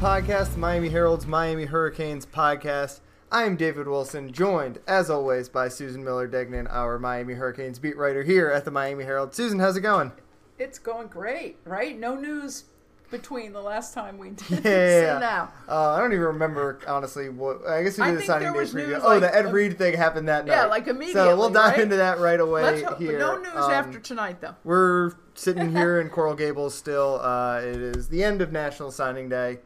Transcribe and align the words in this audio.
podcast, 0.00 0.52
the 0.52 0.58
Miami 0.58 0.88
Herald's 0.90 1.26
Miami 1.26 1.64
Hurricanes 1.64 2.26
podcast. 2.26 3.00
I 3.32 3.44
am 3.44 3.56
David 3.56 3.88
Wilson, 3.88 4.32
joined, 4.32 4.78
as 4.86 5.10
always, 5.10 5.48
by 5.48 5.68
Susan 5.68 6.04
Miller 6.04 6.26
Degnan, 6.26 6.66
our 6.68 6.98
Miami 6.98 7.34
Hurricanes 7.34 7.78
beat 7.78 7.96
writer 7.96 8.22
here 8.22 8.50
at 8.50 8.64
the 8.64 8.70
Miami 8.70 9.04
Herald. 9.04 9.34
Susan, 9.34 9.58
how's 9.58 9.76
it 9.76 9.80
going? 9.80 10.12
It's 10.58 10.78
going 10.78 11.08
great, 11.08 11.56
right? 11.64 11.98
No 11.98 12.14
news 12.14 12.64
between 13.10 13.52
the 13.52 13.60
last 13.60 13.94
time 13.94 14.18
we 14.18 14.30
did 14.48 14.64
Yeah. 14.64 15.14
so 15.14 15.18
now. 15.20 15.52
Uh, 15.68 15.90
I 15.94 15.98
don't 15.98 16.12
even 16.12 16.24
remember, 16.26 16.78
honestly, 16.86 17.28
what. 17.28 17.66
I 17.66 17.82
guess 17.82 17.98
we 17.98 18.04
did 18.04 18.14
the 18.14 18.18
think 18.18 18.26
signing 18.26 18.52
day 18.52 18.58
preview. 18.60 19.00
oh, 19.02 19.08
like, 19.08 19.20
the 19.20 19.34
Ed 19.34 19.46
um, 19.46 19.52
Reed 19.52 19.78
thing 19.78 19.94
happened 19.96 20.28
that 20.28 20.44
night. 20.46 20.54
yeah, 20.54 20.66
like 20.66 20.86
So 20.86 21.36
we'll 21.36 21.50
dive 21.50 21.72
right? 21.72 21.80
into 21.80 21.96
that 21.96 22.18
right 22.18 22.38
away 22.40 22.62
Let's 22.62 22.82
hope, 22.82 22.98
here. 22.98 23.18
no 23.18 23.38
news 23.38 23.48
Um, 23.54 23.70
after 23.70 23.98
tonight, 23.98 24.40
though. 24.40 24.54
We're 24.62 25.12
sitting 25.34 25.70
here 25.74 26.00
in 26.00 26.10
Coral 26.10 26.34
Gables 26.34 26.74
still. 26.74 27.20
Uh, 27.22 27.60
it 27.62 27.76
is 27.76 28.08
the 28.08 28.22
end 28.22 28.40
of 28.42 28.52
National 28.52 28.90
Signing 28.90 29.28
Day. 29.28 29.58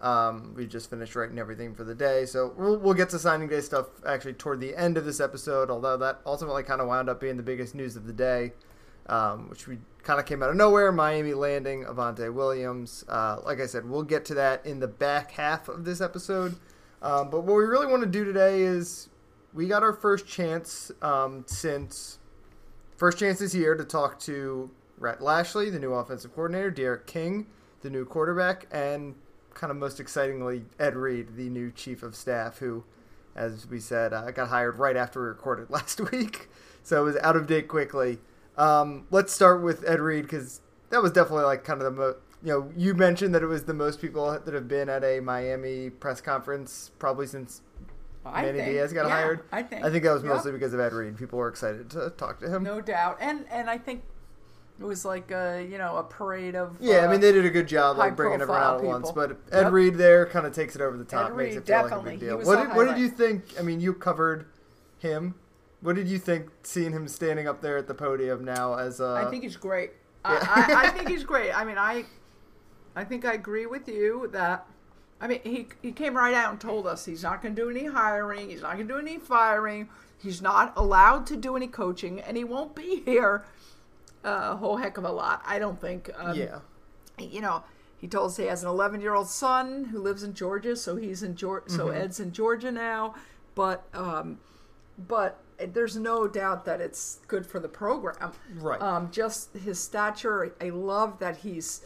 Um, 0.00 0.54
we 0.56 0.66
just 0.66 0.88
finished 0.88 1.14
writing 1.14 1.38
everything 1.38 1.74
for 1.74 1.84
the 1.84 1.94
day, 1.94 2.24
so 2.24 2.54
we'll, 2.56 2.78
we'll 2.78 2.94
get 2.94 3.10
to 3.10 3.18
signing 3.18 3.48
day 3.48 3.60
stuff 3.60 3.86
actually 4.06 4.32
toward 4.32 4.60
the 4.60 4.74
end 4.74 4.96
of 4.96 5.04
this 5.04 5.20
episode. 5.20 5.70
Although 5.70 5.96
that 5.98 6.20
ultimately 6.24 6.62
kind 6.62 6.80
of 6.80 6.88
wound 6.88 7.10
up 7.10 7.20
being 7.20 7.36
the 7.36 7.42
biggest 7.42 7.74
news 7.74 7.96
of 7.96 8.06
the 8.06 8.12
day, 8.12 8.52
um, 9.06 9.50
which 9.50 9.66
we 9.66 9.78
kind 10.02 10.18
of 10.18 10.26
came 10.26 10.42
out 10.42 10.50
of 10.50 10.56
nowhere. 10.56 10.90
Miami 10.90 11.34
landing 11.34 11.84
Avantae 11.84 12.32
Williams. 12.32 13.04
Uh, 13.08 13.38
like 13.44 13.60
I 13.60 13.66
said, 13.66 13.88
we'll 13.88 14.02
get 14.02 14.24
to 14.26 14.34
that 14.34 14.64
in 14.64 14.80
the 14.80 14.88
back 14.88 15.32
half 15.32 15.68
of 15.68 15.84
this 15.84 16.00
episode. 16.00 16.56
Um, 17.02 17.30
but 17.30 17.42
what 17.42 17.56
we 17.56 17.64
really 17.64 17.86
want 17.86 18.02
to 18.02 18.08
do 18.08 18.24
today 18.24 18.62
is 18.62 19.08
we 19.52 19.68
got 19.68 19.82
our 19.82 19.92
first 19.92 20.26
chance 20.26 20.90
um, 21.02 21.44
since 21.46 22.20
First 23.00 23.18
chance 23.18 23.38
this 23.38 23.54
year 23.54 23.74
to 23.74 23.84
talk 23.86 24.18
to 24.20 24.70
Rhett 24.98 25.22
Lashlee, 25.22 25.70
the 25.70 25.78
new 25.78 25.94
offensive 25.94 26.34
coordinator, 26.34 26.70
D'Eriq 26.70 27.06
King, 27.06 27.46
the 27.80 27.88
new 27.88 28.04
quarterback, 28.04 28.66
and 28.70 29.14
kind 29.60 29.70
of 29.70 29.76
most 29.76 30.00
excitingly, 30.00 30.64
Ed 30.78 30.96
Reed, 30.96 31.36
the 31.36 31.50
new 31.50 31.70
chief 31.70 32.02
of 32.02 32.16
staff, 32.16 32.58
who, 32.58 32.82
as 33.36 33.66
we 33.68 33.78
said, 33.78 34.14
uh, 34.14 34.30
got 34.30 34.48
hired 34.48 34.78
right 34.78 34.96
after 34.96 35.20
we 35.20 35.28
recorded 35.28 35.68
last 35.70 36.00
week. 36.10 36.48
So 36.82 37.02
it 37.02 37.04
was 37.04 37.16
out 37.18 37.36
of 37.36 37.46
date 37.46 37.68
quickly. 37.68 38.20
Um, 38.56 39.06
let's 39.10 39.32
start 39.34 39.62
with 39.62 39.86
Ed 39.86 40.00
Reed 40.00 40.22
because 40.22 40.60
that 40.88 41.02
was 41.02 41.12
definitely 41.12 41.44
like 41.44 41.62
kind 41.62 41.82
of 41.82 41.84
the 41.84 41.90
most. 42.00 42.16
You 42.42 42.52
know, 42.52 42.72
you 42.74 42.94
mentioned 42.94 43.34
that 43.34 43.42
it 43.42 43.46
was 43.46 43.64
the 43.64 43.74
most 43.74 44.00
people 44.00 44.32
that 44.42 44.54
have 44.54 44.66
been 44.66 44.88
at 44.88 45.04
a 45.04 45.20
Miami 45.20 45.90
press 45.90 46.22
conference 46.22 46.90
probably 46.98 47.26
since 47.26 47.60
I 48.24 48.42
Manny 48.42 48.60
think, 48.60 48.70
Diaz 48.72 48.94
got 48.94 49.06
yeah, 49.08 49.12
hired. 49.12 49.40
I 49.52 49.62
think. 49.62 49.84
I 49.84 49.90
think 49.90 50.04
that 50.04 50.12
was 50.12 50.22
Yep. 50.22 50.32
mostly 50.32 50.52
because 50.52 50.72
of 50.72 50.80
Ed 50.80 50.94
Reed. 50.94 51.18
People 51.18 51.38
were 51.38 51.48
excited 51.48 51.90
to 51.90 52.08
talk 52.16 52.40
to 52.40 52.48
him. 52.48 52.62
No 52.62 52.80
doubt. 52.80 53.18
And 53.20 53.44
and 53.50 53.68
I 53.68 53.76
think 53.76 54.04
it 54.80 54.84
was 54.84 55.04
like 55.04 55.30
a, 55.30 55.66
you 55.70 55.76
know, 55.76 55.96
a 55.96 56.02
parade 56.02 56.56
of. 56.56 56.78
Yeah, 56.80 56.96
I 56.96 57.06
uh, 57.06 57.10
mean 57.10 57.20
they 57.20 57.32
did 57.32 57.44
a 57.44 57.50
good 57.50 57.68
job 57.68 57.98
like 57.98 58.16
bringing 58.16 58.40
everyone 58.40 58.62
out 58.62 58.78
at 58.78 58.84
once, 58.84 59.12
but 59.12 59.32
Ed 59.52 59.64
Yep. 59.64 59.72
Reed 59.72 59.94
there 59.96 60.24
kind 60.24 60.46
of 60.46 60.54
takes 60.54 60.74
it 60.74 60.80
over 60.80 60.96
the 60.96 61.04
top, 61.04 61.30
Ed 61.30 61.36
makes 61.36 61.54
Reed, 61.54 61.56
it 61.58 61.66
feel 61.66 61.82
like 61.82 61.92
a 61.92 62.00
big 62.00 62.20
deal. 62.20 62.38
What 62.38 62.56
did, 62.56 62.74
what 62.74 62.88
did 62.88 62.98
you 62.98 63.08
think? 63.08 63.44
I 63.58 63.62
mean, 63.62 63.80
you 63.80 63.92
covered 63.92 64.46
him. 64.98 65.34
What 65.82 65.96
did 65.96 66.08
you 66.08 66.18
think 66.18 66.48
seeing 66.62 66.92
him 66.92 67.08
standing 67.08 67.46
up 67.46 67.60
there 67.60 67.76
at 67.76 67.88
the 67.88 67.94
podium 67.94 68.44
now 68.44 68.74
as 68.74 69.00
uh, 69.00 69.14
I 69.14 69.30
think 69.30 69.42
he's 69.42 69.56
great. 69.56 69.92
Yeah. 70.24 70.38
I, 70.48 70.72
I, 70.72 70.86
I 70.86 70.90
think 70.90 71.08
he's 71.08 71.24
great. 71.24 71.52
I 71.52 71.64
mean, 71.64 71.78
I, 71.78 72.04
I 72.96 73.04
think 73.04 73.24
I 73.24 73.34
agree 73.34 73.66
with 73.66 73.86
you 73.86 74.28
that. 74.32 74.66
I 75.22 75.26
mean, 75.26 75.40
he 75.44 75.66
he 75.82 75.92
came 75.92 76.16
right 76.16 76.32
out 76.32 76.52
and 76.52 76.60
told 76.60 76.86
us 76.86 77.04
he's 77.04 77.22
not 77.22 77.42
going 77.42 77.54
to 77.54 77.62
do 77.62 77.68
any 77.68 77.84
hiring. 77.84 78.48
He's 78.48 78.62
not 78.62 78.76
going 78.76 78.88
to 78.88 78.94
do 78.94 78.98
any 78.98 79.18
firing. 79.18 79.90
He's 80.16 80.40
not 80.40 80.72
allowed 80.76 81.26
to 81.26 81.36
do 81.36 81.56
any 81.56 81.66
coaching, 81.66 82.20
and 82.20 82.38
he 82.38 82.44
won't 82.44 82.74
be 82.74 83.02
here 83.04 83.44
a 84.24 84.56
whole 84.56 84.76
heck 84.76 84.96
of 84.98 85.04
a 85.04 85.12
lot. 85.12 85.42
I 85.46 85.58
don't 85.58 85.80
think. 85.80 86.10
Um, 86.16 86.36
yeah, 86.36 86.60
you 87.18 87.40
know, 87.40 87.62
he 87.98 88.08
told 88.08 88.30
us 88.30 88.36
he 88.36 88.44
has 88.44 88.62
an 88.62 88.68
11 88.68 89.00
year 89.00 89.14
old 89.14 89.28
son 89.28 89.86
who 89.86 89.98
lives 90.00 90.22
in 90.22 90.34
Georgia, 90.34 90.76
so 90.76 90.96
he's 90.96 91.22
in 91.22 91.36
Georgia. 91.36 91.70
So 91.70 91.86
Mm-hmm. 91.86 92.00
Ed's 92.02 92.20
in 92.20 92.32
Georgia 92.32 92.70
now, 92.72 93.14
but 93.54 93.84
um, 93.94 94.38
but 94.98 95.42
there's 95.58 95.96
no 95.96 96.26
doubt 96.26 96.64
that 96.64 96.80
it's 96.80 97.20
good 97.28 97.46
for 97.46 97.60
the 97.60 97.68
program. 97.68 98.32
Right. 98.56 98.80
Um, 98.80 99.10
just 99.10 99.54
his 99.54 99.78
stature. 99.78 100.54
I 100.60 100.70
love 100.70 101.18
that 101.18 101.38
he's 101.38 101.84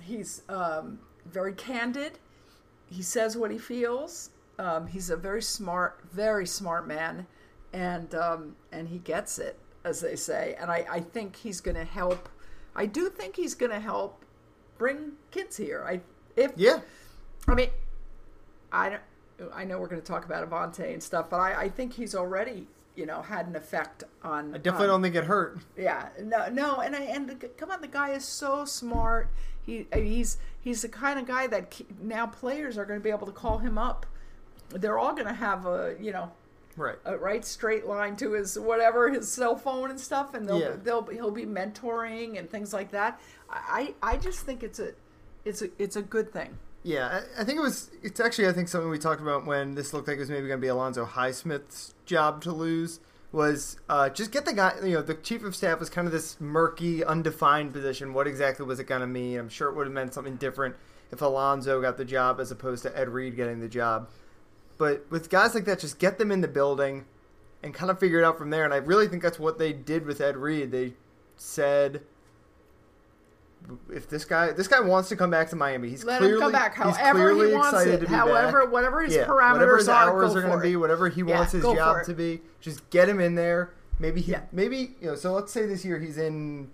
he's 0.00 0.42
um, 0.48 1.00
very 1.26 1.52
candid. 1.52 2.18
He 2.86 3.02
says 3.02 3.36
what 3.36 3.50
he 3.50 3.58
feels. 3.58 4.30
Um, 4.58 4.86
he's 4.86 5.10
a 5.10 5.16
very 5.16 5.42
smart, 5.42 6.00
very 6.12 6.46
smart 6.46 6.86
man, 6.88 7.26
and 7.72 8.14
um, 8.14 8.56
and 8.72 8.88
he 8.88 8.98
gets 8.98 9.38
it, 9.38 9.58
as 9.88 10.00
they 10.00 10.14
say. 10.14 10.56
And 10.60 10.70
I, 10.70 10.86
I 10.90 11.00
think 11.00 11.36
he's 11.36 11.60
going 11.60 11.76
to 11.76 11.84
help. 11.84 12.28
I 12.76 12.86
do 12.86 13.08
think 13.08 13.34
he's 13.34 13.54
going 13.54 13.72
to 13.72 13.80
help 13.80 14.24
bring 14.76 15.12
kids 15.30 15.56
here. 15.56 15.84
I 15.86 16.00
if 16.36 16.52
yeah, 16.56 16.80
I 17.48 17.54
mean, 17.54 17.70
I 18.70 18.90
don't. 18.90 19.02
I 19.52 19.64
know 19.64 19.78
we're 19.78 19.88
going 19.88 20.00
to 20.00 20.06
talk 20.06 20.24
about 20.24 20.48
Avantae 20.48 20.92
and 20.92 21.02
stuff, 21.02 21.30
but 21.30 21.38
I, 21.38 21.62
I 21.62 21.68
think 21.68 21.92
he's 21.92 22.14
already, 22.14 22.66
you 22.96 23.06
know, 23.06 23.22
had 23.22 23.46
an 23.46 23.56
effect 23.56 24.04
on. 24.22 24.54
I 24.54 24.58
definitely 24.58 24.88
on- 24.88 24.94
don't 24.94 25.02
think 25.02 25.14
it 25.16 25.24
hurt. 25.24 25.58
yeah, 25.76 26.08
no, 26.22 26.48
no, 26.48 26.76
and 26.76 26.94
I, 26.94 27.00
and 27.02 27.28
the, 27.28 27.48
come 27.48 27.70
on, 27.70 27.80
the 27.80 27.88
guy 27.88 28.10
is 28.10 28.24
so 28.24 28.64
smart. 28.64 29.28
He 29.64 29.86
he's 29.92 30.38
he's 30.60 30.82
the 30.82 30.88
kind 30.88 31.18
of 31.18 31.26
guy 31.26 31.46
that 31.48 31.74
now 32.00 32.26
players 32.26 32.78
are 32.78 32.84
going 32.84 33.00
to 33.00 33.04
be 33.04 33.10
able 33.10 33.26
to 33.26 33.32
call 33.32 33.58
him 33.58 33.78
up. 33.78 34.06
They're 34.70 34.98
all 34.98 35.12
going 35.12 35.26
to 35.26 35.32
have 35.32 35.66
a 35.66 35.96
you 36.00 36.12
know 36.12 36.30
Right. 36.78 36.96
a 37.04 37.16
right 37.18 37.44
straight 37.44 37.86
line 37.86 38.16
to 38.16 38.32
his 38.32 38.58
whatever 38.58 39.10
his 39.10 39.30
cell 39.30 39.56
phone 39.56 39.90
and 39.90 40.00
stuff, 40.00 40.32
and 40.34 40.48
they'll 40.48 40.60
Yeah. 40.60 40.76
they'll 40.82 41.04
he'll 41.06 41.30
be 41.30 41.44
mentoring 41.44 42.38
and 42.38 42.48
things 42.48 42.72
like 42.72 42.92
that. 42.92 43.20
I 43.50 43.94
I 44.02 44.16
just 44.16 44.40
think 44.46 44.62
it's 44.62 44.78
a 44.78 44.92
it's 45.44 45.62
a 45.62 45.68
it's 45.78 45.96
a 45.96 46.02
good 46.02 46.32
thing. 46.32 46.58
Yeah, 46.84 47.22
I, 47.36 47.42
I 47.42 47.44
think 47.44 47.58
it 47.58 47.62
was. 47.62 47.90
It's 48.02 48.20
actually 48.20 48.46
I 48.48 48.52
think 48.52 48.68
something 48.68 48.88
we 48.88 48.98
talked 48.98 49.20
about 49.20 49.44
when 49.44 49.74
this 49.74 49.92
looked 49.92 50.06
like 50.08 50.16
it 50.16 50.20
was 50.20 50.30
maybe 50.30 50.46
going 50.46 50.60
to 50.60 50.64
be 50.64 50.68
Alonzo 50.68 51.04
Highsmith's 51.04 51.92
job 52.06 52.40
to 52.42 52.52
lose 52.52 53.00
was 53.32 53.76
uh, 53.90 54.08
just 54.08 54.30
get 54.30 54.44
the 54.46 54.52
guy. 54.54 54.74
You 54.82 54.94
know, 54.94 55.02
the 55.02 55.14
chief 55.14 55.42
of 55.44 55.54
staff 55.56 55.80
was 55.80 55.90
kind 55.90 56.06
of 56.06 56.12
this 56.12 56.40
murky, 56.40 57.04
undefined 57.04 57.72
position. 57.72 58.14
What 58.14 58.26
exactly 58.26 58.64
was 58.64 58.78
it 58.78 58.84
going 58.84 59.00
to 59.02 59.06
mean? 59.06 59.38
I'm 59.38 59.48
sure 59.48 59.68
it 59.68 59.74
would 59.74 59.86
have 59.86 59.92
meant 59.92 60.14
something 60.14 60.36
different 60.36 60.76
if 61.10 61.20
Alonzo 61.20 61.80
got 61.82 61.96
the 61.96 62.04
job 62.04 62.38
as 62.40 62.50
opposed 62.50 62.84
to 62.84 62.96
Ed 62.96 63.08
Reed 63.08 63.34
getting 63.36 63.60
the 63.60 63.68
job. 63.68 64.08
But 64.78 65.04
with 65.10 65.28
guys 65.28 65.54
like 65.54 65.64
that, 65.66 65.80
just 65.80 65.98
get 65.98 66.18
them 66.18 66.30
in 66.30 66.40
the 66.40 66.48
building 66.48 67.04
and 67.62 67.74
kind 67.74 67.90
of 67.90 67.98
figure 67.98 68.18
it 68.20 68.24
out 68.24 68.38
from 68.38 68.50
there. 68.50 68.64
And 68.64 68.72
I 68.72 68.76
really 68.78 69.08
think 69.08 69.22
that's 69.22 69.38
what 69.38 69.58
they 69.58 69.72
did 69.72 70.06
with 70.06 70.20
Ed 70.20 70.36
Reed. 70.36 70.70
They 70.70 70.94
said. 71.36 72.02
If 73.92 74.08
this 74.08 74.24
guy 74.24 74.52
this 74.52 74.68
guy 74.68 74.78
wants 74.80 75.08
to 75.08 75.16
come 75.16 75.30
back 75.30 75.50
to 75.50 75.56
Miami, 75.56 75.88
he's 75.90 76.04
Let 76.04 76.18
clearly 76.18 76.34
him 76.36 76.40
come 76.40 76.52
back 76.52 76.76
he's 76.76 76.96
however 76.96 77.18
clearly 77.34 77.48
he 77.48 77.54
wants 77.54 77.70
excited 77.72 77.94
it. 77.94 77.98
to 78.00 78.06
be 78.06 78.14
However, 78.14 78.62
back. 78.62 78.72
whatever 78.72 79.02
his 79.02 79.14
Yeah, 79.16 79.26
parameters 79.26 79.52
whatever 79.52 79.76
his 79.78 79.88
are, 79.88 80.08
hours 80.10 80.36
are 80.36 80.42
going 80.42 80.56
to 80.58 80.62
be, 80.62 80.76
whatever 80.76 81.08
he 81.08 81.22
Yeah, 81.22 81.36
wants 81.38 81.52
his 81.52 81.64
job 81.64 82.04
to 82.04 82.14
be, 82.14 82.40
just 82.60 82.88
get 82.90 83.08
him 83.08 83.18
in 83.20 83.34
there. 83.34 83.74
Maybe 83.98 84.20
he, 84.20 84.30
Yeah. 84.32 84.42
maybe 84.52 84.94
you 85.00 85.08
know. 85.08 85.16
So 85.16 85.32
let's 85.32 85.52
say 85.52 85.66
this 85.66 85.84
year 85.84 85.98
he's 85.98 86.18
in 86.18 86.70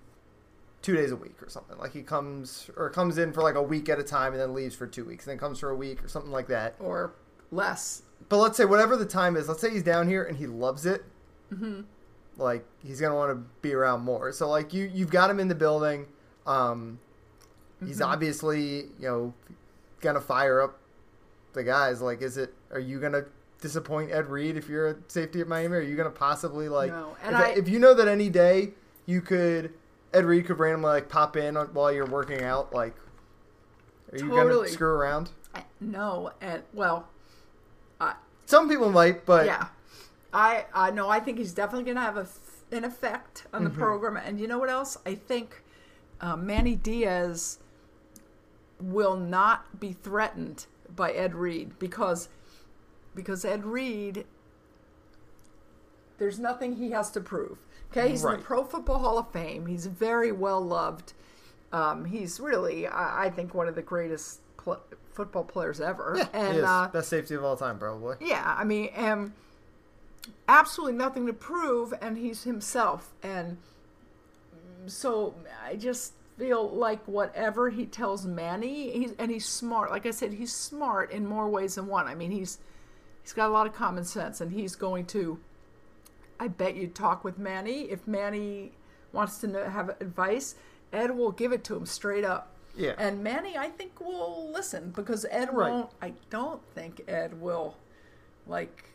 two 0.83 0.95
days 0.95 1.11
a 1.11 1.15
week 1.15 1.41
or 1.41 1.49
something. 1.49 1.77
Like 1.79 1.91
he 1.91 2.03
comes 2.03 2.69
or 2.77 2.91
comes 2.91 3.17
in 3.17 3.33
for 3.33 3.41
like 3.41 3.55
a 3.55 3.63
week 3.63 3.89
at 3.89 3.97
a 3.99 4.03
time 4.03 4.33
and 4.33 4.39
then 4.41 4.53
leaves 4.53 4.75
for 4.75 4.85
two 4.85 5.05
weeks, 5.05 5.25
and 5.25 5.31
then 5.31 5.39
comes 5.39 5.57
for 5.59 5.71
a 5.71 5.75
week 5.75 6.03
or 6.03 6.07
something 6.07 6.31
like 6.31 6.47
that. 6.47 6.75
or 6.79 7.13
less. 7.51 8.01
But 8.29 8.37
let's 8.37 8.57
say 8.57 8.65
whatever 8.65 8.95
the 8.95 9.05
time 9.05 9.35
is, 9.35 9.47
let's 9.47 9.61
say 9.61 9.69
he's 9.69 9.83
down 9.83 10.07
here 10.07 10.23
and 10.23 10.37
he 10.37 10.47
loves 10.47 10.85
it. 10.85 11.03
Mm-hmm. 11.53 11.81
Like 12.37 12.65
he's 12.83 12.99
gonna 12.99 13.15
want 13.15 13.31
to 13.31 13.43
be 13.61 13.73
around 13.73 14.01
more. 14.01 14.31
So 14.31 14.49
like 14.49 14.73
you, 14.73 14.89
you've 14.93 15.11
got 15.11 15.29
him 15.29 15.39
in 15.39 15.47
the 15.47 15.55
building. 15.55 16.07
Um, 16.45 16.99
he's 17.85 17.99
Mm-hmm. 17.99 18.11
obviously 18.11 18.77
you 18.99 19.07
know 19.07 19.33
gonna 20.01 20.21
fire 20.21 20.61
up 20.61 20.77
the 21.53 21.63
guys. 21.63 22.01
Like, 22.01 22.21
is 22.21 22.37
it? 22.37 22.53
Are 22.71 22.79
you 22.79 22.99
gonna 22.99 23.23
disappoint 23.61 24.11
Ed 24.11 24.27
Reed 24.29 24.57
if 24.57 24.67
you're 24.67 24.89
a 24.89 24.95
safety 25.07 25.39
at 25.41 25.47
Miami? 25.47 25.77
Are 25.77 25.81
you 25.81 25.95
gonna 25.95 26.09
possibly 26.09 26.67
like? 26.67 26.91
No, 26.91 27.15
and 27.23 27.35
if, 27.35 27.41
I- 27.41 27.49
if 27.51 27.69
you 27.69 27.79
know 27.79 27.93
that 27.93 28.07
any 28.07 28.29
day 28.29 28.71
you 29.05 29.21
could, 29.21 29.73
Ed 30.13 30.25
Reed 30.25 30.45
could 30.47 30.59
randomly 30.59 30.89
like 30.89 31.07
pop 31.09 31.37
in 31.37 31.55
on- 31.55 31.67
while 31.73 31.91
you're 31.91 32.05
working 32.07 32.41
out. 32.43 32.73
Like, 32.73 32.95
are 34.11 34.17
you 34.17 34.29
gonna 34.29 34.67
screw 34.67 34.89
around? 34.89 35.29
I- 35.53 35.63
No, 35.79 36.31
and 36.41 36.63
well, 36.73 37.07
Some 38.45 38.69
people 38.69 38.91
might, 38.91 39.25
but 39.25 39.45
yeah, 39.45 39.67
I 40.33 40.65
I 40.73 40.91
know. 40.91 41.09
I 41.09 41.19
think 41.19 41.37
he's 41.37 41.53
definitely 41.53 41.85
going 41.85 41.95
to 41.95 42.01
have 42.01 42.17
a, 42.17 42.27
an 42.71 42.83
effect 42.83 43.45
on 43.53 43.63
the 43.63 43.69
Mm-hmm. 43.69 43.79
program. 43.81 44.17
And 44.17 44.39
you 44.39 44.47
know 44.47 44.59
what 44.59 44.69
else? 44.69 44.97
I 45.05 45.15
think 45.15 45.63
uh, 46.21 46.35
Manny 46.35 46.75
Diaz 46.75 47.59
will 48.79 49.15
not 49.15 49.79
be 49.79 49.93
threatened 49.93 50.65
by 50.95 51.11
Ed 51.11 51.33
Reed 51.35 51.79
because 51.79 52.29
because 53.15 53.43
Ed 53.45 53.65
Reed. 53.65 54.25
There's 56.17 56.39
nothing 56.39 56.77
he 56.77 56.91
has 56.91 57.11
to 57.11 57.19
prove. 57.21 57.57
Okay, 57.91 58.09
he's 58.09 58.23
in 58.23 58.31
the 58.31 58.37
Pro 58.37 58.63
Football 58.63 58.99
Hall 58.99 59.17
of 59.17 59.31
Fame. 59.31 59.65
He's 59.65 59.85
very 59.85 60.31
well 60.31 60.61
loved. 60.61 61.13
Um, 61.73 62.05
he's 62.05 62.39
really, 62.39 62.87
I, 62.87 63.25
I 63.25 63.29
think, 63.29 63.53
one 63.53 63.67
of 63.67 63.75
the 63.75 63.81
greatest 63.81 64.39
pl- 64.57 64.81
football 65.15 65.43
players 65.43 65.81
ever. 65.81 66.15
yeah, 66.17 66.27
and 66.33 66.61
uh, 66.61 66.89
best 66.91 67.09
safety 67.09 67.33
of 67.35 67.43
all 67.43 67.57
time, 67.57 67.79
probably. 67.79 68.17
yeah, 68.19 68.55
I 68.57 68.63
mean, 68.63 68.89
um, 68.95 69.33
absolutely 70.47 70.97
nothing 70.97 71.25
to 71.27 71.33
prove, 71.33 71.93
and 72.01 72.17
he's 72.17 72.43
himself. 72.43 73.13
And 73.23 73.57
so 74.85 75.35
I 75.63 75.75
just 75.75 76.13
feel 76.37 76.69
like 76.69 77.03
whatever 77.07 77.69
he 77.69 77.85
tells 77.85 78.25
Manny, 78.25 78.91
he's 78.91 79.11
and 79.17 79.31
he's 79.31 79.45
smart. 79.45 79.89
Like 79.89 80.05
I 80.05 80.11
said, 80.11 80.33
he's 80.33 80.53
smart 80.53 81.11
in 81.11 81.25
more 81.25 81.49
ways 81.49 81.75
than 81.75 81.87
one. 81.87 82.07
I 82.07 82.15
mean, 82.15 82.31
he's 82.31 82.59
he's 83.23 83.33
got 83.33 83.49
a 83.49 83.53
lot 83.53 83.67
of 83.67 83.73
common 83.73 84.03
sense, 84.03 84.41
and 84.41 84.51
he's 84.51 84.75
going 84.75 85.05
to. 85.07 85.39
I 86.37 86.49
bet 86.49 86.75
you 86.75 86.87
talk 86.87 87.23
with 87.23 87.37
Manny 87.37 87.83
if 87.83 88.05
Manny 88.07 88.73
wants 89.13 89.37
to 89.39 89.47
know, 89.47 89.69
have 89.69 89.89
advice. 90.01 90.55
Ed 90.91 91.15
will 91.17 91.31
give 91.31 91.51
it 91.51 91.63
to 91.65 91.75
him 91.75 91.85
straight 91.85 92.25
up. 92.25 92.51
Yeah. 92.77 92.93
And 92.97 93.23
Manny, 93.23 93.57
I 93.57 93.69
think, 93.69 93.99
will 93.99 94.49
listen 94.51 94.91
because 94.95 95.25
Ed 95.29 95.49
Right. 95.53 95.71
won't. 95.71 95.89
I 96.01 96.13
don't 96.29 96.61
think 96.73 97.01
Ed 97.07 97.39
will, 97.39 97.75
like, 98.47 98.85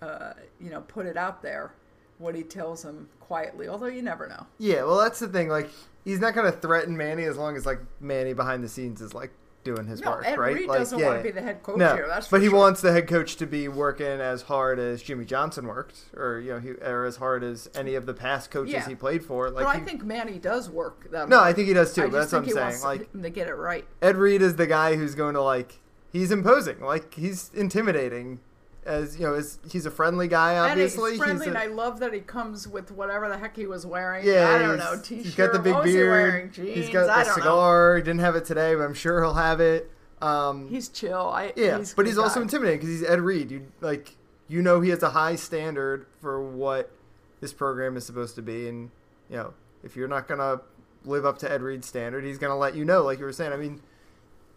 uh, 0.00 0.32
you 0.60 0.70
know, 0.70 0.80
put 0.82 1.06
it 1.06 1.16
out 1.16 1.42
there 1.42 1.72
what 2.18 2.34
he 2.34 2.42
tells 2.42 2.84
him 2.84 3.08
quietly. 3.20 3.68
Although 3.68 3.86
you 3.86 4.02
never 4.02 4.28
know. 4.28 4.46
Yeah, 4.58 4.84
well, 4.84 4.98
that's 4.98 5.18
the 5.18 5.28
thing. 5.28 5.48
Like, 5.48 5.68
he's 6.04 6.20
not 6.20 6.34
going 6.34 6.50
to 6.50 6.56
threaten 6.58 6.96
Manny 6.96 7.24
as 7.24 7.36
long 7.36 7.56
as 7.56 7.66
like 7.66 7.80
Manny 8.00 8.32
behind 8.32 8.62
the 8.64 8.68
scenes 8.68 9.00
is 9.00 9.12
like 9.14 9.30
doing 9.64 9.86
his 9.86 10.00
No, 10.00 10.10
work, 10.12 10.24
Ed 10.26 10.38
right? 10.38 10.54
Reed 10.54 10.68
like, 10.68 10.78
doesn't 10.78 10.98
yeah. 10.98 11.06
want 11.06 11.18
to 11.18 11.22
be 11.22 11.30
the 11.30 11.42
head 11.42 11.62
coach 11.62 11.76
no, 11.78 11.94
here. 11.94 12.06
That's 12.08 12.28
but 12.28 12.40
he 12.42 12.48
sure. 12.48 12.58
wants 12.58 12.80
the 12.80 12.92
head 12.92 13.08
coach 13.08 13.36
to 13.36 13.46
be 13.46 13.68
working 13.68 14.06
as 14.20 14.42
hard 14.42 14.78
as 14.78 15.02
Jimmy 15.02 15.24
Johnson 15.24 15.66
worked, 15.66 16.00
or 16.16 16.40
you 16.40 16.52
know, 16.52 16.58
he, 16.60 16.70
or 16.70 17.04
as 17.04 17.16
hard 17.16 17.42
as 17.44 17.68
any 17.74 17.94
of 17.94 18.06
the 18.06 18.14
past 18.14 18.50
coaches 18.50 18.72
Yeah. 18.72 18.88
he 18.88 18.94
played 18.94 19.24
for. 19.24 19.50
Like, 19.50 19.64
but 19.64 19.76
I 19.76 19.78
he- 19.78 19.84
think 19.84 20.04
Manny 20.04 20.38
does 20.38 20.68
work. 20.70 21.10
That 21.10 21.28
no, 21.28 21.38
hard. 21.38 21.48
I 21.48 21.52
think 21.52 21.68
he 21.68 21.74
does 21.74 21.94
too. 21.94 22.04
I 22.04 22.06
that's 22.08 22.32
what 22.32 22.44
I'm 22.44 22.48
saying. 22.50 22.80
Like, 22.82 23.12
to 23.12 23.30
get 23.30 23.48
it 23.48 23.54
right. 23.54 23.86
Ed 24.00 24.16
Reed 24.16 24.42
is 24.42 24.56
the 24.56 24.66
guy 24.66 24.96
who's 24.96 25.14
going 25.14 25.34
to 25.34 25.42
like 25.42 25.80
he's 26.12 26.30
imposing, 26.30 26.80
like 26.80 27.14
he's 27.14 27.50
intimidating. 27.54 28.40
As 28.84 29.16
you 29.16 29.24
know, 29.24 29.34
as 29.34 29.60
he's 29.70 29.86
a 29.86 29.90
friendly 29.92 30.26
guy. 30.26 30.56
Obviously, 30.58 31.12
and 31.12 31.12
he's 31.12 31.22
friendly, 31.22 31.46
a- 31.46 31.48
and 31.50 31.58
I 31.58 31.66
love 31.66 32.00
that 32.00 32.12
he 32.12 32.18
comes 32.20 32.66
with 32.66 32.90
whatever 32.90 33.28
the 33.28 33.38
heck 33.38 33.56
he 33.56 33.66
was 33.66 33.86
wearing. 33.86 34.26
Yeah, 34.26 34.48
I 34.50 34.58
don't 34.58 34.78
know, 34.78 35.00
t-shirt. 35.00 35.24
He's 35.24 35.34
got 35.36 35.52
the 35.52 35.60
big 35.60 35.76
he 35.76 35.82
beard. 35.92 36.10
wearing? 36.10 36.50
Jeans. 36.50 36.74
He's 36.76 36.88
got 36.90 37.06
the 37.06 37.12
don't 37.24 37.26
know. 37.28 37.34
cigar. 37.34 37.96
He 37.96 38.02
didn't 38.02 38.20
have 38.20 38.34
it 38.34 38.44
today, 38.44 38.74
but 38.74 38.82
I'm 38.82 38.94
sure 38.94 39.22
he'll 39.22 39.34
have 39.34 39.60
it. 39.60 39.88
Um, 40.20 40.68
He's 40.68 40.88
chill. 40.88 41.28
I 41.28 41.52
yeah, 41.56 41.78
he's 41.78 41.94
but 41.94 42.06
he's 42.06 42.18
also 42.18 42.40
intimidating 42.42 42.80
because 42.80 42.90
he's 43.00 43.08
Ed 43.08 43.20
Reed. 43.20 43.50
You 43.52 43.66
like, 43.80 44.16
you 44.48 44.62
know, 44.62 44.80
he 44.80 44.90
has 44.90 45.02
a 45.04 45.10
high 45.10 45.36
standard 45.36 46.06
for 46.20 46.40
what 46.42 46.90
this 47.40 47.52
program 47.52 47.96
is 47.96 48.04
supposed 48.06 48.34
to 48.36 48.42
be, 48.42 48.68
and 48.68 48.90
you 49.30 49.36
know, 49.36 49.54
if 49.84 49.94
you're 49.96 50.08
not 50.08 50.26
gonna 50.28 50.60
live 51.04 51.24
up 51.26 51.38
to 51.38 51.50
Ed 51.50 51.62
Reed's 51.62 51.86
standard, 51.88 52.24
he's 52.24 52.38
gonna 52.38 52.56
let 52.58 52.74
you 52.76 52.84
know. 52.84 53.02
Like 53.02 53.18
you 53.20 53.24
were 53.24 53.32
saying, 53.32 53.52
I 53.52 53.56
mean, 53.56 53.80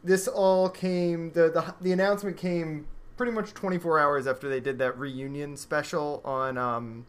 this 0.03 0.27
all 0.27 0.69
came 0.69 1.31
the 1.31 1.49
the 1.49 1.73
the 1.81 1.91
announcement 1.91 2.37
came 2.37 2.87
pretty 3.17 3.31
much 3.31 3.53
24 3.53 3.99
hours 3.99 4.27
after 4.27 4.49
they 4.49 4.59
did 4.59 4.77
that 4.79 4.97
reunion 4.97 5.55
special 5.57 6.21
on 6.25 6.57
um, 6.57 7.05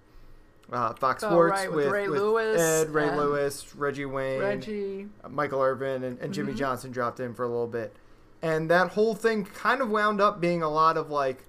uh, 0.73 0.93
Fox 0.95 1.23
Oh, 1.23 1.29
Sports 1.29 1.51
right, 1.53 1.73
with 1.73 1.87
Ray 1.89 2.09
Lewis 2.09 2.61
Ed, 2.61 2.91
Ray 2.91 3.11
Lewis, 3.15 3.75
Reggie 3.75 4.05
Wayne, 4.05 4.41
Reggie. 4.41 5.07
Michael 5.29 5.61
Irvin, 5.63 6.03
and, 6.03 6.05
and 6.05 6.19
Mm-hmm. 6.21 6.33
Jimmy 6.33 6.55
Johnson 6.55 6.91
dropped 6.91 7.21
in 7.21 7.35
for 7.35 7.45
a 7.45 7.49
little 7.49 7.67
bit. 7.67 7.95
And 8.43 8.71
that 8.71 8.91
whole 8.91 9.15
thing 9.15 9.45
kind 9.45 9.81
of 9.81 9.89
wound 9.91 10.21
up 10.21 10.41
being 10.41 10.63
a 10.63 10.69
lot 10.69 10.97
of 10.97 11.11
like, 11.11 11.45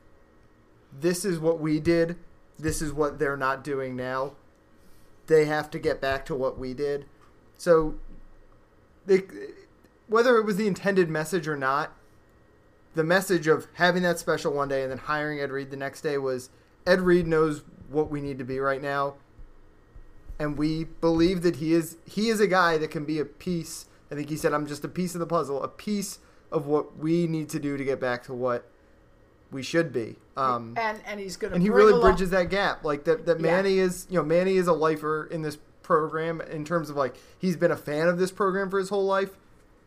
this 1.00 1.26
is 1.26 1.38
what 1.40 1.60
we 1.60 1.80
did, 1.80 2.18
this 2.58 2.82
is 2.82 2.94
what 2.94 3.20
they're 3.20 3.38
not 3.38 3.64
doing 3.64 3.96
now. 3.96 4.34
They 5.28 5.46
have 5.46 5.70
to 5.72 5.80
get 5.80 6.00
back 6.00 6.26
to 6.28 6.36
what 6.36 6.58
we 6.58 6.74
did. 6.74 7.06
So, 7.58 7.96
they, 9.06 9.24
whether 10.08 10.38
it 10.38 10.46
was 10.46 10.56
the 10.56 10.68
intended 10.68 11.10
message 11.10 11.48
or 11.48 11.58
not, 11.58 11.92
the 12.98 13.04
message 13.04 13.48
of 13.48 13.68
having 13.76 14.04
that 14.04 14.20
special 14.20 14.52
one 14.52 14.68
day 14.68 14.82
and 14.82 14.92
then 14.92 14.98
hiring 14.98 15.40
Ed 15.40 15.52
Reed 15.52 15.72
the 15.72 15.78
next 15.78 16.02
day 16.02 16.18
was 16.18 16.50
Ed 16.86 17.00
Reed 17.02 17.28
knows 17.28 17.64
what 17.90 18.10
we 18.10 18.20
need 18.20 18.38
to 18.40 18.44
be 18.44 18.60
right 18.60 18.82
now 18.82 19.16
and 20.40 20.58
we 20.58 20.84
believe 20.84 21.42
that 21.42 21.58
he 21.58 21.74
is 21.74 21.98
he 22.06 22.30
is 22.30 22.40
a 22.40 22.48
guy 22.48 22.78
that 22.78 22.92
can 22.92 23.06
be 23.06 23.20
a 23.20 23.26
piece. 23.26 23.86
I 24.12 24.16
think 24.16 24.30
he 24.30 24.38
said, 24.38 24.54
"I'm 24.54 24.68
just 24.68 24.84
a 24.84 24.88
piece 24.88 25.16
of 25.16 25.20
the 25.20 25.26
puzzle, 25.26 25.64
a 25.64 25.68
piece 25.68 26.20
of 26.52 26.68
what 26.68 26.98
we 26.98 27.28
need 27.28 27.50
to 27.50 27.60
do 27.60 27.78
to 27.78 27.84
get 27.84 28.00
back 28.00 28.24
to 28.26 28.34
what 28.34 28.70
we 29.52 29.64
should 29.64 29.92
be." 29.92 30.18
Um, 30.36 30.76
and 30.78 31.02
and 31.06 31.20
he's 31.20 31.38
going 31.38 31.52
to 31.52 31.56
and 31.56 31.64
he 31.64 31.70
really 31.70 32.00
bridges 32.00 32.30
that 32.32 32.50
gap. 32.50 32.84
Like 32.84 33.06
that, 33.06 33.26
that 33.26 33.40
Yeah. 33.40 33.52
Manny 33.52 33.80
is, 33.80 34.06
you 34.10 34.18
know, 34.18 34.24
Manny 34.24 34.58
is 34.58 34.68
a 34.68 34.74
lifer 34.74 35.26
in 35.26 35.42
this 35.42 35.58
program 35.82 36.42
in 36.42 36.66
terms 36.66 36.90
of 36.90 36.96
like 36.96 37.16
he's 37.38 37.58
been 37.58 37.72
a 37.72 37.78
fan 37.78 38.08
of 38.08 38.20
this 38.20 38.32
program 38.32 38.70
for 38.70 38.78
his 38.78 38.90
whole 38.90 39.06
life. 39.06 39.38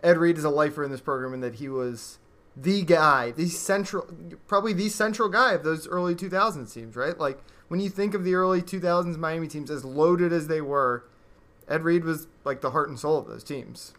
Ed 0.02 0.18
Reed 0.18 0.38
is 0.38 0.44
a 0.44 0.50
lifer 0.50 0.82
in 0.82 0.90
this 0.90 1.00
program, 1.00 1.32
and 1.34 1.42
that 1.42 1.56
he 1.56 1.68
was 1.68 2.18
the 2.56 2.82
guy, 2.82 3.30
the 3.30 3.46
central, 3.48 4.06
probably 4.46 4.72
the 4.72 4.88
central 4.88 5.28
guy 5.28 5.52
of 5.52 5.62
those 5.62 5.86
early 5.88 6.14
2000s 6.14 6.72
teams, 6.74 6.96
right? 6.96 7.18
Like 7.18 7.38
when 7.68 7.80
you 7.80 7.88
think 7.88 8.14
of 8.14 8.24
the 8.24 8.34
early 8.34 8.60
2000s 8.62 9.16
Miami 9.16 9.46
teams, 9.48 9.70
as 9.70 9.84
loaded 9.84 10.32
as 10.32 10.48
they 10.48 10.60
were, 10.60 11.04
Ed 11.68 11.84
Reed 11.84 12.04
was 12.04 12.26
like 12.44 12.60
the 12.60 12.70
heart 12.70 12.88
and 12.88 12.98
soul 12.98 13.18
of 13.18 13.26
those 13.28 13.44
teams. 13.44 13.92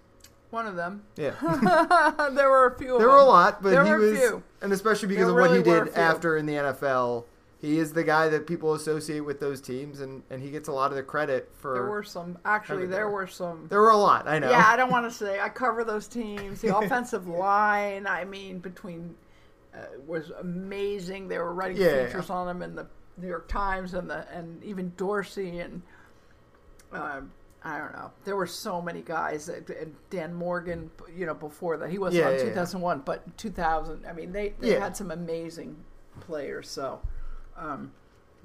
one 0.49 0.67
of 0.67 0.75
them. 0.75 1.03
Yeah, 1.15 1.31
there 2.33 2.49
were 2.49 2.67
a 2.67 2.77
few. 2.77 2.95
Of 2.95 2.99
there 2.99 3.07
them. 3.07 3.15
were 3.15 3.21
a 3.21 3.25
lot, 3.25 3.63
but 3.63 3.69
There 3.69 3.85
he 3.85 3.91
were 3.91 3.97
a 3.97 4.11
was, 4.11 4.19
few. 4.19 4.43
and 4.61 4.73
especially 4.73 5.07
because 5.07 5.27
There 5.27 5.39
of 5.39 5.49
what 5.49 5.55
he 5.57 5.63
did 5.63 5.89
after 5.95 6.35
in 6.35 6.45
the 6.45 6.53
NFL, 6.55 7.23
he 7.61 7.77
is 7.77 7.93
the 7.93 8.03
guy 8.03 8.27
that 8.29 8.47
people 8.47 8.73
associate 8.73 9.19
with 9.21 9.39
those 9.39 9.61
teams, 9.61 10.01
and, 10.01 10.23
and 10.31 10.41
he 10.41 10.49
gets 10.49 10.67
a 10.67 10.71
lot 10.71 10.89
of 10.91 10.97
the 10.97 11.03
credit 11.03 11.49
for. 11.53 11.73
There 11.75 11.85
were 11.89 12.03
some. 12.03 12.37
Actually, 12.43 12.87
there 12.87 13.09
were 13.09 13.27
some. 13.27 13.67
There 13.69 13.79
were 13.81 13.91
a 13.91 13.97
lot, 13.97 14.27
I 14.27 14.39
know. 14.39 14.49
Yeah, 14.49 14.65
I 14.67 14.75
don't 14.75 14.89
want 14.97 15.05
to 15.05 15.15
say. 15.15 15.39
I 15.39 15.47
cover 15.49 15.83
those 15.83 16.07
teams. 16.07 16.61
The 16.61 16.75
offensive 16.77 17.27
line, 17.27 18.07
I 18.07 18.25
mean, 18.25 18.59
between 18.59 19.15
uh, 19.75 19.79
was 20.07 20.31
amazing. 20.39 21.27
They 21.27 21.37
were 21.37 21.53
writing 21.53 21.77
Yeah. 21.77 22.05
features 22.07 22.29
on 22.31 22.47
them 22.47 22.61
in 22.63 22.75
the 22.75 22.87
New 23.17 23.27
York 23.27 23.47
Times 23.47 23.93
and 23.93 24.09
the 24.09 24.27
and 24.33 24.63
even 24.63 24.91
Dorsey 24.97 25.59
and 25.59 25.81
um, 26.91 27.31
I 27.63 27.77
don't 27.77 27.93
know. 27.93 28.11
There 28.25 28.35
were 28.35 28.47
so 28.47 28.81
many 28.81 29.01
guys. 29.01 29.47
And 29.49 29.95
Dan 30.09 30.33
Morgan, 30.33 30.89
you 31.15 31.25
know, 31.27 31.35
before 31.35 31.77
that 31.77 31.89
he 31.91 31.99
was 31.99 32.13
Yeah, 32.15 32.25
on 32.27 32.31
yeah, 32.33 32.39
yeah. 32.39 32.45
2001, 32.49 33.01
but 33.05 33.37
2000. 33.37 34.05
I 34.07 34.13
mean, 34.13 34.31
they 34.31 34.55
they 34.59 34.73
Yeah. 34.73 34.79
had 34.79 34.97
some 34.97 35.11
amazing 35.11 35.77
players. 36.21 36.67
So, 36.69 37.01
um, 37.61 37.91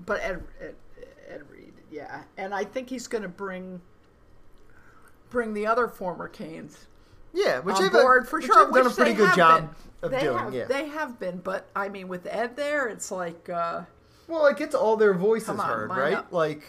but 0.05 0.21
Ed, 0.21 0.43
Ed 0.61 0.75
Ed 1.29 1.43
Reed, 1.51 1.73
yeah, 1.91 2.23
and 2.37 2.55
I 2.55 2.63
think 2.65 2.89
he's 2.89 3.09
going 3.09 3.23
to 3.23 3.29
bring 3.29 3.81
bring 5.31 5.55
the 5.55 5.67
other 5.67 5.89
former 5.89 6.29
Canes 6.29 6.87
yeah, 7.37 7.61
which 7.61 7.77
on 7.77 7.91
board 7.91 8.27
for 8.27 8.39
which 8.39 8.47
sure. 8.47 8.65
they've 8.65 8.83
done 8.83 8.91
a 8.91 8.95
pretty 8.95 9.13
good 9.13 9.37
job 9.37 9.75
been. 10.01 10.07
of 10.07 10.11
they 10.11 10.21
doing. 10.21 10.39
Have, 10.39 10.55
yeah. 10.55 10.65
They 10.65 10.89
have 10.89 11.21
been, 11.21 11.39
but 11.39 11.69
I 11.77 11.91
mean, 11.91 12.09
with 12.09 12.27
Ed 12.27 12.57
there, 12.57 12.89
it's 12.89 13.11
like, 13.11 13.49
uh, 13.51 13.83
well, 14.27 14.47
it 14.47 14.57
gets 14.57 14.75
all 14.75 14.97
their 14.97 15.13
voices 15.13 15.51
on, 15.51 15.59
heard, 15.59 15.91
right? 15.91 16.15
up. 16.15 16.33
Like 16.33 16.63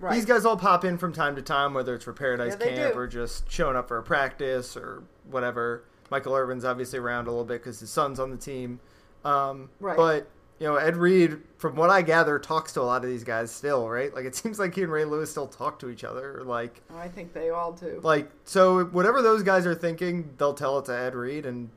right? 0.00 0.14
these 0.14 0.24
guys 0.24 0.44
all 0.44 0.56
pop 0.56 0.84
in 0.84 0.98
from 0.98 1.12
time 1.12 1.36
to 1.36 1.42
time, 1.42 1.72
whether 1.72 1.94
it's 1.94 2.04
for 2.04 2.12
Paradise 2.12 2.56
Yeah, 2.60 2.66
Camp 2.66 2.94
do. 2.94 2.98
or 2.98 3.06
just 3.06 3.50
showing 3.50 3.76
up 3.76 3.86
for 3.86 3.98
a 3.98 4.02
practice 4.02 4.76
or 4.76 5.04
whatever. 5.30 5.84
Michael 6.10 6.34
Irvin's 6.34 6.64
obviously 6.64 6.98
around 6.98 7.28
a 7.28 7.30
little 7.30 7.44
bit 7.44 7.60
because 7.62 7.78
his 7.78 7.90
son's 7.90 8.18
on 8.18 8.30
the 8.30 8.36
team. 8.36 8.80
Um, 9.24 9.70
Right. 9.78 9.96
But 9.96 10.28
you 10.58 10.66
know, 10.66 10.76
Ed 10.76 10.96
Reed, 10.96 11.38
from 11.58 11.76
what 11.76 11.90
I 11.90 12.00
gather, 12.02 12.38
talks 12.38 12.72
to 12.74 12.80
a 12.80 12.82
lot 12.82 13.04
of 13.04 13.10
these 13.10 13.24
guys 13.24 13.50
still, 13.50 13.88
right? 13.88 14.14
Like 14.14 14.24
it 14.24 14.34
seems 14.34 14.58
like 14.58 14.74
he 14.74 14.82
and 14.82 14.92
Ray 14.92 15.04
Lewis 15.04 15.30
still 15.30 15.46
talk 15.46 15.78
to 15.80 15.90
each 15.90 16.04
other. 16.04 16.42
Like, 16.44 16.80
I 16.94 17.08
think 17.08 17.32
they 17.32 17.50
all 17.50 17.72
do. 17.72 18.00
like 18.02 18.30
so 18.44 18.84
whatever 18.86 19.20
those 19.22 19.42
guys 19.42 19.66
are 19.66 19.74
thinking, 19.74 20.30
they'll 20.38 20.54
tell 20.54 20.78
it 20.78 20.86
to 20.86 20.96
Ed 20.96 21.14
Reed, 21.14 21.44
and 21.44 21.70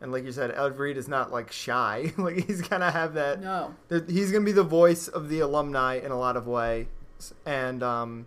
and 0.00 0.10
like 0.12 0.24
you 0.24 0.32
said, 0.32 0.50
Ed 0.50 0.78
Reed 0.78 0.96
is 0.96 1.08
not 1.08 1.32
like 1.32 1.52
shy. 1.52 2.12
like 2.18 2.46
he's 2.46 2.62
gonna 2.62 2.90
have 2.90 3.14
that. 3.14 3.40
No, 3.40 3.74
He's 4.08 4.32
gonna 4.32 4.44
be 4.44 4.52
the 4.52 4.64
voice 4.64 5.06
of 5.08 5.28
the 5.28 5.40
alumni 5.40 5.94
in 5.94 6.10
a 6.10 6.18
lot 6.18 6.36
of 6.36 6.46
ways, 6.46 6.86
and 7.46 7.82
um, 7.82 8.26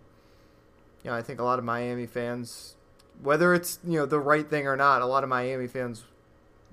you 1.04 1.10
know, 1.10 1.16
I 1.16 1.22
think 1.22 1.38
a 1.40 1.44
lot 1.44 1.58
of 1.58 1.64
Miami 1.66 2.06
fans, 2.06 2.76
whether 3.22 3.52
it's 3.52 3.78
you 3.84 3.98
know 3.98 4.06
the 4.06 4.20
right 4.20 4.48
thing 4.48 4.66
or 4.66 4.76
not, 4.76 5.02
a 5.02 5.06
lot 5.06 5.22
of 5.22 5.28
Miami 5.28 5.66
fans 5.66 6.04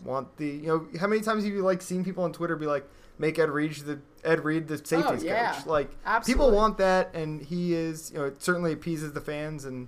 want 0.05 0.37
the 0.37 0.47
you 0.47 0.67
know 0.67 0.87
how 0.99 1.07
many 1.07 1.21
times 1.21 1.43
have 1.43 1.51
you 1.53 1.61
like 1.61 1.81
seen 1.81 2.05
people 2.05 2.23
on 2.23 2.31
Twitter 2.31 2.55
be 2.55 2.65
like 2.65 2.87
make 3.19 3.37
Ed 3.37 3.49
Reed 3.51 3.73
the 3.75 3.99
Ed 4.23 4.43
Reed 4.43 4.67
the 4.67 4.77
safeties 4.77 5.23
Oh, 5.23 5.27
yeah. 5.27 5.53
coach 5.53 5.65
like 5.67 5.91
Absolutely. 6.05 6.33
people 6.45 6.55
want 6.57 6.77
that 6.79 7.13
and 7.13 7.41
he 7.41 7.75
is 7.75 8.11
you 8.11 8.17
know 8.17 8.25
it 8.25 8.41
certainly 8.41 8.71
appeases 8.73 9.11
the 9.13 9.21
fans 9.21 9.65
and 9.65 9.87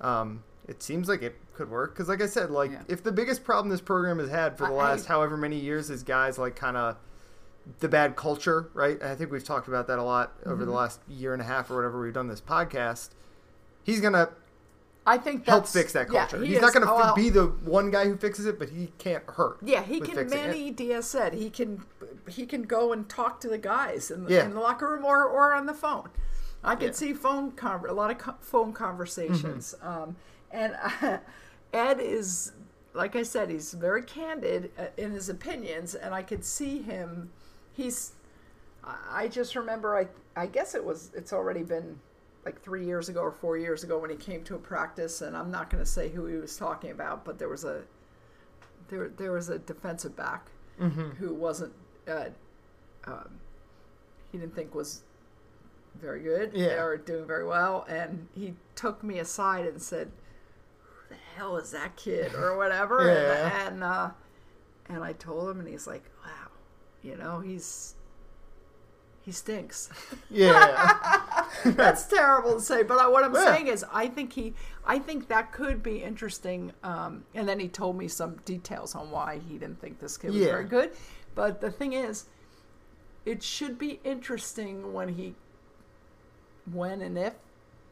um 0.00 0.42
it 0.66 0.82
seems 0.82 1.08
like 1.08 1.22
it 1.22 1.36
could 1.54 1.68
work 1.70 1.92
because 1.92 2.08
like 2.08 2.22
I 2.22 2.26
said 2.26 2.50
like 2.50 2.70
Yeah. 2.70 2.82
if 2.88 3.02
the 3.02 3.12
biggest 3.12 3.44
problem 3.44 3.68
this 3.68 3.80
program 3.82 4.18
has 4.18 4.30
had 4.30 4.56
for 4.56 4.66
the 4.68 4.72
I- 4.72 4.76
last 4.90 5.04
I- 5.06 5.08
however 5.08 5.36
many 5.36 5.58
years 5.58 5.90
is 5.90 6.02
guys 6.02 6.38
like 6.38 6.56
kind 6.56 6.76
of 6.76 6.96
the 7.80 7.88
bad 7.88 8.16
culture 8.16 8.70
right 8.72 9.00
I 9.02 9.14
think 9.14 9.30
we've 9.30 9.44
talked 9.44 9.68
about 9.68 9.86
that 9.88 9.98
a 9.98 10.02
lot 10.02 10.32
over 10.46 10.64
the 10.64 10.72
Mhm. 10.72 10.76
last 10.76 11.00
year 11.08 11.32
and 11.34 11.42
a 11.42 11.44
half 11.44 11.70
or 11.70 11.76
whatever 11.76 12.00
we've 12.00 12.14
done 12.14 12.28
this 12.28 12.40
podcast 12.40 13.10
he's 13.84 14.00
gonna 14.00 14.30
I 15.06 15.16
think 15.18 15.46
help 15.46 15.66
fix 15.66 15.92
that 15.94 16.12
yeah, 16.12 16.26
culture. 16.26 16.44
he 16.44 16.52
He's 16.52 16.60
not 16.60 16.74
going 16.74 16.84
to 16.86 16.92
oh, 16.92 16.96
well, 16.96 17.14
be 17.14 17.30
the 17.30 17.46
one 17.46 17.90
guy 17.90 18.04
who 18.04 18.16
fixes 18.18 18.44
it, 18.44 18.58
but 18.58 18.68
he 18.68 18.92
can't 18.98 19.24
hurt. 19.26 19.56
Yeah, 19.62 19.82
he 19.82 19.98
can. 19.98 20.28
Manny 20.28 20.70
Diaz 20.70 21.06
said 21.08 21.32
he 21.32 21.48
can. 21.48 21.82
He 22.28 22.46
can 22.46 22.62
go 22.62 22.92
and 22.92 23.08
talk 23.08 23.40
to 23.40 23.48
the 23.48 23.58
guys 23.58 24.10
in 24.10 24.24
the, 24.24 24.34
Yeah. 24.34 24.44
in 24.44 24.54
the 24.54 24.60
locker 24.60 24.88
room 24.90 25.04
or, 25.04 25.24
or 25.24 25.54
on 25.54 25.66
the 25.66 25.74
phone. 25.74 26.08
I 26.62 26.74
could 26.76 26.88
Yeah. 26.88 26.92
see 26.92 27.14
phone 27.14 27.52
conver- 27.52 27.88
a 27.88 27.92
lot 27.92 28.10
of 28.10 28.18
co- 28.18 28.34
phone 28.40 28.72
conversations. 28.72 29.74
Mm-hmm. 29.82 30.02
Um, 30.02 30.16
and 30.50 30.76
Ed 31.72 32.00
is, 32.00 32.52
like 32.92 33.16
I 33.16 33.22
said, 33.22 33.48
he's 33.50 33.72
very 33.72 34.02
candid 34.02 34.70
uh, 34.78 34.86
in 34.96 35.12
his 35.12 35.28
opinions, 35.28 35.94
and 35.94 36.14
I 36.14 36.22
could 36.22 36.44
see 36.44 36.82
him. 36.82 37.30
He's. 37.72 38.12
I 38.84 38.96
I 39.24 39.28
just 39.28 39.54
remember. 39.56 39.96
I 39.96 40.08
I 40.36 40.46
guess 40.46 40.74
it 40.74 40.84
was. 40.84 41.10
It's 41.14 41.32
already 41.32 41.62
been 41.62 41.98
like 42.44 42.60
three 42.62 42.84
years 42.84 43.08
ago 43.08 43.20
or 43.20 43.30
four 43.30 43.56
years 43.58 43.84
ago 43.84 43.98
when 43.98 44.10
he 44.10 44.16
came 44.16 44.42
to 44.44 44.54
a 44.54 44.58
practice, 44.58 45.20
and 45.22 45.36
I'm 45.36 45.50
not 45.50 45.70
going 45.70 45.82
to 45.84 45.88
say 45.90 46.08
who 46.08 46.26
he 46.26 46.36
was 46.36 46.56
talking 46.56 46.90
about, 46.90 47.24
but 47.24 47.38
there 47.38 47.48
was 47.48 47.64
a 47.64 47.82
there 48.88 49.08
there 49.08 49.32
was 49.32 49.48
a 49.48 49.58
defensive 49.58 50.16
back 50.16 50.48
Mm-hmm. 50.80 51.10
who 51.10 51.34
wasn't 51.34 51.74
uh, 52.10 52.30
um, 53.06 53.28
he 54.32 54.38
didn't 54.38 54.54
think 54.54 54.74
was 54.74 55.02
very 56.00 56.20
good 56.22 56.52
Yeah. 56.54 56.82
or 56.82 56.96
doing 56.96 57.26
very 57.26 57.44
well, 57.46 57.84
and 57.88 58.28
he 58.34 58.54
took 58.74 59.02
me 59.02 59.18
aside 59.18 59.66
and 59.66 59.80
said, 59.80 60.10
"Who 61.08 61.14
the 61.14 61.20
hell 61.36 61.56
is 61.56 61.70
that 61.72 61.96
kid?" 61.96 62.34
or 62.34 62.56
whatever, 62.56 63.06
Yeah. 63.06 63.66
and 63.66 63.74
and, 63.74 63.84
uh, 63.84 64.10
and 64.88 65.02
I 65.04 65.12
told 65.14 65.50
him, 65.50 65.60
and 65.60 65.68
he's 65.68 65.86
like, 65.86 66.04
"Wow, 66.24 66.50
you 67.02 67.16
know, 67.16 67.40
he's." 67.40 67.94
He 69.22 69.32
stinks. 69.32 69.90
Yeah. 70.30 71.44
That's 71.64 72.06
terrible 72.06 72.54
to 72.54 72.60
say, 72.60 72.82
but 72.84 72.98
I, 72.98 73.06
what 73.08 73.22
I'm 73.22 73.34
Yeah. 73.34 73.44
saying 73.44 73.66
is, 73.66 73.84
I 73.92 74.06
think 74.08 74.32
he, 74.32 74.54
I 74.86 74.98
think 74.98 75.28
that 75.28 75.52
could 75.52 75.82
be 75.82 76.02
interesting. 76.02 76.72
Um, 76.82 77.24
and 77.34 77.46
then 77.48 77.60
he 77.60 77.68
told 77.68 77.96
me 77.98 78.08
some 78.08 78.36
details 78.46 78.94
on 78.94 79.10
why 79.10 79.38
he 79.46 79.58
didn't 79.58 79.78
think 79.80 80.00
this 80.00 80.16
kid 80.16 80.28
was 80.28 80.36
Yeah. 80.36 80.46
very 80.52 80.64
good. 80.64 80.92
But 81.34 81.60
the 81.60 81.70
thing 81.70 81.92
is, 81.92 82.26
it 83.24 83.42
should 83.42 83.78
be 83.78 84.00
interesting 84.04 84.92
when 84.92 85.08
he, 85.10 85.34
when 86.72 87.00
and 87.00 87.16
if, 87.18 87.34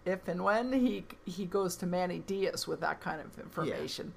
if 0.05 0.27
and 0.29 0.43
when 0.43 0.73
he 0.73 1.05
he 1.27 1.45
goes 1.45 1.77
to 1.77 1.87
Manny 1.87 2.19
Diaz 2.21 2.67
with 2.67 2.81
that 2.81 3.01
kind 3.01 3.21
of 3.21 3.39
information. 3.39 4.13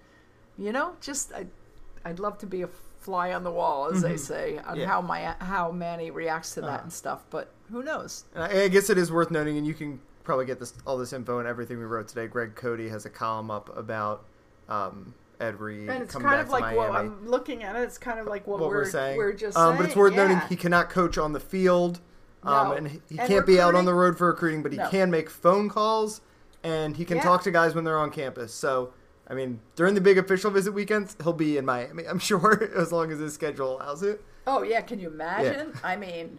You 0.57 0.71
know, 0.71 0.93
just 1.01 1.33
I, 1.33 1.47
I'd 2.05 2.19
love 2.19 2.37
to 2.39 2.45
be 2.45 2.61
a 2.61 2.67
fly 2.99 3.33
on 3.33 3.43
the 3.43 3.51
wall, 3.51 3.87
as 3.91 4.01
they 4.01 4.15
say, 4.17 4.57
on 4.59 4.63
Mm-hmm. 4.63 4.79
Yeah. 4.81 4.87
how 4.87 5.01
my 5.01 5.35
how 5.39 5.71
Manny 5.71 6.11
reacts 6.11 6.53
to 6.55 6.61
that 6.61 6.67
Uh-huh. 6.67 6.79
and 6.83 6.93
stuff. 6.93 7.23
But 7.29 7.49
who 7.71 7.83
knows? 7.83 8.25
I 8.35 8.63
I 8.63 8.67
guess 8.67 8.89
it 8.89 8.97
is 8.97 9.11
worth 9.11 9.31
noting, 9.31 9.57
and 9.57 9.65
you 9.67 9.73
can 9.73 9.99
probably 10.23 10.45
get 10.45 10.59
this 10.59 10.73
all 10.85 10.97
this 10.97 11.13
info 11.13 11.39
and 11.39 11.47
everything 11.47 11.77
we 11.77 11.85
wrote 11.85 12.07
today. 12.07 12.27
Greg 12.27 12.55
Cote 12.55 12.79
has 12.79 13.05
a 13.05 13.09
column 13.09 13.49
up 13.51 13.75
about 13.75 14.23
um, 14.69 15.13
Ed 15.41 15.59
Reed 15.59 15.89
And 15.89 16.03
it's 16.03 16.15
kind 16.15 16.39
of 16.39 16.49
like 16.49 16.75
what 16.75 16.91
I'm 16.91 17.27
looking 17.27 17.63
at 17.63 17.75
it. 17.75 17.79
It's 17.79 17.97
kind 17.97 18.19
of 18.19 18.27
like 18.27 18.47
what, 18.47 18.59
what 18.59 18.69
we're, 18.69 18.83
we're, 18.83 18.89
saying. 18.89 19.17
We're 19.17 19.33
just 19.33 19.57
um, 19.57 19.71
saying. 19.71 19.77
but 19.77 19.85
it's 19.87 19.95
worth 19.95 20.15
noting 20.15 20.39
he 20.49 20.55
cannot 20.55 20.89
coach 20.89 21.17
on 21.17 21.33
the 21.33 21.39
field, 21.39 21.99
um, 22.43 22.73
and 22.73 22.87
he, 22.87 23.01
he 23.09 23.19
And 23.19 23.27
can't 23.27 23.45
be 23.45 23.59
out 23.59 23.75
on 23.75 23.85
the 23.85 23.93
road 23.93 24.17
for 24.17 24.27
recruiting, 24.27 24.63
but 24.63 24.71
he 24.71 24.77
No. 24.77 24.89
can 24.89 25.11
make 25.11 25.29
phone 25.29 25.69
calls 25.69 26.21
and 26.63 26.95
he 26.95 27.05
can 27.05 27.17
Yeah. 27.17 27.23
talk 27.23 27.43
to 27.43 27.51
guys 27.51 27.75
when 27.75 27.83
they're 27.83 27.99
on 27.99 28.11
campus. 28.11 28.53
So. 28.53 28.93
I 29.27 29.33
mean, 29.33 29.61
during 29.77 29.95
the 29.95 30.01
big 30.01 30.17
official 30.17 30.51
visit 30.51 30.73
weekends, 30.73 31.15
he'll 31.23 31.31
be 31.31 31.55
in 31.55 31.63
Miami. 31.63 32.05
I'm 32.09 32.19
sure, 32.19 32.69
as 32.75 32.91
long 32.91 33.13
as 33.13 33.19
his 33.19 33.33
schedule 33.33 33.77
allows 33.77 34.03
it. 34.03 34.21
Oh 34.45 34.61
yeah, 34.61 34.81
can 34.81 34.99
you 34.99 35.07
imagine? 35.07 35.71
I 35.85 35.95
mean, 35.95 36.37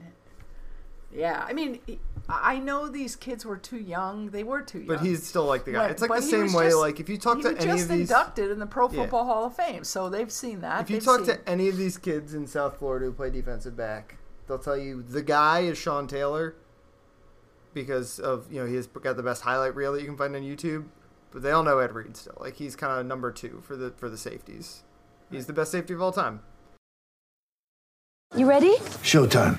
yeah. 1.11 1.43
I 1.47 1.55
mean, 1.55 1.81
I 2.29 2.59
know 2.61 2.89
these 2.89 3.17
kids 3.17 3.45
were 3.45 3.57
too 3.57 3.79
young. 3.79 4.31
They 4.31 4.45
were 4.45 4.63
too 4.63 4.79
young. 4.79 4.87
But 4.87 5.01
he's 5.01 5.27
still 5.27 5.45
like 5.45 5.65
the 5.65 5.73
guy. 5.73 5.83
But- 5.85 5.91
it's 5.91 6.03
like 6.03 6.09
but 6.09 6.17
the 6.21 6.23
same 6.23 6.53
way. 6.53 6.67
just- 6.67 6.79
like 6.79 7.01
if 7.01 7.09
you 7.09 7.19
talk 7.19 7.41
to 7.43 7.49
any 7.49 7.57
just 7.65 7.83
of 7.85 7.89
these, 7.91 8.11
inducted 8.11 8.51
in 8.51 8.59
the 8.59 8.67
Pro 8.67 8.89
Yeah. 8.89 9.03
Football 9.03 9.25
Hall 9.25 9.45
of 9.47 9.57
Fame, 9.57 9.85
so 9.85 10.09
they've 10.09 10.31
seen 10.31 10.61
that. 10.61 10.83
if 10.83 10.91
you 10.91 10.97
They've 10.97 11.05
talk 11.05 11.19
seen- 11.19 11.27
to 11.37 11.49
any 11.49 11.69
of 11.69 11.77
these 11.77 11.99
kids 11.99 12.33
in 12.35 12.47
South 12.47 12.79
Florida 12.79 13.07
who 13.07 13.13
play 13.13 13.31
defensive 13.31 13.77
back, 13.77 14.17
they'll 14.47 14.59
tell 14.59 14.77
you 14.79 15.03
the 15.03 15.23
guy 15.23 15.61
is 15.61 15.77
Sean 15.79 16.07
Taylor 16.07 16.55
because 17.75 18.19
of 18.21 18.51
you 18.53 18.61
know 18.61 18.67
he's 18.67 18.87
got 18.87 19.17
the 19.17 19.23
best 19.23 19.43
highlight 19.43 19.75
reel 19.75 19.93
that 19.93 20.01
you 20.01 20.07
can 20.07 20.17
find 20.17 20.37
on 20.37 20.43
YouTube. 20.43 20.85
But 21.33 21.43
they 21.43 21.51
all 21.51 21.63
know 21.63 21.79
Ed 21.79 21.93
Reed 21.95 22.17
still. 22.17 22.37
Like 22.39 22.57
he's 22.57 22.77
kind 22.77 22.99
of 23.01 23.07
number 23.07 23.33
two 23.33 23.63
for 23.67 23.75
the 23.77 23.91
for 23.97 24.09
the 24.09 24.19
safeties. 24.19 24.83
He's 25.31 25.47
the 25.47 25.53
best 25.55 25.73
safety 25.73 25.95
of 25.95 26.03
all 26.03 26.13
time. 26.13 26.41
You 28.37 28.47
ready? 28.49 28.77
Showtime. 29.03 29.59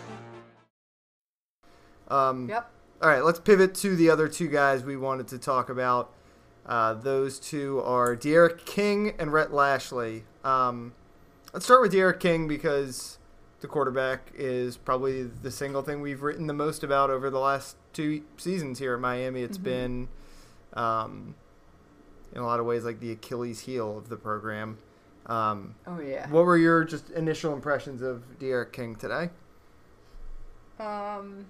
Um, 2.11 2.49
Yep. 2.49 2.69
All 3.01 3.09
right, 3.09 3.23
let's 3.23 3.39
pivot 3.39 3.73
to 3.75 3.95
the 3.95 4.09
other 4.11 4.27
two 4.27 4.47
guys 4.47 4.83
we 4.83 4.95
wanted 4.95 5.27
to 5.29 5.39
talk 5.39 5.69
about. 5.69 6.11
Uh, 6.67 6.93
those 6.93 7.39
two 7.39 7.79
are 7.81 8.15
D'Eriq 8.15 8.63
King 8.65 9.13
and 9.17 9.33
Rhett 9.33 9.51
Lashlee. 9.51 10.23
Um, 10.43 10.93
let's 11.53 11.65
start 11.65 11.81
with 11.81 11.91
D'Eriq 11.93 12.19
King 12.19 12.47
because 12.47 13.17
the 13.61 13.67
quarterback 13.67 14.31
is 14.35 14.77
probably 14.77 15.23
the 15.23 15.49
single 15.49 15.81
thing 15.81 16.01
we've 16.01 16.21
written 16.21 16.45
the 16.47 16.53
most 16.53 16.83
about 16.83 17.09
over 17.09 17.29
the 17.31 17.39
last 17.39 17.75
two 17.93 18.21
seasons 18.37 18.77
here 18.77 18.93
at 18.93 18.99
Miami. 18.99 19.41
It's 19.41 19.57
been, 19.57 20.07
um, 20.73 21.33
in 22.33 22.41
a 22.41 22.45
lot 22.45 22.59
of 22.59 22.65
ways, 22.67 22.83
like 22.85 22.99
the 22.99 23.11
Achilles 23.13 23.61
heel 23.61 23.97
of 23.97 24.09
the 24.09 24.17
program. 24.17 24.77
Um, 25.25 25.73
Oh 25.87 25.99
yeah. 25.99 26.29
what 26.29 26.45
were 26.45 26.57
your 26.57 26.83
just 26.83 27.09
initial 27.11 27.53
impressions 27.53 28.01
of 28.03 28.37
D'Eriq 28.37 28.71
King 28.71 28.95
today? 28.95 29.29
Um. 30.79 31.45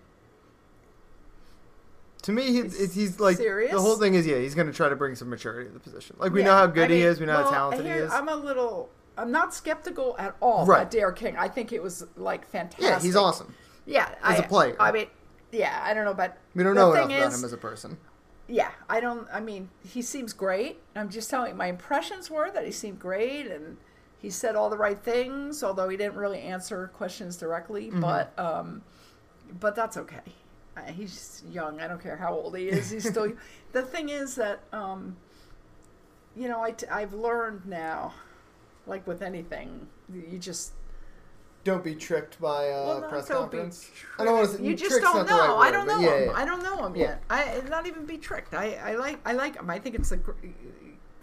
To 2.23 2.31
me, 2.31 2.43
he, 2.51 2.61
He's 2.63 2.93
he's 2.93 3.19
like 3.19 3.37
serious? 3.37 3.71
the 3.71 3.81
whole 3.81 3.97
thing 3.97 4.13
is 4.13 4.27
yeah, 4.27 4.37
he's 4.37 4.53
going 4.55 4.67
to 4.67 4.73
try 4.73 4.89
to 4.89 4.95
bring 4.95 5.15
some 5.15 5.29
maturity 5.29 5.67
to 5.69 5.73
the 5.73 5.79
position. 5.79 6.15
Like 6.19 6.31
we 6.31 6.41
yeah, 6.41 6.47
know 6.47 6.53
how 6.53 6.67
good 6.67 6.91
I 6.91 6.95
he 6.95 7.01
is, 7.01 7.19
we 7.19 7.25
know 7.25 7.33
well, 7.33 7.45
how 7.45 7.51
talented 7.69 7.85
he 7.85 7.91
is. 7.91 8.11
I'm 8.11 8.29
a 8.29 8.35
little. 8.35 8.89
I'm 9.17 9.31
not 9.31 9.53
skeptical 9.53 10.15
at 10.17 10.35
all 10.39 10.65
Right. 10.65 10.81
about 10.81 10.91
D'Eriq 10.91 11.15
King. 11.15 11.35
I 11.37 11.47
think 11.47 11.71
it 11.73 11.81
was 11.83 12.05
like 12.15 12.45
fantastic. 12.47 12.83
yeah, 12.83 12.99
he's 12.99 13.15
awesome. 13.15 13.53
Yeah, 13.85 14.13
as 14.23 14.39
a 14.39 14.43
a 14.43 14.47
player. 14.47 14.75
I 14.79 14.91
mean, 14.91 15.07
yeah, 15.51 15.81
I 15.83 15.93
don't 15.93 16.05
know, 16.05 16.13
but 16.13 16.37
We 16.55 16.63
don't 16.63 16.75
know 16.75 16.93
enough 16.93 17.05
about 17.05 17.27
is- 17.33 17.39
him 17.39 17.45
as 17.45 17.53
a 17.53 17.57
person. 17.57 17.97
Yeah, 18.47 18.69
I 18.89 18.99
don't. 18.99 19.27
I 19.33 19.39
mean, 19.39 19.69
he 19.87 20.01
seems 20.01 20.33
great. 20.33 20.79
I'm 20.95 21.09
just 21.09 21.29
telling 21.29 21.51
you, 21.51 21.55
my 21.55 21.67
impressions 21.67 22.29
were 22.29 22.51
that 22.51 22.65
he 22.65 22.71
seemed 22.71 22.99
great 22.99 23.47
and 23.47 23.77
he 24.19 24.29
said 24.29 24.55
all 24.55 24.69
the 24.69 24.77
right 24.77 24.99
things, 24.99 25.63
although 25.63 25.87
he 25.89 25.95
didn't 25.97 26.15
really 26.15 26.41
answer 26.41 26.91
questions 26.93 27.37
directly. 27.37 27.87
Mm-hmm. 27.87 28.01
But, 28.01 28.37
um, 28.37 28.81
but 29.59 29.73
that's 29.75 29.95
okay. 29.97 30.19
Uh, 30.87 30.91
he's 30.91 31.43
young. 31.51 31.79
I 31.81 31.87
don't 31.87 32.01
care 32.01 32.15
how 32.17 32.33
old 32.33 32.57
he 32.57 32.69
is. 32.69 32.89
He's 32.89 33.07
still. 33.09 33.31
the 33.71 33.81
thing 33.81 34.09
is 34.09 34.35
that, 34.35 34.59
um, 34.73 35.15
you 36.35 36.47
know, 36.47 36.61
I 36.61 36.71
t- 36.71 36.87
I've 36.87 37.13
learned 37.13 37.65
now, 37.65 38.13
like 38.87 39.05
with 39.07 39.21
anything, 39.21 39.87
you 40.13 40.37
just 40.39 40.73
Don't 41.63 41.83
be 41.83 41.93
tricked 41.95 42.39
by 42.41 42.65
a 42.65 42.85
well, 42.85 43.01
no, 43.01 43.07
press 43.07 43.27
conference. 43.27 43.89
I 44.17 44.25
don't 44.25 44.35
want 44.35 44.49
to. 44.51 44.57
tricked. 44.57 44.69
You 44.69 44.75
just 44.75 45.01
don't 45.01 45.27
know. 45.27 45.57
right 45.57 45.67
I 45.67 45.71
don't 45.71 45.87
know 45.87 45.99
yeah, 45.99 46.17
him. 46.17 46.29
yeah. 46.29 46.33
I 46.35 46.45
don't 46.45 46.63
know 46.63 46.85
him 46.87 46.95
Yeah. 46.95 47.03
yet. 47.03 47.23
I 47.29 47.61
not 47.69 47.85
even 47.87 48.05
be 48.05 48.17
tricked. 48.17 48.53
I, 48.53 48.75
I 48.75 48.95
like 48.95 49.19
I 49.25 49.33
like 49.33 49.55
him. 49.57 49.69
I 49.69 49.77
think 49.79 49.95
it's 49.95 50.11
a. 50.11 50.19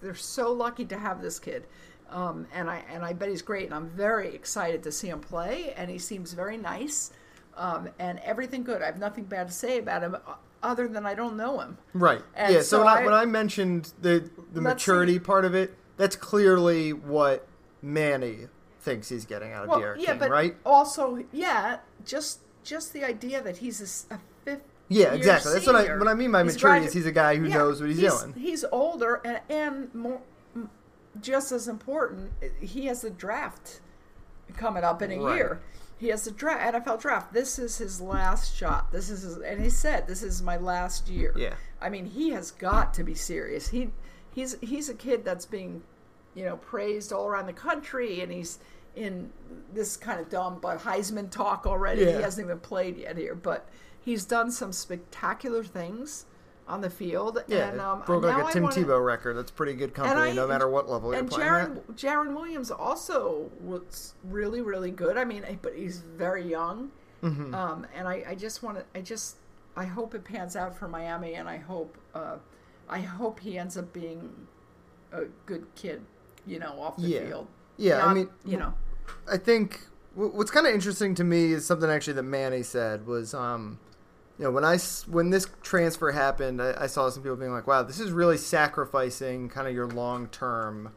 They're 0.00 0.14
so 0.14 0.52
lucky 0.52 0.84
to 0.86 0.96
have 0.98 1.20
this 1.20 1.40
kid, 1.40 1.66
um, 2.10 2.46
and 2.54 2.70
I 2.70 2.84
and 2.92 3.04
I 3.04 3.12
bet 3.14 3.28
he's 3.30 3.42
great. 3.42 3.64
And 3.64 3.74
I'm 3.74 3.88
very 3.88 4.32
excited 4.34 4.82
to 4.84 4.92
see 4.92 5.08
him 5.08 5.20
play. 5.20 5.72
And 5.76 5.90
he 5.90 5.98
seems 5.98 6.32
very 6.34 6.56
nice, 6.56 7.10
um, 7.58 7.88
and 7.98 8.18
everything 8.20 8.62
good. 8.64 8.80
I 8.82 8.86
have 8.86 8.98
nothing 8.98 9.24
bad 9.24 9.48
to 9.48 9.52
say 9.52 9.78
about 9.78 10.02
him, 10.02 10.14
uh, 10.14 10.34
other 10.62 10.88
than 10.88 11.04
I 11.04 11.14
don't 11.14 11.36
know 11.36 11.60
him. 11.60 11.76
Right. 11.92 12.22
And 12.34 12.54
yeah. 12.54 12.62
So, 12.62 12.78
when, 12.78 12.88
I, 12.88 13.00
I- 13.00 13.04
when 13.04 13.14
I 13.14 13.24
mentioned 13.26 13.92
the 14.00 14.30
the 14.52 14.60
maturity 14.60 15.14
see. 15.14 15.18
part 15.18 15.44
of 15.44 15.54
it, 15.54 15.74
that's 15.96 16.16
clearly 16.16 16.92
what 16.92 17.46
Manny 17.82 18.46
thinks 18.80 19.08
he's 19.08 19.24
getting 19.24 19.52
out 19.52 19.64
of 19.64 19.68
Well, 19.70 19.80
D'Eriq 19.80 19.96
yeah, 20.00 20.06
King, 20.12 20.18
but 20.18 20.30
right? 20.30 20.56
also, 20.64 21.24
yeah, 21.32 21.78
just 22.04 22.40
just 22.64 22.92
the 22.92 23.04
idea 23.04 23.42
that 23.42 23.58
he's 23.58 24.06
a 24.10 24.18
fifth. 24.44 24.62
Yeah, 24.88 25.12
exactly. 25.12 25.52
That's 25.52 25.66
what 25.66 25.76
I- 25.76 25.96
what 25.98 26.08
I 26.08 26.14
mean 26.14 26.32
by 26.32 26.42
He's 26.44 26.54
maturity 26.54 26.86
is 26.86 26.92
he's 26.94 27.06
a 27.06 27.12
guy 27.12 27.36
who 27.36 27.48
knows 27.48 27.80
what 27.80 27.90
he's 27.90 27.98
doing. 28.00 28.32
He's 28.34 28.64
older 28.72 29.20
and 29.24 29.40
and 29.50 29.94
more, 29.94 30.20
just 31.20 31.52
as 31.52 31.68
important, 31.68 32.32
he 32.60 32.86
has 32.86 33.04
a 33.04 33.10
draft 33.10 33.80
coming 34.56 34.84
up 34.84 35.02
in 35.02 35.12
a 35.12 35.18
Right. 35.18 35.36
year. 35.36 35.60
He 35.99 36.09
has 36.09 36.26
a 36.26 36.31
draft, 36.31 36.75
NFL 36.75 37.00
draft. 37.00 37.33
This 37.33 37.59
is 37.59 37.78
his 37.78 38.00
last 38.00 38.57
shot. 38.57 38.93
This 38.93 39.11
is, 39.11 39.23
his, 39.23 39.38
and 39.38 39.61
he 39.61 39.69
said, 39.69 40.07
"This 40.07 40.23
is 40.23 40.43
my 40.43 40.57
last 40.57 41.09
year." 41.09 41.35
Yeah. 41.37 41.55
I 41.81 41.88
mean, 41.88 42.07
he 42.07 42.31
has 42.31 42.52
got 42.52 42.95
to 42.95 43.05
be 43.05 43.14
serious. 43.14 43.69
He 43.69 43.90
he's 44.33 44.57
he's 44.61 44.88
a 44.88 44.95
kid 44.95 45.25
that's 45.25 45.47
being, 45.47 45.83
you 46.35 46.45
know, 46.45 46.57
praised 46.57 47.12
all 47.12 47.26
around 47.26 47.47
the 47.47 47.52
country, 47.52 48.21
and 48.21 48.31
he's 48.31 48.59
in 48.95 49.31
this 49.73 49.97
kind 49.97 50.21
of 50.21 50.28
dumb 50.28 50.59
but 50.61 50.81
Heisman 50.81 51.31
talk 51.31 51.67
already. 51.67 52.02
Yeah. 52.02 52.17
He 52.17 52.23
hasn't 52.23 52.45
even 52.45 52.59
played 52.61 52.97
yet 52.97 53.17
here, 53.17 53.35
but 53.35 53.69
he's 54.00 54.25
done 54.25 54.50
some 54.50 54.73
spectacular 54.73 55.64
things 55.64 56.26
on 56.68 56.80
the 56.80 56.90
field. 56.90 57.42
Yeah, 57.48 57.70
and, 57.70 57.80
um, 57.80 58.02
broke 58.06 58.25
like 58.25 58.48
a 58.48 58.52
Tim 58.52 58.62
wanna- 58.64 58.75
Tebow 58.76 59.04
record. 59.04 59.37
That's 59.37 59.50
pretty 59.50 59.75
good 59.75 59.94
company, 59.94 60.30
I- 60.30 60.32
no 60.32 60.46
matter 60.46 60.68
what 60.68 60.88
level 60.88 61.10
you're 61.10 61.20
and 61.20 61.30
playing 61.30 61.48
Jarren, 61.50 61.76
at. 61.78 61.96
Jarren 61.96 62.34
Williams 62.34 62.70
also 62.70 63.50
looks 63.64 64.14
really, 64.25 64.60
really 64.60 64.90
good. 64.90 65.16
I 65.16 65.25
mean, 65.25 65.44
but 65.62 65.75
he's 65.75 65.98
very 65.98 66.44
young. 66.48 66.90
Mm-hmm. 67.22 67.52
Um, 67.54 67.87
and 67.96 68.06
I, 68.06 68.25
I 68.28 68.34
just 68.37 68.62
want 68.62 68.78
to, 68.78 68.84
I 68.94 69.00
just, 69.02 69.37
I 69.76 69.84
hope 69.87 70.14
it 70.14 70.22
pans 70.25 70.54
out 70.54 70.76
for 70.76 70.87
Miami, 70.87 71.34
and 71.34 71.48
I 71.48 71.56
hope, 71.56 71.96
uh, 72.14 72.37
I 72.88 73.00
hope 73.00 73.40
he 73.40 73.58
ends 73.58 73.76
up 73.76 73.92
being 73.92 74.46
a 75.12 75.22
good 75.46 75.66
kid, 75.75 76.02
you 76.46 76.58
know, 76.60 76.80
off 76.80 76.96
the 76.96 77.02
Yeah. 77.02 77.26
field. 77.26 77.46
Yeah, 77.76 78.04
I 78.06 78.12
mean, 78.14 78.28
you 78.44 78.56
know, 78.56 78.75
I 79.30 79.37
think 79.37 79.80
what's 80.14 80.50
kind 80.50 80.66
of 80.66 80.75
interesting 80.75 81.14
to 81.16 81.25
me 81.25 81.52
is 81.52 81.64
something 81.66 81.88
actually 81.90 82.12
that 82.14 82.22
Manny 82.25 82.62
said 82.62 83.06
was, 83.06 83.34
um, 83.34 83.78
you 84.38 84.45
know, 84.45 84.50
when 84.50 84.64
I 84.64 84.78
when 85.09 85.30
this 85.30 85.47
transfer 85.62 86.12
happened, 86.12 86.62
I, 86.62 86.75
I 86.83 86.87
saw 86.87 87.09
some 87.11 87.23
people 87.23 87.37
being 87.37 87.52
like, 87.52 87.66
"Wow, 87.66 87.83
this 87.83 87.99
is 87.99 88.12
really 88.12 88.37
sacrificing 88.37 89.49
kind 89.49 89.66
of 89.66 89.75
your 89.75 89.88
long 89.88 90.28
term 90.28 90.92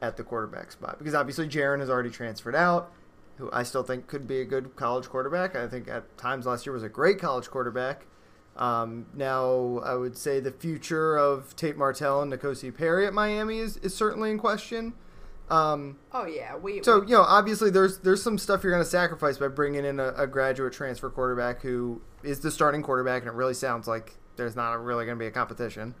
at 0.00 0.16
the 0.16 0.22
quarterback 0.22 0.70
spot," 0.70 0.98
because 0.98 1.14
obviously 1.14 1.48
Jarren 1.48 1.80
has 1.80 1.90
already 1.90 2.10
transferred 2.10 2.54
out, 2.54 2.92
who 3.36 3.50
I 3.52 3.64
still 3.64 3.82
think 3.82 4.06
could 4.06 4.28
be 4.28 4.40
a 4.40 4.44
good 4.44 4.76
college 4.76 5.08
quarterback. 5.08 5.56
I 5.56 5.66
think 5.66 5.88
at 5.88 6.16
times 6.16 6.46
last 6.46 6.66
year 6.66 6.72
was 6.72 6.84
a 6.84 6.88
great 6.88 7.18
college 7.18 7.50
quarterback. 7.50 8.06
Um, 8.56 9.06
now, 9.14 9.80
I 9.84 9.94
would 9.94 10.16
say 10.16 10.38
the 10.38 10.52
future 10.52 11.16
of 11.16 11.56
Tate 11.56 11.76
Martell 11.76 12.22
and 12.22 12.32
N'Kosi 12.32 12.72
Perry 12.72 13.04
at 13.04 13.12
Miami 13.12 13.58
is, 13.58 13.78
is 13.78 13.94
certainly 13.94 14.30
in 14.30 14.38
question. 14.38 14.94
Um, 15.50 15.98
oh 16.12 16.24
yeah, 16.26 16.56
we, 16.56 16.82
so 16.82 17.02
you 17.02 17.10
know, 17.10 17.22
obviously, 17.22 17.68
there's 17.70 17.98
there's 17.98 18.22
some 18.22 18.38
stuff 18.38 18.62
you're 18.64 18.72
going 18.72 18.82
to 18.84 18.88
sacrifice 18.88 19.36
by 19.36 19.48
bringing 19.48 19.84
in 19.84 20.00
a, 20.00 20.08
a 20.16 20.26
graduate 20.26 20.72
transfer 20.72 21.10
quarterback 21.10 21.60
who 21.60 22.00
is 22.22 22.40
the 22.40 22.50
starting 22.50 22.82
quarterback, 22.82 23.22
and 23.22 23.30
it 23.30 23.34
really 23.34 23.52
sounds 23.54 23.86
like 23.86 24.16
there's 24.36 24.56
not 24.56 24.82
really 24.82 25.04
going 25.04 25.18
to 25.18 25.22
be 25.22 25.26
a 25.26 25.30
competition. 25.30 25.94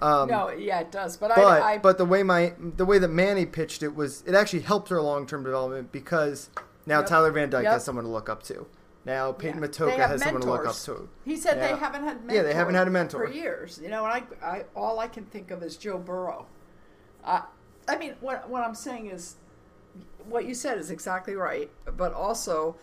Um, 0.00 0.28
no, 0.28 0.50
yeah, 0.50 0.80
it 0.80 0.90
does. 0.92 1.16
But, 1.16 1.28
but 1.34 1.38
I, 1.40 1.74
I, 1.74 1.78
but 1.78 1.96
the 1.98 2.04
way 2.04 2.22
my 2.22 2.54
the 2.58 2.84
way 2.84 2.98
that 2.98 3.08
Manny 3.08 3.46
pitched 3.46 3.82
it 3.82 3.94
was 3.94 4.22
it 4.26 4.34
actually 4.34 4.60
helped 4.60 4.88
her 4.90 5.00
long 5.00 5.26
term 5.26 5.44
development 5.44 5.90
because 5.92 6.50
now 6.86 6.98
Yep. 7.00 7.08
Tyler 7.08 7.30
Van 7.32 7.50
Dyke 7.50 7.64
Yep. 7.64 7.72
has 7.74 7.84
someone 7.84 8.04
to 8.04 8.10
look 8.10 8.28
up 8.28 8.42
to. 8.44 8.66
Now 9.04 9.32
Peyton 9.32 9.60
Yeah. 9.62 9.68
Matocha 9.68 10.08
has 10.08 10.22
someone 10.22 10.42
to 10.42 10.50
look 10.50 10.66
up 10.66 10.76
to. 10.76 11.08
He 11.24 11.36
said 11.36 11.56
Yeah. 11.56 11.68
they 11.72 11.78
haven't 11.80 12.02
had 12.04 12.18
mentors 12.24 12.34
Yeah, 12.36 12.42
they 12.42 12.54
haven't 12.54 12.74
had 12.74 12.86
a 12.88 12.90
mentor. 12.90 13.26
for 13.26 13.32
years. 13.32 13.80
You 13.82 13.88
know, 13.90 14.04
and 14.04 14.12
I, 14.42 14.46
I 14.46 14.64
all 14.76 14.98
I 15.00 15.08
can 15.08 15.24
think 15.24 15.50
of 15.50 15.62
is 15.62 15.76
Joe 15.76 15.98
Burrow. 15.98 16.46
Uh, 17.24 17.42
I 17.88 17.96
mean, 17.96 18.14
what 18.20 18.48
what 18.48 18.62
I'm 18.62 18.74
saying 18.74 19.06
is, 19.10 19.36
what 20.28 20.44
you 20.44 20.54
said 20.54 20.78
is 20.78 20.90
exactly 20.90 21.34
right, 21.34 21.70
but 21.96 22.12
also 22.12 22.76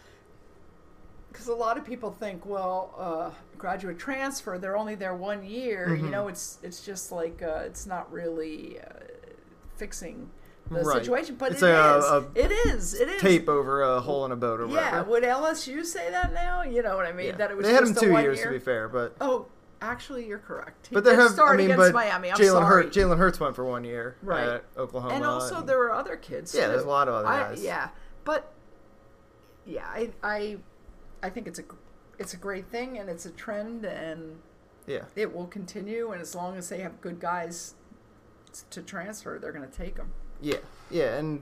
because 1.31 1.47
a 1.47 1.53
lot 1.53 1.77
of 1.77 1.85
people 1.85 2.12
think, 2.12 2.45
well, 2.45 2.93
uh, 2.97 3.29
graduate 3.57 4.00
transfer, 4.00 4.57
they're 4.57 4.77
only 4.77 4.95
there 4.95 5.13
one 5.15 5.43
year. 5.45 5.88
Mm-hmm. 5.89 6.05
You 6.05 6.12
know, 6.12 6.27
it's 6.27 6.57
it's 6.63 6.85
just 6.85 7.12
like 7.12 7.41
uh, 7.43 7.63
it's 7.65 7.85
not 7.85 8.12
really 8.12 8.79
uh, 8.79 8.85
fixing 9.77 10.29
the 10.71 10.81
Right. 10.81 10.97
situation, 10.97 11.35
but 11.35 11.51
It's 11.51 11.62
it 11.62 11.69
a- 11.69 11.97
is. 11.97 12.05
a 12.05 12.27
it 12.35 12.51
is. 12.51 12.93
It 13.00 13.09
is. 13.09 13.21
Tape 13.21 13.47
over 13.47 13.83
a 13.83 14.00
hole 14.01 14.25
in 14.25 14.31
a 14.31 14.35
boat 14.35 14.59
or 14.59 14.67
Yeah, 14.67 15.01
whatever. 15.03 15.09
would 15.12 15.24
LSU 15.24 15.85
say 15.85 16.09
that 16.09 16.33
now? 16.33 16.63
You 16.63 16.81
know 16.81 16.95
what 16.95 17.05
I 17.05 17.12
mean? 17.12 17.27
Yeah. 17.27 17.35
That 17.35 17.51
it 17.51 17.57
was 17.57 17.67
they 17.67 17.74
had 17.74 17.83
a 17.83 17.93
two 17.93 18.12
years 18.17 18.38
year? 18.39 18.47
to 18.47 18.51
be 18.53 18.59
fair, 18.59 18.88
but 18.89 19.15
Oh, 19.21 19.45
actually, 19.82 20.27
you're 20.27 20.39
correct. 20.39 20.88
He 20.88 20.94
but 20.96 21.03
they 21.03 21.12
did 21.12 21.20
have 21.20 21.32
start 21.32 21.55
I 21.55 21.58
mean, 21.58 21.72
against 21.72 21.91
but 21.91 21.94
Miami. 21.94 22.32
I'm 22.32 22.38
Jalen 22.38 22.48
sorry. 22.51 22.84
Hurts 22.84 22.98
Jalen 22.98 23.17
Hurts 23.17 23.39
went 23.39 23.55
for 23.55 23.65
one 23.65 23.84
year 23.84 24.15
Right. 24.22 24.48
at 24.48 24.65
Oklahoma, 24.77 25.13
and 25.15 25.24
also 25.25 25.62
there 25.62 25.77
were 25.77 25.91
other 25.94 26.15
kids. 26.15 26.53
Yeah, 26.55 26.68
there's 26.68 26.83
a 26.83 26.88
lot 26.88 27.07
of 27.07 27.14
other 27.16 27.27
I- 27.27 27.40
guys. 27.50 27.64
yeah, 27.64 27.90
but 28.24 28.51
yeah, 29.66 29.85
I, 29.88 30.11
I, 30.24 30.57
I 31.24 31.29
think 31.29 31.48
it's 31.48 31.59
a, 31.59 31.64
it's 32.20 32.33
a 32.33 32.38
great 32.38 32.68
thing, 32.68 32.98
and 33.00 33.09
it's 33.09 33.25
a 33.25 33.31
trend, 33.31 33.83
and 33.85 34.38
yeah. 34.88 35.05
it 35.16 35.33
will 35.35 35.48
continue. 35.48 36.11
And 36.11 36.22
as 36.22 36.35
long 36.35 36.55
as 36.57 36.70
they 36.70 36.79
have 36.81 37.01
good 37.01 37.20
guys 37.20 37.74
to 38.70 38.81
transfer, 38.81 39.40
they're 39.42 39.51
going 39.51 39.68
to 39.70 39.75
take 39.77 39.96
them. 39.96 40.14
Yeah, 40.42 40.57
yeah, 40.92 41.16
and 41.18 41.42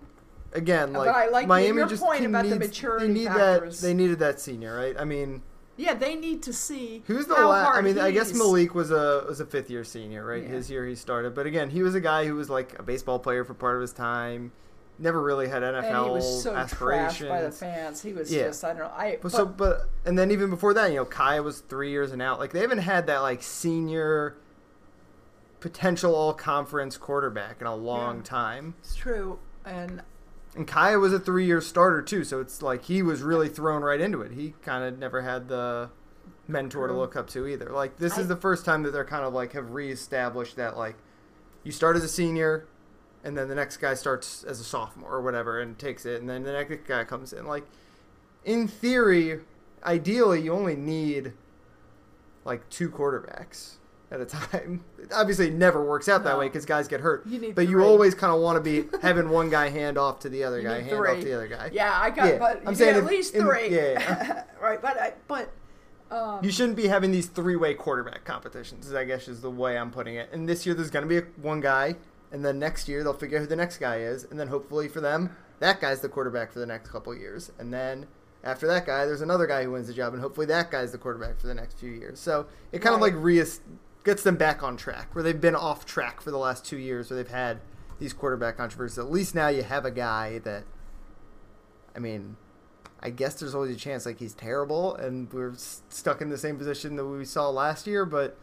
again, 0.54 0.94
But 0.94 1.08
like, 1.08 1.16
I 1.16 1.28
like 1.30 1.48
Miami 1.48 1.78
your 1.78 1.88
just 1.88 2.02
point 2.02 2.26
about 2.26 2.46
the 2.48 2.56
maturity 2.58 3.08
They 3.08 3.14
need 3.14 3.28
factors. 3.28 3.82
that. 3.82 3.88
They 3.88 3.94
needed 3.94 4.20
that 4.20 4.40
senior, 4.40 4.76
right? 4.76 4.96
I 4.98 5.04
mean, 5.04 5.42
Yeah, 5.76 5.96
they 5.96 6.16
need 6.16 6.44
to 6.44 6.54
see 6.54 7.02
who's 7.08 7.26
the 7.26 7.34
last? 7.34 7.76
I 7.76 7.82
mean, 7.82 7.98
I 7.98 8.12
guess 8.12 8.34
Malik 8.34 8.76
was 8.76 8.92
a 8.92 9.26
was 9.28 9.40
a 9.40 9.46
fifth 9.46 9.70
year 9.72 9.84
senior, 9.84 10.24
right? 10.26 10.44
Yeah. 10.44 10.50
His 10.50 10.70
year 10.70 10.86
he 10.86 10.94
started, 10.96 11.34
but 11.34 11.46
again, 11.48 11.70
he 11.72 11.82
was 11.82 11.96
a 11.96 12.02
guy 12.02 12.26
who 12.26 12.36
was 12.36 12.50
like 12.50 12.78
a 12.78 12.84
baseball 12.84 13.18
player 13.20 13.44
for 13.44 13.54
part 13.56 13.76
of 13.76 13.82
his 13.82 13.92
time. 13.94 14.52
Never 15.00 15.20
really 15.24 15.48
had 15.50 15.64
NFL 15.64 15.84
and 15.86 16.06
he 16.06 16.12
was 16.12 16.44
so 16.44 16.54
aspirations. 16.56 17.28
by 17.28 17.42
the 17.42 17.50
fans. 17.52 18.04
He 18.04 18.14
was 18.14 18.32
Yeah. 18.32 18.44
just 18.48 18.64
I 18.64 18.70
don't 18.70 18.78
know. 18.80 18.92
I 18.96 19.18
But, 19.20 19.32
so, 19.32 19.44
but 19.48 19.90
and 20.06 20.18
then 20.20 20.30
even 20.30 20.52
before 20.52 20.76
that, 20.76 20.92
you 20.92 20.98
know, 20.98 21.06
Kai 21.06 21.40
was 21.40 21.62
three 21.62 21.90
years 21.90 22.12
and 22.12 22.22
out. 22.22 22.38
Like 22.40 22.52
they 22.52 22.60
haven't 22.60 22.78
had 22.78 23.08
that 23.08 23.20
like 23.24 23.42
senior 23.42 24.36
potential 25.60 26.14
all 26.14 26.34
conference 26.34 26.98
quarterback 26.98 27.62
in 27.62 27.68
a 27.68 27.76
long 27.76 28.18
Yeah. 28.18 28.24
time. 28.24 28.76
it's 28.84 28.96
true. 28.96 29.40
And 29.66 30.04
And 30.56 30.68
Kaaya 30.68 31.00
was 31.00 31.14
a 31.14 31.20
three 31.20 31.46
year 31.46 31.62
starter 31.62 32.02
too, 32.02 32.24
so 32.24 32.40
it's 32.40 32.62
like 32.62 32.84
he 32.84 33.02
was 33.02 33.22
really 33.22 33.50
thrown 33.50 33.82
right 33.82 34.00
into 34.00 34.22
it. 34.22 34.32
He 34.32 34.54
kind 34.62 34.84
of 34.84 35.00
never 35.00 35.22
had 35.22 35.48
the 35.48 35.90
mentor 36.48 36.88
to 36.88 36.92
mm-hmm. 36.92 37.00
look 37.00 37.16
up 37.16 37.28
to 37.30 37.48
either. 37.48 37.70
Like 37.70 37.98
this 37.98 38.18
is 38.18 38.28
the 38.28 38.36
first 38.36 38.66
time 38.66 38.84
that 38.84 38.92
they're 38.92 39.06
kind 39.06 39.24
of 39.24 39.34
like 39.34 39.54
have 39.54 39.72
reestablished 39.72 40.56
that 40.58 40.78
like 40.78 40.96
you 41.64 41.72
start 41.72 41.96
as 41.96 42.04
a 42.04 42.10
senior, 42.10 42.68
and 43.24 43.36
then 43.36 43.48
the 43.48 43.56
next 43.56 43.78
guy 43.78 43.96
starts 43.96 44.44
as 44.44 44.60
a 44.60 44.64
sophomore 44.64 45.14
or 45.14 45.22
whatever 45.22 45.60
and 45.60 45.80
takes 45.80 46.06
it, 46.06 46.22
and 46.22 46.30
then 46.30 46.44
the 46.44 46.52
next 46.52 46.88
guy 46.88 47.04
comes 47.04 47.34
in. 47.34 47.48
Like 47.48 47.64
in 48.46 48.68
theory, 48.68 49.40
ideally, 49.84 50.42
you 50.42 50.54
only 50.54 50.76
need 50.76 51.34
like 52.46 52.70
two 52.70 52.90
quarterbacks 52.90 53.78
at 54.14 54.22
a 54.22 54.26
time. 54.26 54.84
Obviously, 55.14 55.48
it 55.48 55.54
never 55.56 55.84
works 55.84 56.08
out 56.08 56.24
that 56.24 56.32
No. 56.34 56.40
way 56.40 56.48
because 56.48 56.66
guys 56.66 56.88
get 56.88 57.02
hurt. 57.02 57.26
You 57.28 57.40
need 57.40 57.56
but 57.56 57.64
you 57.68 57.72
three. 57.78 57.84
always 57.84 58.14
kind 58.16 58.32
of 58.34 58.40
want 58.42 58.56
to 58.56 58.62
be 58.62 58.88
having 59.02 59.30
one 59.30 59.50
guy 59.50 59.70
hand 59.70 59.98
off 59.98 60.20
to 60.20 60.30
the 60.30 60.44
other 60.44 60.58
You 60.62 60.68
guy, 60.68 60.82
need 60.82 60.90
hand 60.92 61.06
off 61.08 61.20
to 61.20 61.26
the 61.26 61.34
other 61.34 61.48
guy. 61.48 61.70
Yeah, 61.74 61.92
I 62.00 62.10
got, 62.12 62.28
Yeah, 62.28 62.38
but 62.40 62.62
I'm 62.62 62.68
I'm 62.70 62.76
saying 62.76 62.96
at 62.96 63.04
if- 63.04 63.10
least 63.10 63.34
in- 63.34 63.42
three. 63.44 63.70
yeah. 63.76 64.44
right, 64.62 64.82
but 64.82 64.98
I, 65.02 65.14
but 65.28 65.52
um, 66.12 66.44
You 66.44 66.52
shouldn't 66.52 66.78
be 66.78 66.88
having 66.88 67.12
these 67.12 67.26
three-way 67.26 67.74
quarterback 67.74 68.24
competitions. 68.24 68.94
I 68.94 69.04
guess 69.04 69.28
is 69.28 69.42
the 69.42 69.50
way 69.52 69.78
I'm 69.78 69.90
putting 69.92 70.16
it. 70.16 70.30
And 70.32 70.48
this 70.48 70.66
year 70.66 70.76
there's 70.76 70.92
going 70.92 71.04
to 71.04 71.10
be 71.10 71.18
a, 71.18 71.24
one 71.42 71.60
guy, 71.60 71.96
and 72.32 72.46
then 72.46 72.60
next 72.60 72.88
year 72.88 73.04
they'll 73.04 73.14
figure 73.14 73.38
out 73.40 73.42
who 73.42 73.48
the 73.48 73.56
next 73.56 73.78
guy 73.80 73.98
is, 73.98 74.24
and 74.26 74.40
then 74.40 74.48
hopefully 74.48 74.88
for 74.88 75.02
them 75.02 75.36
that 75.60 75.80
guy's 75.82 76.02
the 76.02 76.10
quarterback 76.10 76.52
for 76.52 76.60
the 76.60 76.66
next 76.66 76.90
couple 76.90 77.14
of 77.14 77.20
years, 77.20 77.52
and 77.58 77.74
then 77.74 78.06
after 78.44 78.68
that 78.68 78.86
guy 78.86 79.06
there's 79.06 79.22
another 79.22 79.48
guy 79.48 79.64
who 79.64 79.72
wins 79.72 79.88
the 79.88 79.94
job, 79.94 80.14
and 80.14 80.22
hopefully 80.22 80.46
that 80.48 80.70
guy's 80.70 80.92
the 80.92 80.98
quarterback 80.98 81.40
for 81.40 81.48
the 81.48 81.54
next 81.54 81.80
few 81.80 81.92
years. 81.92 82.20
So 82.20 82.46
it 82.74 82.80
kind 82.80 82.94
of 82.94 83.02
Right. 83.02 83.14
like 83.14 83.24
re 83.24 83.42
gets 84.04 84.24
them 84.24 84.36
back 84.36 84.64
on 84.64 84.78
track 84.78 85.14
where 85.14 85.24
they've 85.24 85.40
been 85.40 85.56
off 85.56 85.86
track 85.86 86.22
for 86.22 86.32
the 86.32 86.38
last 86.38 86.66
two 86.66 86.78
years, 86.78 87.10
where 87.10 87.18
they've 87.18 87.32
had 87.32 87.62
these 88.00 88.14
quarterback 88.14 88.58
controversies. 88.58 89.00
At 89.00 89.12
least 89.12 89.36
now 89.36 89.48
you 89.48 89.64
have 89.64 89.86
a 89.86 89.92
guy 89.92 90.40
that, 90.40 90.64
I 91.96 92.00
mean. 92.00 92.38
I 93.06 93.10
guess 93.10 93.34
there's 93.34 93.54
always 93.54 93.76
a 93.76 93.78
chance 93.78 94.06
like 94.06 94.20
he's 94.20 94.34
terrible 94.34 94.96
and 94.96 95.32
we're 95.34 95.56
stuck 95.58 96.22
in 96.22 96.30
the 96.30 96.38
same 96.38 96.58
position 96.58 96.96
that 96.96 97.06
we 97.06 97.26
saw 97.26 97.50
last 97.50 97.86
year, 97.86 98.06
but 98.06 98.38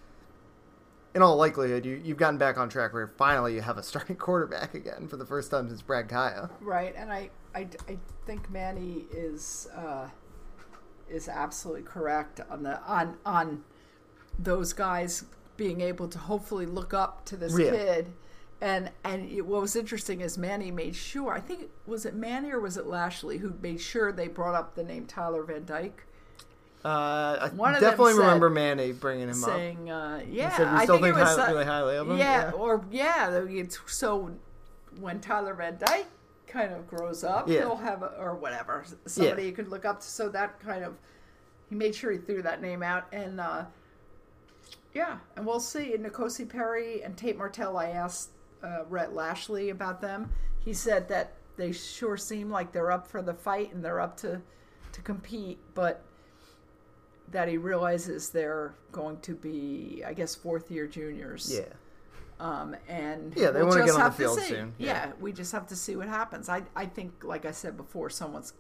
in 1.15 1.23
all 1.23 1.37
likelihood, 1.37 1.85
you, 1.85 2.01
you've 2.03 2.17
gotten 2.17 2.39
back 2.39 2.59
on 2.59 2.69
track 2.69 2.93
where 2.93 3.07
finally 3.07 3.55
you 3.55 3.61
have 3.61 3.79
a 3.79 3.83
starting 3.83 4.17
quarterback 4.17 4.75
again 4.75 5.09
for 5.09 5.17
the 5.17 5.27
first 5.27 5.51
time 5.51 5.69
since 5.69 5.83
Brad 5.83 6.09
Kaaya. 6.09 6.51
right, 6.61 6.95
and 6.97 7.13
I, 7.13 7.31
I, 7.55 7.69
I 7.89 7.99
think 8.27 8.51
Manny 8.51 9.07
is 9.13 9.69
uh, 9.75 10.09
is 11.09 11.29
absolutely 11.29 11.83
correct 11.83 12.41
on 12.51 12.63
the 12.63 12.81
on 12.83 13.17
on 13.27 13.65
those 14.39 14.73
guys 14.73 15.25
being 15.61 15.83
able 15.83 16.09
to 16.09 16.19
hopefully 16.19 16.65
look 16.65 16.95
up 16.95 17.23
to 17.27 17.37
this 17.37 17.57
Yeah. 17.59 17.71
kid. 17.71 18.13
And 18.63 18.91
and 19.05 19.31
it, 19.31 19.43
what 19.43 19.61
was 19.61 19.77
interesting 19.77 20.23
is 20.23 20.39
Manny 20.39 20.71
made 20.71 20.97
sure. 20.97 21.33
I 21.35 21.41
think 21.41 21.69
was 21.87 22.07
it 22.07 22.15
Manny 22.15 22.51
or 22.51 22.61
was 22.61 22.79
it 22.79 22.87
Lashlee 22.87 23.37
who 23.37 23.53
made 23.61 23.79
sure 23.79 24.11
they 24.11 24.27
brought 24.27 24.55
up 24.55 24.75
the 24.75 24.83
name 24.83 25.05
Tyler 25.07 25.43
Van 25.43 25.67
Dyke, 25.67 26.07
Uh, 26.83 26.89
I 26.89 27.49
One 27.55 27.75
definitely 27.75 28.15
said- 28.15 28.21
remember 28.21 28.49
Manny 28.49 28.93
bringing 28.93 29.29
him 29.29 29.45
up. 29.45 29.51
saying, 29.51 29.91
uh, 29.91 30.23
"Yeah, 30.27 30.57
said 30.57 30.67
I 30.69 30.87
think, 30.87 31.03
think 31.03 31.15
it 31.15 31.21
was 31.21 31.37
high- 31.37 31.45
uh, 31.47 31.53
really 31.53 31.65
highly 31.67 31.97
of 31.99 32.09
him? 32.11 32.17
Yeah, 32.17 32.45
Yeah. 32.47 32.51
or 32.53 32.83
yeah, 32.91 33.31
it's, 33.51 33.79
so 33.87 34.31
when 34.99 35.21
Tyler 35.21 35.53
Van 35.53 35.77
Dyke 35.79 36.07
kind 36.47 36.73
of 36.73 36.89
grows 36.89 37.23
up, 37.23 37.49
Yeah. 37.49 37.59
he'll 37.61 37.77
have 37.77 38.03
a, 38.03 38.17
or 38.19 38.35
whatever 38.35 38.85
somebody 39.07 39.45
you 39.45 39.53
could 39.53 39.69
look 39.69 39.85
up 39.85 40.01
to. 40.01 40.07
So 40.07 40.31
that 40.31 40.59
kind 40.61 40.83
of 40.83 40.95
he 41.69 41.75
made 41.75 41.95
sure 41.95 42.13
he 42.13 42.19
threw 42.19 42.41
that 42.43 42.63
name 42.63 42.83
out, 42.83 43.05
and 43.13 43.39
uh, 43.43 43.65
yeah, 44.95 45.19
and 45.37 45.47
we'll 45.47 45.61
see. 45.61 45.95
N'Kosi 45.97 46.49
Perry 46.49 47.03
and 47.03 47.17
Tate 47.17 47.37
Martell. 47.39 47.77
I 47.77 47.91
asked 47.91 48.31
uh, 48.63 48.85
Rhett 48.89 49.13
Lashlee 49.15 49.71
about 49.71 50.01
them. 50.01 50.31
He 50.59 50.73
said 50.73 51.09
that 51.09 51.35
they 51.57 51.73
sure 51.73 52.17
seem 52.17 52.51
like 52.51 52.73
they're 52.73 52.91
up 52.91 53.07
for 53.07 53.23
the 53.23 53.35
fight 53.35 53.73
and 53.75 53.85
they're 53.85 54.01
up 54.01 54.17
to 54.19 54.41
to 54.93 55.01
compete, 55.03 55.59
but 55.75 56.03
that 57.31 57.49
he 57.49 57.57
realizes 57.57 58.31
they're 58.31 58.75
going 58.91 59.19
to 59.21 59.35
be, 59.35 60.03
I 60.05 60.13
guess, 60.15 60.35
fourth 60.35 60.71
year 60.71 60.87
juniors. 60.89 61.53
Yeah. 61.55 61.73
Um, 62.41 62.75
and 62.89 63.33
Yeah, 63.37 63.51
they 63.51 63.61
we'll 63.61 63.69
wanna 63.69 63.83
just 63.87 63.97
get 63.97 64.03
on 64.05 64.11
the 64.11 64.17
to 64.17 64.17
field 64.17 64.41
soon. 64.41 64.75
Yeah. 64.79 64.87
Yeah. 65.07 65.13
we 65.21 65.33
just 65.33 65.53
have 65.53 65.67
to 65.69 65.77
see 65.77 65.95
what 65.95 66.09
happens. 66.09 66.49
I 66.49 66.63
I 66.75 66.87
think, 66.87 67.23
like 67.23 67.45
I 67.45 67.53
said 67.53 67.77
before, 67.77 68.11
someone's 68.11 68.55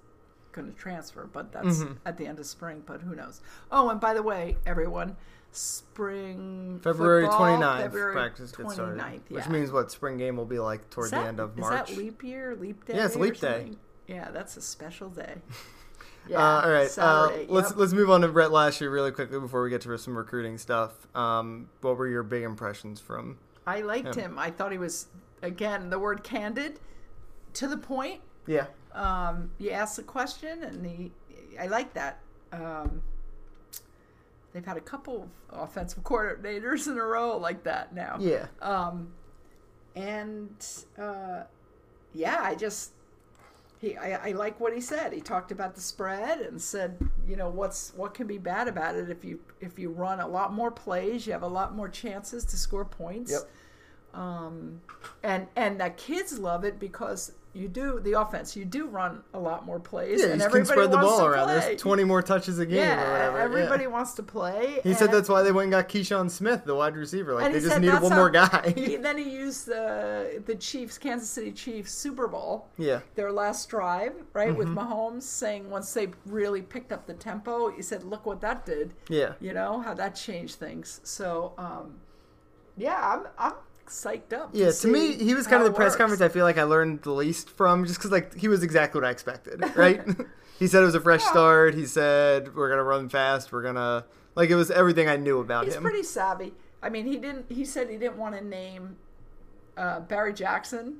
going 0.52 0.70
to 0.70 0.76
transfer, 0.78 1.28
but 1.32 1.50
that's 1.52 1.78
Mm-hmm. 1.78 1.92
at 2.04 2.16
the 2.16 2.26
end 2.26 2.38
of 2.38 2.46
spring. 2.46 2.82
But 2.86 3.00
who 3.02 3.14
knows? 3.16 3.40
Oh, 3.72 3.88
and 3.88 4.00
by 4.00 4.14
the 4.14 4.22
way, 4.22 4.56
everyone, 4.66 5.16
spring 5.52 6.80
February 6.82 7.24
football, 7.24 7.58
29th, 7.58 7.80
February 7.80 8.12
practice 8.12 8.52
gets 8.52 8.74
started. 8.74 9.00
29th, 9.00 9.30
Which 9.30 9.48
means 9.48 9.72
what 9.72 9.90
spring 9.90 10.16
game 10.16 10.36
will 10.36 10.44
be 10.44 10.58
like 10.58 10.88
toward 10.90 11.06
Is 11.06 11.10
the 11.10 11.18
end 11.18 11.40
of 11.40 11.56
March. 11.56 11.90
Is 11.90 11.96
that 11.96 12.02
leap 12.02 12.22
year, 12.22 12.56
leap 12.56 12.84
day? 12.86 12.96
Yeah, 12.96 13.06
it's 13.06 13.16
leap 13.16 13.40
day. 13.40 13.72
Yeah, 14.06 14.30
that's 14.30 14.56
a 14.56 14.62
special 14.62 15.08
day. 15.08 15.36
Uh, 16.30 16.36
all 16.36 16.70
right, 16.70 16.82
uh, 16.98 17.28
Saturday, 17.28 17.46
let's 17.48 17.70
yep. 17.70 17.78
let's 17.78 17.92
move 17.92 18.10
on 18.10 18.20
to 18.20 18.28
Rhett 18.28 18.52
Lashlee 18.52 18.86
really 18.86 19.10
quickly 19.10 19.40
before 19.40 19.64
we 19.64 19.70
get 19.70 19.80
to 19.80 19.98
some 19.98 20.16
recruiting 20.16 20.58
stuff. 20.58 20.92
Um, 21.16 21.70
what 21.80 21.96
were 21.96 22.06
your 22.06 22.22
big 22.22 22.44
impressions 22.44 23.00
from? 23.00 23.38
I 23.66 23.80
liked 23.80 24.16
Yeah. 24.16 24.24
him. 24.24 24.38
I 24.38 24.50
thought 24.50 24.70
he 24.70 24.78
was 24.78 25.06
again 25.42 25.90
the 25.90 25.98
word 25.98 26.22
candid, 26.22 26.78
to 27.54 27.66
the 27.66 27.78
point. 27.78 28.20
Yeah, 28.46 28.66
Um, 28.94 29.50
you 29.58 29.70
ask 29.70 29.98
a 29.98 30.04
question, 30.04 30.62
and 30.62 30.86
he. 30.86 31.12
I 31.58 31.66
like 31.66 31.94
that. 31.94 32.20
Um, 32.52 33.02
they've 34.52 34.64
had 34.64 34.76
a 34.76 34.82
couple 34.82 35.28
offensive 35.50 36.02
coordinators 36.04 36.86
in 36.86 36.98
a 36.98 37.02
row 37.04 37.36
like 37.36 37.64
that 37.64 37.94
now. 37.94 38.16
yeah, 38.20 38.46
Um, 38.60 39.12
and 39.94 40.50
uh, 40.98 41.42
yeah, 42.12 42.40
I 42.42 42.54
just 42.54 42.92
he 43.80 43.96
I, 43.96 44.28
I 44.28 44.32
like 44.32 44.60
what 44.60 44.74
he 44.74 44.80
said. 44.80 45.12
He 45.12 45.20
talked 45.20 45.52
about 45.52 45.74
the 45.74 45.80
spread 45.80 46.40
and 46.40 46.60
said, 46.60 46.98
you 47.26 47.36
know, 47.36 47.48
what's 47.48 47.92
what 47.96 48.14
can 48.14 48.26
be 48.26 48.38
bad 48.38 48.68
about 48.68 48.94
it 48.94 49.10
if 49.10 49.24
you 49.24 49.40
if 49.60 49.78
you 49.78 49.90
run 49.90 50.20
a 50.20 50.28
lot 50.28 50.52
more 50.52 50.70
plays, 50.70 51.26
you 51.26 51.32
have 51.32 51.42
a 51.42 51.48
lot 51.48 51.74
more 51.74 51.88
chances 51.88 52.44
to 52.46 52.56
score 52.56 52.84
points. 52.84 53.32
Yep. 53.32 54.20
Um, 54.20 54.80
and 55.22 55.46
and 55.56 55.80
that 55.80 55.96
kids 55.96 56.38
love 56.38 56.64
it 56.64 56.78
because 56.78 57.32
you 57.52 57.66
do 57.68 57.98
the 57.98 58.12
offense. 58.20 58.54
You 58.54 58.64
do 58.64 58.86
run 58.86 59.22
a 59.34 59.38
lot 59.40 59.66
more 59.66 59.80
plays, 59.80 60.20
yeah. 60.20 60.26
and 60.28 60.34
You 60.40 60.46
can 60.48 60.60
everybody 60.60 60.64
spread 60.66 60.90
the 60.92 60.96
wants 60.96 61.10
ball 61.10 61.18
to 61.20 61.24
around. 61.26 61.44
Play. 61.48 61.60
There's 61.60 61.80
20 61.82 62.04
more 62.04 62.22
touches 62.22 62.58
a 62.60 62.66
game 62.66 62.76
yeah, 62.76 63.02
or 63.08 63.12
whatever. 63.12 63.38
yeah. 63.38 63.44
everybody 63.44 63.86
wants 63.88 64.12
to 64.14 64.22
play. 64.22 64.78
He 64.84 64.94
said 64.94 65.10
that's 65.10 65.28
why 65.28 65.42
they 65.42 65.50
went 65.50 65.64
and 65.64 65.72
got 65.72 65.88
Keyshawn 65.88 66.30
Smith, 66.30 66.64
the 66.64 66.74
wide 66.76 66.96
receiver. 66.96 67.34
Like 67.34 67.52
they 67.52 67.60
just 67.60 67.80
needed 67.80 68.00
one 68.00 68.12
how- 68.12 68.18
more 68.18 68.30
guy. 68.30 68.72
he, 68.76 68.96
then 69.06 69.18
he 69.18 69.28
used 69.30 69.66
the 69.66 70.42
the 70.46 70.54
Chiefs, 70.54 70.96
Kansas 70.98 71.28
City 71.28 71.50
Chiefs 71.52 71.92
Super 71.92 72.28
Bowl, 72.28 72.68
yeah, 72.78 73.00
their 73.16 73.32
last 73.32 73.68
drive, 73.68 74.14
right, 74.32 74.54
with 74.54 74.68
Mm-hmm. 74.68 74.78
Mahomes 74.92 75.22
saying 75.22 75.68
once 75.68 75.92
they 75.92 76.08
really 76.26 76.62
picked 76.62 76.92
up 76.92 77.06
the 77.06 77.14
tempo, 77.14 77.70
he 77.70 77.82
said, 77.82 78.04
"Look 78.04 78.26
what 78.26 78.40
that 78.42 78.64
did." 78.64 78.94
yeah. 79.08 79.32
You 79.40 79.52
know 79.54 79.80
how 79.80 79.94
that 79.94 80.14
changed 80.14 80.54
things. 80.56 81.00
So, 81.02 81.52
um, 81.58 81.94
yeah, 82.76 82.96
I'm 83.02 83.26
I'm 83.38 83.52
psyched 83.90 84.32
up. 84.32 84.50
Yeah, 84.52 84.70
to 84.70 84.88
me, 84.88 85.14
he 85.14 85.34
was 85.34 85.46
kind 85.46 85.62
of 85.62 85.68
the 85.68 85.74
press 85.74 85.92
works. 85.92 85.96
conference 85.96 86.22
I 86.22 86.28
feel 86.28 86.44
like 86.44 86.58
I 86.58 86.62
learned 86.64 87.02
the 87.02 87.12
least 87.12 87.50
from, 87.50 87.84
just 87.84 87.98
because 87.98 88.10
like 88.10 88.34
he 88.34 88.48
was 88.48 88.62
exactly 88.62 89.00
what 89.00 89.06
I 89.06 89.10
expected, 89.10 89.62
right? 89.76 90.00
he 90.58 90.66
said 90.66 90.82
it 90.82 90.86
was 90.86 90.94
a 90.94 91.00
fresh 91.00 91.22
start. 91.22 91.74
He 91.74 91.86
said 91.86 92.54
we're 92.54 92.70
gonna 92.70 92.84
run 92.84 93.08
fast. 93.08 93.52
We're 93.52 93.62
gonna 93.62 94.04
like 94.34 94.50
it 94.50 94.56
was 94.56 94.70
everything 94.70 95.08
I 95.08 95.16
knew 95.16 95.40
about 95.40 95.64
He's 95.64 95.74
him. 95.74 95.82
pretty 95.82 96.02
savvy. 96.02 96.54
I 96.82 96.88
mean, 96.88 97.06
he 97.06 97.16
didn't. 97.16 97.50
He 97.50 97.64
said 97.64 97.90
he 97.90 97.96
didn't 97.98 98.16
want 98.16 98.36
to 98.36 98.44
name 98.44 98.96
uh, 99.76 100.00
Barry 100.00 100.32
Jackson. 100.32 100.98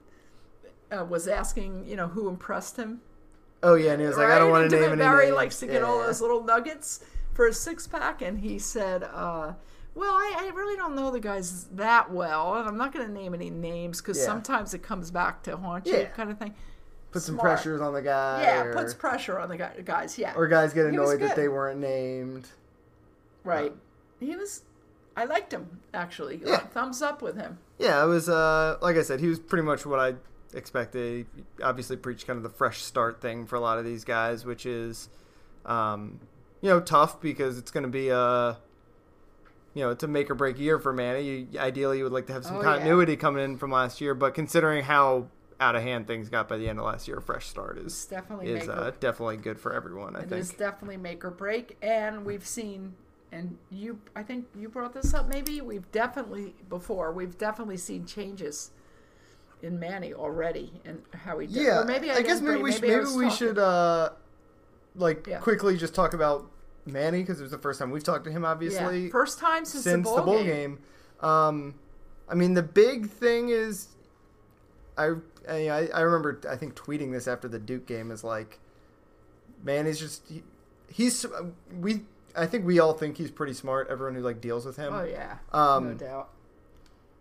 Uh, 0.92 1.04
was 1.04 1.28
asking, 1.28 1.86
you 1.86 1.94
know, 1.94 2.08
who 2.08 2.28
impressed 2.28 2.76
him. 2.76 3.00
oh 3.62 3.76
yeah, 3.76 3.92
and 3.92 4.00
he 4.00 4.06
was 4.08 4.16
like, 4.16 4.28
I 4.28 4.40
don't 4.40 4.50
want 4.50 4.68
to 4.68 4.76
name 4.76 4.82
David 4.86 5.00
any 5.00 5.08
Barry 5.08 5.30
likes 5.30 5.60
to 5.60 5.66
get 5.68 5.84
all 5.84 6.00
those 6.00 6.20
little 6.20 6.42
nuggets 6.42 7.04
for 7.32 7.46
his 7.46 7.60
six 7.60 7.86
pack, 7.86 8.22
and 8.22 8.40
he 8.40 8.58
said, 8.58 9.04
uh, 9.04 9.52
"Well, 9.94 10.12
I, 10.12 10.34
I 10.50 10.54
really 10.54 10.76
don't 10.76 10.94
know 10.94 11.10
the 11.10 11.20
guys 11.20 11.64
that 11.72 12.10
well, 12.12 12.54
and 12.56 12.68
I'm 12.68 12.76
not 12.76 12.92
going 12.92 13.06
to 13.06 13.12
name 13.12 13.34
any 13.34 13.50
names 13.50 14.00
because 14.00 14.18
Yeah. 14.18 14.24
sometimes 14.24 14.74
it 14.74 14.82
comes 14.82 15.10
back 15.10 15.42
to 15.44 15.56
haunt 15.56 15.86
you, 15.86 15.94
Yeah. 15.98 16.04
kind 16.06 16.30
of 16.30 16.38
thing." 16.38 16.54
Put 17.12 17.22
some 17.22 17.38
pressures 17.38 17.80
on 17.80 17.92
the 17.92 18.02
guy. 18.02 18.42
Yeah, 18.42 18.62
or, 18.62 18.72
puts 18.74 18.94
pressure 18.94 19.38
on 19.38 19.48
the 19.48 19.56
guy, 19.56 19.72
guys. 19.84 20.16
Yeah, 20.16 20.32
or 20.36 20.46
guys 20.46 20.72
get 20.72 20.86
annoyed 20.86 21.20
that 21.20 21.34
they 21.36 21.48
weren't 21.48 21.80
named. 21.80 22.48
right. 23.44 23.72
He 24.20 24.36
was. 24.36 24.62
I 25.16 25.24
liked 25.24 25.52
him 25.52 25.80
actually. 25.92 26.40
Yeah. 26.44 26.58
Thumbs 26.58 27.02
up 27.02 27.20
with 27.20 27.36
him. 27.36 27.58
Yeah, 27.78 28.02
it 28.04 28.06
was 28.06 28.28
uh 28.28 28.78
like 28.80 28.96
I 28.96 29.02
said, 29.02 29.18
he 29.20 29.26
was 29.28 29.38
pretty 29.40 29.64
much 29.64 29.84
what 29.84 29.98
I 29.98 30.14
expected. 30.54 31.26
He 31.34 31.42
obviously 31.62 31.96
preached 31.96 32.26
kind 32.26 32.36
of 32.36 32.42
the 32.42 32.48
fresh 32.50 32.82
start 32.82 33.20
thing 33.20 33.44
for 33.46 33.56
a 33.56 33.60
lot 33.60 33.78
of 33.78 33.84
these 33.84 34.04
guys, 34.04 34.44
which 34.44 34.64
is 34.66 35.08
um 35.66 36.20
you 36.60 36.68
know, 36.68 36.78
tough 36.80 37.20
because 37.20 37.58
it's 37.58 37.70
going 37.70 37.82
to 37.84 37.88
be 37.90 38.08
a 38.10 38.58
you 39.74 39.82
know, 39.84 39.90
it's 39.90 40.02
a 40.02 40.08
make 40.08 40.30
or 40.30 40.34
break 40.34 40.58
year 40.58 40.78
for 40.78 40.92
Manny. 40.92 41.22
You, 41.52 41.60
ideally, 41.60 41.98
you 41.98 42.04
would 42.04 42.12
like 42.12 42.26
to 42.26 42.32
have 42.32 42.44
some 42.44 42.56
Oh, 42.56 42.60
yeah. 42.62 42.74
continuity 42.76 43.16
coming 43.16 43.44
in 43.44 43.56
from 43.56 43.70
last 43.70 44.00
year, 44.00 44.14
but 44.14 44.34
considering 44.34 44.84
how 44.84 45.28
out 45.60 45.76
of 45.76 45.82
hand 45.82 46.06
things 46.06 46.28
got 46.28 46.48
by 46.48 46.56
the 46.56 46.68
end 46.68 46.78
of 46.78 46.84
last 46.86 47.06
year, 47.06 47.18
a 47.18 47.22
fresh 47.22 47.46
start 47.46 47.76
is 47.78 47.86
It's 47.86 48.06
definitely 48.06 48.48
is 48.48 48.68
uh, 48.68 48.92
definitely 48.98 49.36
good 49.36 49.60
for 49.60 49.72
everyone. 49.72 50.16
I 50.16 50.20
it 50.20 50.28
think. 50.28 50.40
it's 50.40 50.52
definitely 50.54 50.96
make 50.96 51.24
or 51.24 51.30
break, 51.30 51.76
and 51.82 52.24
we've 52.24 52.46
seen. 52.46 52.94
And 53.32 53.58
you, 53.70 54.00
I 54.16 54.24
think 54.24 54.46
you 54.58 54.68
brought 54.68 54.92
this 54.92 55.14
up. 55.14 55.28
Maybe 55.28 55.60
we've 55.60 55.88
definitely 55.92 56.54
before. 56.68 57.12
We've 57.12 57.38
definitely 57.38 57.76
seen 57.76 58.04
changes 58.04 58.72
in 59.62 59.78
Manny 59.78 60.12
already, 60.12 60.72
and 60.84 61.02
how 61.14 61.38
he. 61.38 61.46
did. 61.46 61.56
Yeah, 61.62 61.80
or 61.80 61.84
maybe 61.84 62.10
I, 62.10 62.16
I, 62.16 62.22
guess 62.22 62.40
maybe 62.40 62.60
we 62.60 62.72
should 62.72 62.82
maybe 62.82 62.94
maybe 63.04 63.16
we 63.16 63.30
should 63.30 63.58
uh 63.58 64.10
like 64.96 65.26
Yeah. 65.28 65.38
quickly 65.38 65.76
just 65.76 65.94
talk 65.94 66.12
about 66.14 66.50
Manny 66.86 67.20
because 67.20 67.40
it 67.40 67.42
was 67.42 67.52
the 67.52 67.58
first 67.58 67.78
time 67.78 67.90
we've 67.90 68.04
talked 68.04 68.24
to 68.24 68.30
him. 68.30 68.44
Obviously, 68.44 69.04
Yeah, 69.04 69.10
first 69.10 69.38
time 69.38 69.64
since, 69.64 69.84
since 69.84 70.10
the 70.10 70.22
bowl, 70.22 70.42
game. 70.42 70.78
Um, 71.20 71.74
I 72.28 72.34
mean, 72.34 72.54
the 72.54 72.62
big 72.62 73.08
thing 73.08 73.48
is, 73.50 73.88
I, 74.96 75.14
I 75.48 75.88
I 75.94 76.00
remember 76.00 76.40
I 76.48 76.56
think 76.56 76.74
tweeting 76.74 77.12
this 77.12 77.26
after 77.28 77.48
the 77.48 77.58
Duke 77.58 77.86
game 77.86 78.10
is 78.10 78.24
like, 78.24 78.58
man, 79.62 79.86
he's 79.86 79.98
just 79.98 80.22
he, 80.28 80.42
he's 80.88 81.26
we 81.78 82.02
I 82.36 82.46
think 82.46 82.64
we 82.66 82.78
all 82.78 82.94
think 82.94 83.16
he's 83.16 83.30
pretty 83.30 83.54
smart. 83.54 83.88
Everyone 83.90 84.14
who 84.14 84.22
like 84.22 84.40
deals 84.40 84.64
with 84.64 84.76
him. 84.76 84.92
Oh 84.94 85.04
yeah, 85.04 85.38
Um, 85.52 85.88
no 85.88 85.94
doubt. 85.94 86.30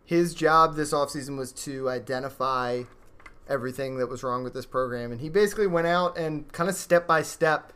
His 0.05 0.33
job 0.33 0.75
this 0.75 0.91
offseason 0.91 1.37
was 1.37 1.51
to 1.53 1.87
identify 1.89 2.83
everything 3.47 3.97
that 3.97 4.07
was 4.07 4.23
wrong 4.23 4.43
with 4.43 4.53
this 4.53 4.65
program, 4.65 5.11
and 5.11 5.21
he 5.21 5.29
basically 5.29 5.67
went 5.67 5.87
out 5.87 6.17
and 6.17 6.51
kind 6.51 6.69
of 6.69 6.75
step 6.75 7.05
by 7.07 7.21
step 7.21 7.73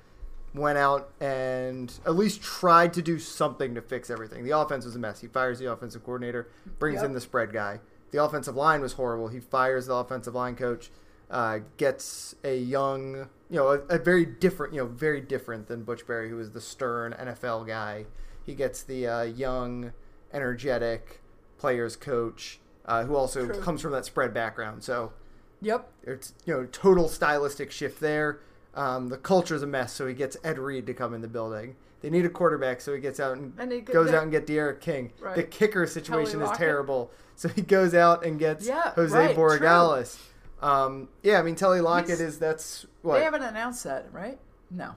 went 0.53 0.77
out 0.77 1.09
and 1.19 1.91
at 2.05 2.15
least 2.15 2.41
tried 2.41 2.93
to 2.93 3.01
do 3.01 3.17
something 3.19 3.73
to 3.75 3.81
fix 3.81 4.09
everything. 4.09 4.43
The 4.43 4.51
offense 4.57 4.85
was 4.85 4.95
a 4.95 4.99
mess. 4.99 5.19
He 5.21 5.27
fires 5.27 5.59
the 5.59 5.71
offensive 5.71 6.03
coordinator, 6.03 6.47
brings 6.79 6.97
Yep. 6.97 7.05
in 7.05 7.13
the 7.13 7.21
spread 7.21 7.51
guy. 7.51 7.79
The 8.11 8.23
offensive 8.23 8.55
line 8.55 8.81
was 8.81 8.93
horrible. 8.93 9.29
He 9.29 9.39
fires 9.39 9.87
the 9.87 9.95
offensive 9.95 10.35
line 10.35 10.55
coach, 10.55 10.91
uh, 11.31 11.59
gets 11.77 12.35
a 12.43 12.55
young, 12.55 13.27
you 13.49 13.57
know, 13.57 13.69
a, 13.69 13.79
a 13.95 13.97
very 13.97 14.25
different, 14.25 14.73
you 14.73 14.81
know, 14.81 14.87
very 14.87 15.19
different 15.21 15.67
than 15.67 15.83
Butch 15.83 16.05
Barry, 16.05 16.29
who 16.29 16.35
was 16.35 16.51
the 16.51 16.61
stern 16.61 17.13
NFL 17.19 17.65
guy. 17.65 18.05
He 18.45 18.53
gets 18.53 18.83
the 18.83 19.07
uh, 19.07 19.21
young, 19.23 19.93
energetic 20.31 21.21
players 21.57 21.95
coach, 21.95 22.59
uh, 22.85 23.03
who 23.05 23.15
also 23.15 23.45
True. 23.47 23.59
comes 23.61 23.81
from 23.81 23.91
that 23.93 24.05
spread 24.05 24.33
background. 24.33 24.83
So 24.83 25.13
Yep. 25.61 25.89
it's 26.03 26.33
you 26.45 26.53
know 26.53 26.65
total 26.71 27.07
stylistic 27.07 27.71
shift 27.71 27.99
there. 28.01 28.39
Um, 28.75 29.09
the 29.09 29.17
culture's 29.17 29.61
a 29.61 29.67
mess, 29.67 29.93
so 29.93 30.07
he 30.07 30.13
gets 30.13 30.35
Ed 30.43 30.57
Reed 30.57 30.87
to 30.87 30.93
come 30.93 31.13
in 31.13 31.21
the 31.21 31.27
building. 31.27 31.75
They 32.01 32.09
need 32.09 32.25
a 32.25 32.29
quarterback, 32.29 32.81
so 32.81 32.93
he 32.93 32.99
gets 32.99 33.19
out 33.19 33.37
and, 33.37 33.53
And 33.57 33.71
he 33.71 33.81
goes 33.81 34.11
out 34.11 34.23
and 34.23 34.31
get 34.31 34.45
D'Eriq 34.47 34.81
King. 34.81 35.13
Right. 35.21 35.35
The 35.35 35.43
kicker 35.43 35.85
situation 35.87 36.41
is 36.41 36.49
terrible, 36.57 37.11
so 37.35 37.47
he 37.49 37.61
goes 37.61 37.93
out 37.93 38.25
and 38.25 38.37
gets 38.39 38.67
Yeah, 38.67 38.91
Jose 38.95 39.15
right. 39.17 39.35
Borregales. 39.35 40.17
Um, 40.61 41.09
yeah, 41.21 41.39
I 41.39 41.43
mean 41.43 41.55
Telly 41.55 41.79
Lockette 41.79 42.07
He's- 42.07 42.19
is 42.21 42.39
that's 42.39 42.85
what 43.03 43.17
They 43.19 43.23
haven't 43.23 43.43
announced 43.43 43.83
that, 43.83 44.07
right? 44.11 44.39
No. 44.71 44.95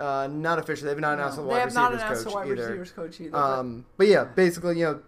uh, 0.00 0.28
not 0.30 0.58
officially. 0.58 0.90
They've 0.92 1.00
not 1.00 1.14
announced 1.14 1.38
No. 1.38 1.44
the 1.44 1.48
they 1.48 1.54
wide 1.54 1.60
have 1.62 1.74
not 1.74 1.92
receivers 1.92 2.02
announced 2.02 2.24
coach 2.24 2.32
the 2.32 2.36
wide 2.38 2.46
either. 2.48 2.62
receivers 2.62 2.90
coach 2.92 3.20
either. 3.20 3.30
but- 3.30 3.38
Um, 3.58 3.84
but 3.96 4.06
yeah, 4.08 4.24
basically, 4.24 4.78
you 4.78 4.84
know, 4.84 5.00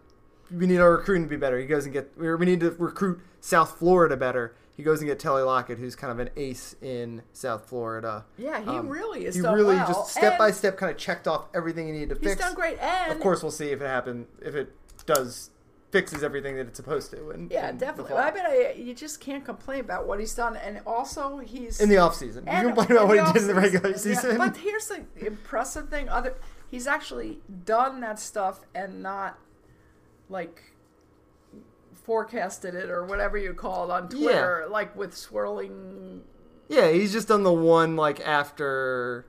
we 0.57 0.67
need 0.67 0.79
our 0.79 0.93
recruiting 0.93 1.25
to 1.25 1.29
be 1.29 1.37
better. 1.37 1.59
He 1.59 1.67
goes 1.67 1.85
and 1.85 1.93
get. 1.93 2.17
We 2.17 2.29
need 2.47 2.61
to 2.61 2.71
recruit 2.79 3.21
South 3.41 3.79
Florida 3.79 4.17
better. 4.17 4.55
He 4.77 4.83
goes 4.83 5.01
and 5.01 5.09
get 5.09 5.19
Telly 5.19 5.43
Lockette, 5.43 5.79
who's 5.79 5.97
kind 5.97 6.11
of 6.13 6.19
an 6.19 6.29
ace 6.37 6.77
in 6.83 7.23
South 7.33 7.67
Florida. 7.67 8.27
yeah, 8.37 8.61
he 8.61 8.69
Um, 8.69 8.89
really 8.91 9.25
is. 9.25 9.35
He 9.35 9.41
really 9.41 9.77
well. 9.77 9.87
just 9.87 10.11
step 10.11 10.37
by 10.39 10.51
step 10.51 10.77
kind 10.77 10.93
of 10.93 10.99
checked 10.99 11.27
off 11.27 11.47
everything 11.55 11.87
he 11.87 11.93
needed 11.93 12.11
to 12.11 12.15
He's 12.17 12.33
fix. 12.33 12.35
He's 12.35 12.45
done 12.45 12.55
great, 12.55 12.79
and 12.79 13.13
of 13.13 13.21
course, 13.21 13.43
we'll 13.43 13.51
see 13.53 13.71
if 13.71 13.81
it 13.81 13.87
happens 13.87 14.27
if 14.43 14.55
it 14.55 14.73
does 15.07 15.51
fixes 15.93 16.23
everything 16.23 16.57
that 16.57 16.67
it's 16.67 16.77
supposed 16.77 17.11
to. 17.13 17.31
In, 17.31 17.49
Yeah, 17.51 17.71
in 17.71 17.79
definitely. 17.79 18.11
fall. 18.11 18.19
I 18.19 18.31
bet 18.31 18.45
I, 18.45 18.73
you 18.73 18.93
just 18.93 19.19
can't 19.21 19.45
complain 19.45 19.81
about 19.81 20.07
what 20.07 20.21
he's 20.21 20.35
done, 20.35 20.57
and 20.57 20.81
also 20.87 21.39
he's 21.39 21.81
in 21.81 21.89
the 21.89 21.97
off 21.97 22.15
season, 22.15 22.45
you 22.45 22.53
and- 22.53 22.67
complain 22.75 22.91
about 22.99 23.09
what 23.09 23.19
he 23.27 23.33
did 23.33 23.43
in 23.43 23.49
the 23.49 23.55
regular 23.55 23.91
Yeah, 23.91 23.97
season. 23.97 24.37
but 24.37 24.59
here's 24.59 24.89
the 24.89 25.05
impressive 25.25 25.89
thing: 25.89 26.11
other 26.11 26.35
he's 26.69 26.87
actually 26.87 27.41
done 27.65 28.01
that 28.01 28.19
stuff 28.19 28.61
and 28.75 29.03
not 29.03 29.39
like 30.29 30.63
forecasted 32.07 32.75
it 32.77 32.89
or 32.89 33.05
whatever 33.05 33.37
you 33.37 33.53
call 33.53 33.91
it 33.91 33.93
on 33.93 34.09
Twitter, 34.09 34.67
like 34.71 34.95
with 34.97 35.15
swirling. 35.15 36.23
Yeah, 36.69 36.91
he's 36.91 37.13
just 37.13 37.27
done 37.29 37.43
the 37.43 37.53
one 37.53 37.97
like 37.97 38.21
after 38.21 39.27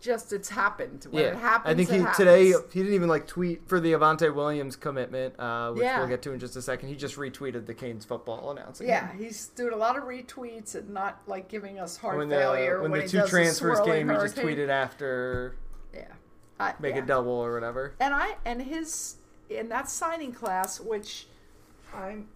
just 0.00 0.32
it's 0.32 0.48
happened. 0.48 1.06
When 1.10 1.24
it 1.24 1.36
happens, 1.36 1.72
I 1.72 1.74
think 1.76 1.90
he 1.90 2.12
today 2.16 2.46
he 2.72 2.80
didn't 2.80 2.94
even 2.94 3.08
like 3.08 3.26
tweet 3.28 3.68
for 3.68 3.78
the 3.80 3.92
Avantae 3.92 4.34
Williams 4.34 4.74
commitment, 4.76 5.38
uh, 5.38 5.70
which 5.72 5.82
Yeah. 5.82 5.98
we'll 6.00 6.08
get 6.08 6.22
to 6.22 6.32
in 6.32 6.40
just 6.40 6.56
a 6.56 6.62
second. 6.62 6.88
He 6.88 6.96
just 6.96 7.16
retweeted 7.16 7.66
the 7.66 7.74
Canes 7.74 8.04
football 8.04 8.50
announcing. 8.50 8.86
it. 8.88 8.90
Yeah, 8.90 9.12
he's 9.16 9.46
doing 9.48 9.72
a 9.72 9.76
lot 9.76 9.96
of 9.96 10.04
retweets 10.04 10.74
and 10.74 10.90
not 10.90 11.20
like 11.26 11.48
giving 11.48 11.78
us 11.78 11.96
heart 11.96 12.18
When 12.18 12.28
failure 12.30 12.76
the 12.76 12.82
when, 12.82 12.90
when 12.92 13.00
the 13.02 13.08
two 13.08 13.26
transfers 13.26 13.78
came, 13.80 14.08
he 14.08 14.14
just 14.16 14.36
tweeted 14.36 14.68
after 14.68 15.54
Yeah, 15.94 16.02
I, 16.60 16.74
make 16.80 16.94
yeah. 16.96 17.02
it 17.02 17.06
double 17.06 17.32
or 17.32 17.54
whatever. 17.54 17.94
And 18.00 18.12
I 18.14 18.36
and 18.44 18.62
his 18.62 19.16
in 19.50 19.68
that 19.70 19.88
signing 19.88 20.32
class, 20.32 20.78
which 20.80 21.26
I'm. 21.94 22.28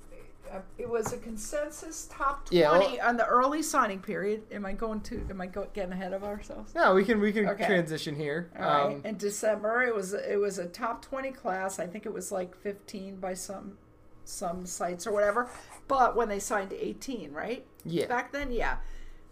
uh, 0.52 0.60
It 0.78 0.88
was 0.88 1.12
a 1.12 1.18
consensus 1.18 2.08
top 2.10 2.46
Yeah, 2.50 2.68
twenty 2.68 2.98
well- 2.98 3.08
on 3.08 3.16
the 3.16 3.26
early 3.26 3.62
signing 3.62 4.00
period. 4.00 4.42
Am 4.50 4.66
I 4.66 4.72
going 4.72 5.00
to? 5.02 5.26
Am 5.30 5.40
I 5.40 5.46
go, 5.46 5.66
getting 5.72 5.92
ahead 5.92 6.12
of 6.12 6.24
ourselves? 6.24 6.74
No, 6.74 6.94
we 6.94 7.04
can 7.04 7.20
we 7.20 7.32
can 7.32 7.48
Okay. 7.48 7.66
transition 7.66 8.14
here. 8.16 8.50
All 8.58 8.62
right. 8.64 8.96
Um, 8.96 9.02
In 9.04 9.16
December, 9.16 9.82
it 9.82 9.94
was 9.94 10.12
it 10.14 10.38
was 10.40 10.58
a 10.58 10.66
top 10.66 11.02
twenty 11.02 11.30
class. 11.32 11.78
I 11.78 11.86
think 11.86 12.06
it 12.06 12.12
was 12.12 12.30
like 12.32 12.54
fifteen 12.56 13.16
by 13.16 13.34
some 13.34 13.78
some 14.24 14.66
sites 14.66 15.06
or 15.06 15.12
whatever. 15.12 15.48
But 15.88 16.14
when 16.16 16.28
they 16.28 16.38
signed 16.38 16.72
eighteen, 16.72 17.32
right? 17.32 17.66
Yeah. 17.84 18.06
Back 18.06 18.32
then, 18.32 18.52
yeah. 18.52 18.76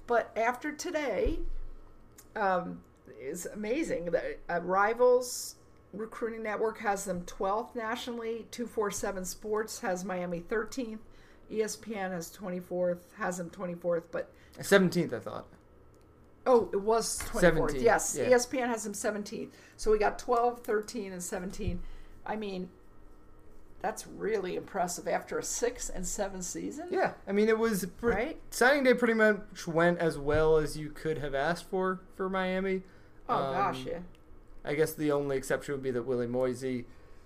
But 0.06 0.30
after 0.36 0.72
today, 0.72 1.38
um, 2.34 2.82
is 3.20 3.46
amazing. 3.46 4.06
The 4.06 4.36
uh, 4.48 4.60
Rivals 4.62 5.54
Recruiting 5.92 6.42
Network 6.42 6.78
has 6.78 7.04
them 7.04 7.24
twelfth 7.26 7.74
nationally. 7.74 8.46
Two 8.50 8.66
four 8.66 8.90
seven 8.90 9.24
Sports 9.24 9.80
has 9.80 10.04
Miami 10.04 10.40
thirteenth. 10.40 11.00
E 11.50 11.58
ESPN 11.60 12.12
has 12.12 12.30
twenty 12.30 12.60
fourth. 12.60 13.06
Has 13.18 13.38
them 13.38 13.50
twenty 13.50 13.74
fourth, 13.74 14.04
but 14.12 14.30
Seventeenth, 14.60 15.12
I 15.12 15.18
thought. 15.18 15.46
Oh, 16.46 16.70
it 16.72 16.80
was 16.80 17.18
24th. 17.32 17.40
17th, 17.74 17.82
Yes. 17.82 18.16
Yeah. 18.18 18.30
ESPN 18.30 18.66
has 18.68 18.84
them 18.84 18.94
17th. 18.94 19.50
So 19.76 19.90
we 19.90 19.98
got 19.98 20.18
12, 20.18 20.60
13, 20.64 21.12
and 21.12 21.22
17. 21.22 21.80
I 22.24 22.34
mean, 22.36 22.70
that's 23.82 24.06
really 24.06 24.56
impressive 24.56 25.06
after 25.06 25.38
a 25.38 25.42
six 25.42 25.88
and 25.90 26.06
seven 26.06 26.42
season. 26.42 26.88
Yeah, 26.90 27.12
I 27.28 27.32
mean 27.32 27.48
it 27.48 27.58
was 27.58 27.84
pre- 27.98 28.14
Right? 28.14 28.40
signing 28.50 28.84
day. 28.84 28.94
Pretty 28.94 29.14
much 29.14 29.66
went 29.66 29.98
as 29.98 30.18
well 30.18 30.56
as 30.56 30.76
you 30.76 30.90
could 30.90 31.18
have 31.18 31.34
asked 31.34 31.64
for 31.70 32.00
for 32.16 32.28
Miami. 32.28 32.82
Oh, 33.28 33.34
Um, 33.36 33.54
gosh, 33.54 33.84
yeah. 33.86 33.98
I 34.64 34.74
guess 34.74 34.92
the 34.92 35.12
only 35.12 35.36
exception 35.36 35.74
would 35.74 35.82
be 35.82 35.90
that 35.92 36.02
Willie 36.02 36.26
Moisey 36.26 36.84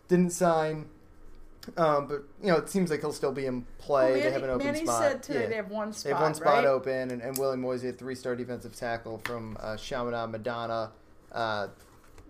didn't 0.09 0.31
sign. 0.31 0.87
Um, 1.79 2.07
but 2.09 2.25
you 2.43 2.49
know, 2.53 2.57
it 2.57 2.69
seems 2.69 2.91
like 2.91 3.01
he'll 3.01 3.13
still 3.13 3.33
be 3.33 3.47
in 3.47 3.65
play. 3.79 4.13
Well, 4.13 4.21
they 4.23 4.31
have 4.31 4.43
an 4.43 4.51
open 4.51 4.67
Manny 4.67 4.85
spot. 4.85 5.01
said 5.03 5.23
today 5.23 5.41
Yeah. 5.43 5.47
they 5.49 5.57
have 5.57 5.71
one 5.71 5.93
spot. 5.93 6.05
They 6.05 6.11
have 6.11 6.21
one 6.23 6.35
spot 6.35 6.55
right? 6.57 6.67
open, 6.67 7.11
and, 7.11 7.23
and 7.23 7.39
Willie 7.39 7.57
Moisey, 7.57 7.89
a 7.89 7.93
three-star 7.93 8.37
defensive 8.37 8.77
tackle 8.77 9.19
from 9.25 9.57
uh, 9.61 9.77
Chaminade 9.79 10.29
Madonna, 10.31 10.93
uh, 11.33 11.69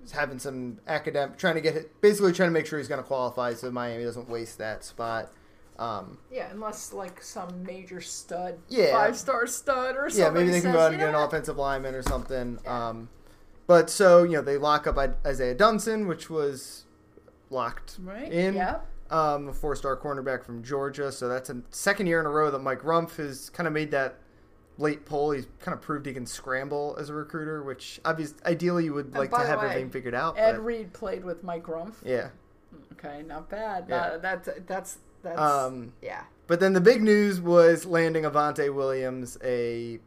is 0.05 0.13
having 0.13 0.39
some 0.39 0.79
academic, 0.87 1.37
trying 1.37 1.57
to 1.57 1.61
get 1.61 1.75
it, 1.75 2.01
basically 2.01 2.33
trying 2.33 2.49
to 2.51 2.53
make 2.53 2.67
sure 2.67 2.79
he's 2.79 2.87
going 2.89 3.01
to 3.03 3.07
qualify, 3.07 3.55
so 3.55 3.71
Miami 3.73 4.05
doesn't 4.05 4.29
waste 4.29 4.59
that 4.59 4.85
spot. 4.85 5.33
Um, 5.81 6.19
Yeah, 6.31 6.49
unless 6.53 6.93
like 6.93 7.21
some 7.21 7.65
major 7.65 8.01
stud, 8.01 8.61
Yeah. 8.69 8.93
five 8.93 9.17
star 9.17 9.49
stud 9.49 9.97
or 9.97 10.09
something. 10.11 10.21
yeah, 10.25 10.31
maybe 10.31 10.51
they 10.53 10.61
can 10.61 10.71
says, 10.71 10.73
go 10.75 10.81
out 10.81 10.91
and 10.93 11.01
get 11.01 11.09
an 11.09 11.17
offensive 11.17 11.57
lineman 11.57 11.97
or 11.97 12.03
something. 12.03 12.61
Um, 12.67 13.09
but 13.67 13.91
so 13.91 14.23
you 14.23 14.33
know, 14.33 14.43
they 14.43 14.59
lock 14.59 14.87
up 14.87 14.99
Isaiah 15.27 15.55
Dunson, 15.55 16.07
which 16.09 16.29
was 16.31 16.85
locked 17.51 17.97
Right, 18.03 18.31
in. 18.33 18.55
yep. 18.55 18.87
Um, 19.11 19.49
a 19.49 19.53
four-star 19.53 19.97
cornerback 19.99 20.45
from 20.45 20.63
Georgia, 20.63 21.13
so 21.13 21.29
that's 21.29 21.51
a 21.51 21.61
second 21.71 22.07
year 22.07 22.19
in 22.21 22.27
a 22.27 22.31
row 22.31 22.51
that 22.51 22.61
Mike 22.61 22.81
Rumpf 22.81 23.17
has 23.17 23.51
kind 23.51 23.67
of 23.67 23.73
made 23.73 23.91
that 23.93 24.17
late 24.79 25.05
pull. 25.05 25.31
He's 25.31 25.47
kind 25.61 25.75
of 25.75 25.81
proved 25.83 26.07
he 26.07 26.13
can 26.15 26.27
scramble 26.27 26.97
as 26.99 27.11
a 27.11 27.15
recruiter, 27.15 27.63
which 27.63 28.01
obviously, 28.05 28.39
ideally, 28.47 28.85
you 28.87 28.95
would 28.95 29.07
And 29.07 29.15
like 29.15 29.31
to 29.31 29.37
have 29.39 29.59
way, 29.61 29.67
everything 29.67 29.91
figured 29.91 30.15
out. 30.15 30.37
Ed 30.39 30.53
but, 30.53 30.65
Reed 30.65 30.93
played 30.95 31.23
with 31.25 31.45
Mike 31.45 31.65
Rumpf. 31.65 31.95
yeah. 32.05 32.31
Okay, 32.93 33.23
not 33.23 33.49
bad. 33.51 33.85
Yeah. 33.89 33.97
Uh, 33.97 34.19
that's 34.19 34.49
that's 34.67 34.99
that's 35.23 35.39
Um, 35.39 35.93
yeah. 36.03 36.25
But 36.47 36.59
then 36.61 36.73
the 36.73 36.81
big 36.81 37.03
news 37.03 37.41
was 37.41 37.87
landing 37.87 38.25
Avantae 38.25 38.75
Williams, 38.75 39.39
a 39.45 40.01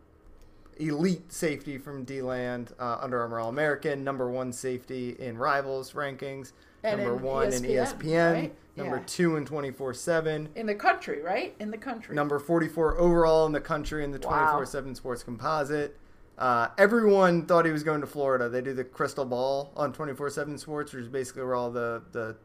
elite 0.80 1.32
safety 1.32 1.78
from 1.78 2.04
DeLand, 2.06 2.74
uh, 2.80 2.98
Under 3.02 3.22
Armour 3.22 3.40
All-American, 3.40 4.04
number 4.04 4.30
one 4.30 4.52
safety 4.54 5.16
in 5.20 5.38
Rivals 5.38 5.94
rankings, 5.94 6.52
And 6.84 7.02
number 7.02 7.16
one 7.16 7.48
in 7.54 7.64
ESPN, 7.64 7.98
ESPN, 8.04 8.34
right? 8.34 8.56
number 8.76 8.98
Yeah. 8.98 9.04
two 9.08 9.36
in 9.36 9.46
24/7. 9.46 10.50
In 10.56 10.66
the 10.68 10.76
country, 10.76 11.22
right? 11.22 11.56
In 11.60 11.72
the 11.72 11.78
country. 11.78 12.16
number 12.16 12.40
44 12.40 12.98
overall 12.98 13.46
in 13.46 13.52
the 13.52 13.62
country 13.62 14.04
in 14.04 14.12
the 14.12 14.20
Wow. 14.20 14.30
24 14.52 14.66
7 14.66 14.96
sports 14.96 15.24
composite. 15.24 15.98
Uh, 16.38 16.68
everyone 16.78 17.46
thought 17.48 17.66
he 17.66 17.72
was 17.72 17.82
going 17.84 18.00
to 18.02 18.06
Florida. 18.08 18.48
They 18.48 18.62
do 18.62 18.74
the 18.74 18.84
crystal 18.84 19.26
ball 19.26 19.72
on 19.76 19.92
24 19.92 20.30
7 20.30 20.58
sports, 20.60 20.94
which 20.94 21.02
is 21.04 21.10
basically 21.10 21.44
where 21.44 21.56
all 21.56 21.72
the, 21.72 22.04
the 22.12 22.36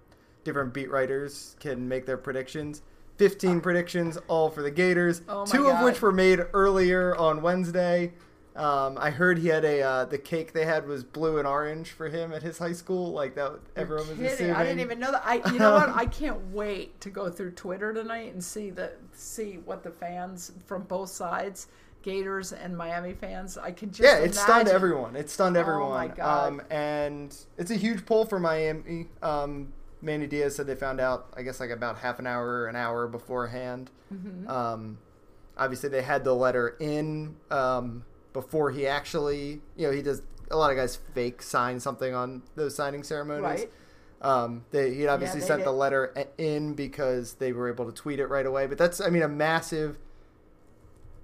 different 0.45 0.73
beat 0.73 0.91
writers 0.91 1.57
can 1.61 1.87
make 1.89 2.07
their 2.07 2.17
predictions. 2.17 2.81
15 3.19 3.61
predictions, 3.61 4.19
all 4.29 4.51
for 4.51 4.63
the 4.63 4.71
Gators, 4.71 5.23
Oh 5.29 5.45
two 5.47 5.69
of 5.69 5.83
which 5.85 6.01
were 6.03 6.13
made 6.13 6.41
earlier 6.53 7.15
on 7.17 7.43
Wednesday. 7.43 8.13
Um, 8.55 8.99
I 9.01 9.09
heard 9.09 9.39
he 9.39 9.49
had 9.49 9.65
a 9.65 9.81
uh, 9.81 10.05
the 10.05 10.19
cake 10.19 10.53
they 10.53 10.67
had 10.67 10.87
was 10.87 11.05
blue 11.05 11.39
and 11.39 11.47
orange 11.49 11.91
for 11.93 12.09
him 12.09 12.33
at 12.33 12.43
his 12.43 12.59
high 12.59 12.73
school. 12.75 13.11
Like 13.13 13.35
that, 13.37 13.59
everyone 13.77 14.09
was 14.09 14.17
Kidding. 14.19 14.33
assuming. 14.33 14.55
I 14.57 14.65
didn't 14.65 14.81
even 14.81 14.99
know 14.99 15.11
that. 15.11 15.23
I, 15.25 15.37
you 15.51 15.59
know 15.59 15.73
what? 15.73 15.89
I 15.95 16.05
can't 16.05 16.51
wait 16.53 17.01
to 17.01 17.09
go 17.09 17.31
through 17.31 17.53
Twitter 17.53 17.95
tonight 17.95 18.33
and 18.35 18.45
see 18.45 18.69
the 18.69 18.93
see 19.15 19.55
what 19.65 19.83
the 19.83 19.91
fans 19.91 20.53
from 20.67 20.83
both 20.83 21.09
sides, 21.09 21.69
Gators 22.03 22.53
and 22.53 22.77
Miami 22.77 23.15
fans. 23.15 23.57
I 23.57 23.71
can 23.73 23.91
just 23.91 24.03
Yeah, 24.03 24.19
it 24.19 24.35
stunned 24.35 24.69
everyone. 24.69 25.17
It 25.17 25.31
stunned 25.31 25.57
Oh 25.57 25.61
everyone. 25.61 25.91
my 25.91 26.09
God. 26.09 26.49
Um, 26.49 26.63
and 26.69 27.35
it's 27.57 27.71
a 27.71 27.77
huge 27.77 28.05
pull 28.05 28.27
for 28.27 28.39
Miami. 28.39 29.07
Um, 29.23 29.73
Manny 30.03 30.27
Diaz 30.27 30.57
said 30.57 30.67
they 30.67 30.75
found 30.75 31.01
out, 31.01 31.33
I 31.37 31.43
guess, 31.43 31.61
like 31.61 31.71
about 31.71 31.99
half 31.99 32.19
an 32.19 32.27
hour, 32.27 32.67
an 32.67 32.77
hour 32.77 33.07
beforehand. 33.07 33.91
Mm-hmm. 34.13 34.49
Um, 34.49 34.99
obviously, 35.57 35.89
they 35.89 36.03
had 36.03 36.25
the 36.25 36.35
letter 36.35 36.77
in 36.81 37.37
um, 37.51 38.05
before 38.33 38.73
he 38.73 38.87
actually, 38.87 39.61
you 39.77 39.87
know, 39.87 39.93
he 39.93 40.03
does. 40.03 40.23
A 40.51 40.57
lot 40.57 40.71
of 40.71 40.77
guys 40.77 40.99
fake 41.15 41.41
sign 41.41 41.81
something 41.81 42.15
on 42.15 42.43
those 42.57 42.75
signing 42.75 43.05
ceremonies. 43.05 43.43
Right. 43.43 43.71
Um, 44.21 44.65
they, 44.71 44.93
he 44.95 45.07
obviously 45.07 45.41
they 45.41 45.47
sent 45.47 45.65
the 45.65 45.73
letter 45.73 46.15
in 46.37 46.75
because 46.75 47.35
they 47.35 47.53
were 47.53 47.71
able 47.71 47.87
to 47.87 47.93
tweet 47.93 48.21
it 48.21 48.27
right 48.27 48.45
away. 48.45 48.67
But 48.67 48.77
that's, 48.77 49.01
I 49.01 49.09
mean, 49.09 49.23
a 49.23 49.29
massive 49.29 49.99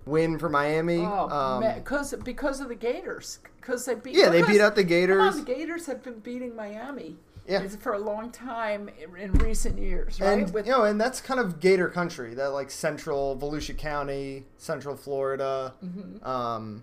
win 0.07 0.39
for 0.39 0.49
Miami. 0.49 1.01
Oh, 1.01 1.29
um, 1.29 1.83
cause 1.83 2.15
because 2.25 2.61
of 2.61 2.69
the 2.69 2.75
Gators, 2.75 3.39
because 3.61 3.85
they 3.85 3.95
beat. 3.95 4.17
Yeah, 4.17 4.31
they 4.31 4.43
beat 4.43 4.61
out 4.61 4.75
the 4.75 4.85
Gators. 4.85 5.35
on, 5.35 5.45
the 5.45 5.55
Gators 5.55 5.87
have 5.87 6.03
been 6.03 6.21
beating 6.21 6.57
Miami. 6.57 7.17
Yeah. 7.49 7.67
For 7.67 7.95
a 7.95 7.99
long 7.99 8.31
time 8.31 8.91
in, 9.19 9.33
recent 9.33 9.79
years, 9.79 10.21
right? 10.21 10.39
and 10.39 10.55
you 10.67 10.71
know, 10.71 10.85
and 10.85 11.01
that's 11.01 11.21
kind 11.21 11.41
of 11.41 11.61
Gator 11.61 11.89
country. 11.89 12.35
That 12.35 12.49
like 12.49 12.71
central 12.71 13.37
Volusia 13.39 13.77
County, 13.77 14.45
Central 14.59 14.97
Florida, 14.97 15.73
Mm-hmm. 15.83 16.25
um, 16.29 16.83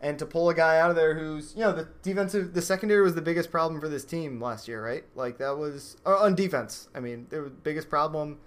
and 0.00 0.18
to 0.18 0.26
pull 0.26 0.48
a 0.50 0.54
guy 0.54 0.78
out 0.80 0.90
of 0.90 0.96
there 0.96 1.14
who's 1.18 1.52
you 1.54 1.60
know 1.60 1.72
the 1.72 1.86
defensive, 2.02 2.54
the 2.54 2.62
secondary 2.62 3.02
was 3.02 3.14
the 3.14 3.22
biggest 3.22 3.50
problem 3.50 3.80
for 3.80 3.88
this 3.88 4.04
team 4.04 4.40
last 4.40 4.66
year, 4.68 4.82
right? 4.84 5.04
Like 5.14 5.36
that 5.38 5.56
was 5.58 5.96
or 6.06 6.16
on 6.16 6.34
defense. 6.34 6.88
I 6.94 7.00
mean, 7.00 7.26
the 7.28 7.42
biggest 7.62 7.88
problem, 7.90 8.38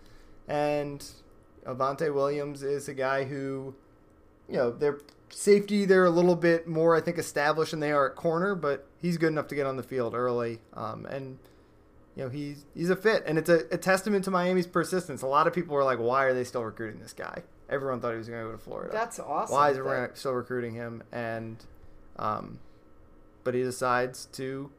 and 0.48 1.06
Avantae 1.66 2.14
Williams 2.14 2.64
is 2.64 2.90
a 2.90 2.94
guy 2.94 3.24
who, 3.26 3.76
you 4.50 4.58
know, 4.58 4.72
their 4.72 4.98
safety 5.36 5.84
they're 5.84 6.06
a 6.06 6.10
little 6.10 6.36
bit 6.36 6.66
more 6.66 6.96
I 6.96 7.02
think 7.02 7.18
established 7.18 7.72
than 7.72 7.82
they 7.82 7.92
are 7.92 8.10
at 8.10 8.16
corner, 8.16 8.56
but 8.56 8.88
he's 9.02 9.18
good 9.18 9.28
enough 9.28 9.48
to 9.48 9.56
get 9.56 9.66
on 9.66 9.76
the 9.76 9.84
field 9.84 10.16
early, 10.16 10.62
um, 10.74 11.06
and 11.08 11.38
you 12.16 12.24
know 12.24 12.30
he's 12.30 12.66
he's 12.74 12.90
a 12.90 12.96
fit 12.96 13.24
and 13.26 13.38
it's 13.38 13.50
a, 13.50 13.66
a 13.70 13.78
testament 13.78 14.24
to 14.26 14.32
miami's 14.32 14.66
persistence. 14.66 15.22
A 15.22 15.28
lot 15.28 15.46
of 15.46 15.54
people 15.54 15.76
were 15.76 15.84
like 15.84 16.00
why 16.00 16.24
are 16.24 16.34
they 16.34 16.46
still 16.46 16.64
recruiting 16.64 17.02
this 17.02 17.12
guy? 17.12 17.44
Everyone 17.70 18.00
thought 18.00 18.12
he 18.12 18.18
was 18.18 18.30
going 18.30 18.42
to 18.42 18.46
go 18.46 18.52
to 18.54 18.58
florida. 18.58 18.92
That's 18.94 19.20
awesome. 19.20 19.54
why 19.54 19.72
is 19.72 19.76
that- 19.76 19.86
everyone 19.86 20.16
still 20.16 20.32
recruiting 20.34 20.74
him? 20.74 21.04
And 21.12 21.58
um 22.18 22.60
but 23.44 23.54
he 23.54 23.62
decides 23.62 24.26
to 24.28 24.72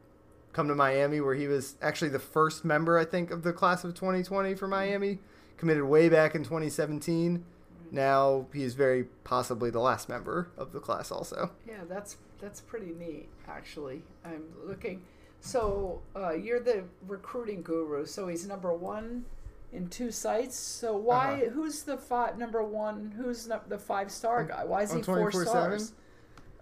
come 0.54 0.68
to 0.68 0.74
miami 0.74 1.20
where 1.20 1.34
he 1.34 1.46
was 1.46 1.76
actually 1.82 2.08
the 2.08 2.18
first 2.18 2.64
member 2.64 2.98
i 2.98 3.04
think 3.04 3.30
of 3.30 3.42
the 3.42 3.52
class 3.52 3.84
of 3.84 3.92
2020 3.94 4.54
for 4.54 4.66
miami. 4.66 5.18
Committed 5.58 5.84
way 5.84 6.08
back 6.08 6.34
in 6.34 6.42
2017 6.44 7.44
now 7.90 8.46
he's 8.52 8.74
very 8.74 9.04
possibly 9.24 9.70
the 9.70 9.80
last 9.80 10.08
member 10.08 10.48
of 10.56 10.72
the 10.72 10.80
class 10.80 11.10
also 11.10 11.50
Yeah, 11.66 11.80
that's 11.88 12.16
that's 12.38 12.60
pretty 12.60 12.92
neat, 12.98 13.28
actually. 13.48 14.02
I'm 14.24 14.44
looking. 14.64 15.02
So 15.40 16.02
uh, 16.14 16.32
you're 16.32 16.60
the 16.60 16.84
recruiting 17.06 17.62
guru. 17.62 18.04
So 18.04 18.28
he's 18.28 18.46
number 18.46 18.74
one 18.74 19.24
in 19.72 19.88
two 19.88 20.10
sites. 20.10 20.56
So 20.56 20.96
why? 20.96 21.34
Uh-huh. 21.42 21.50
Who's 21.52 21.82
the 21.84 21.96
five 21.96 22.36
number 22.38 22.62
one? 22.62 23.14
Who's 23.16 23.48
the 23.68 23.78
five 23.78 24.10
star 24.10 24.44
guy? 24.44 24.64
Why 24.64 24.82
is 24.82 24.92
he 24.92 25.02
four 25.02 25.30
stars? 25.32 25.92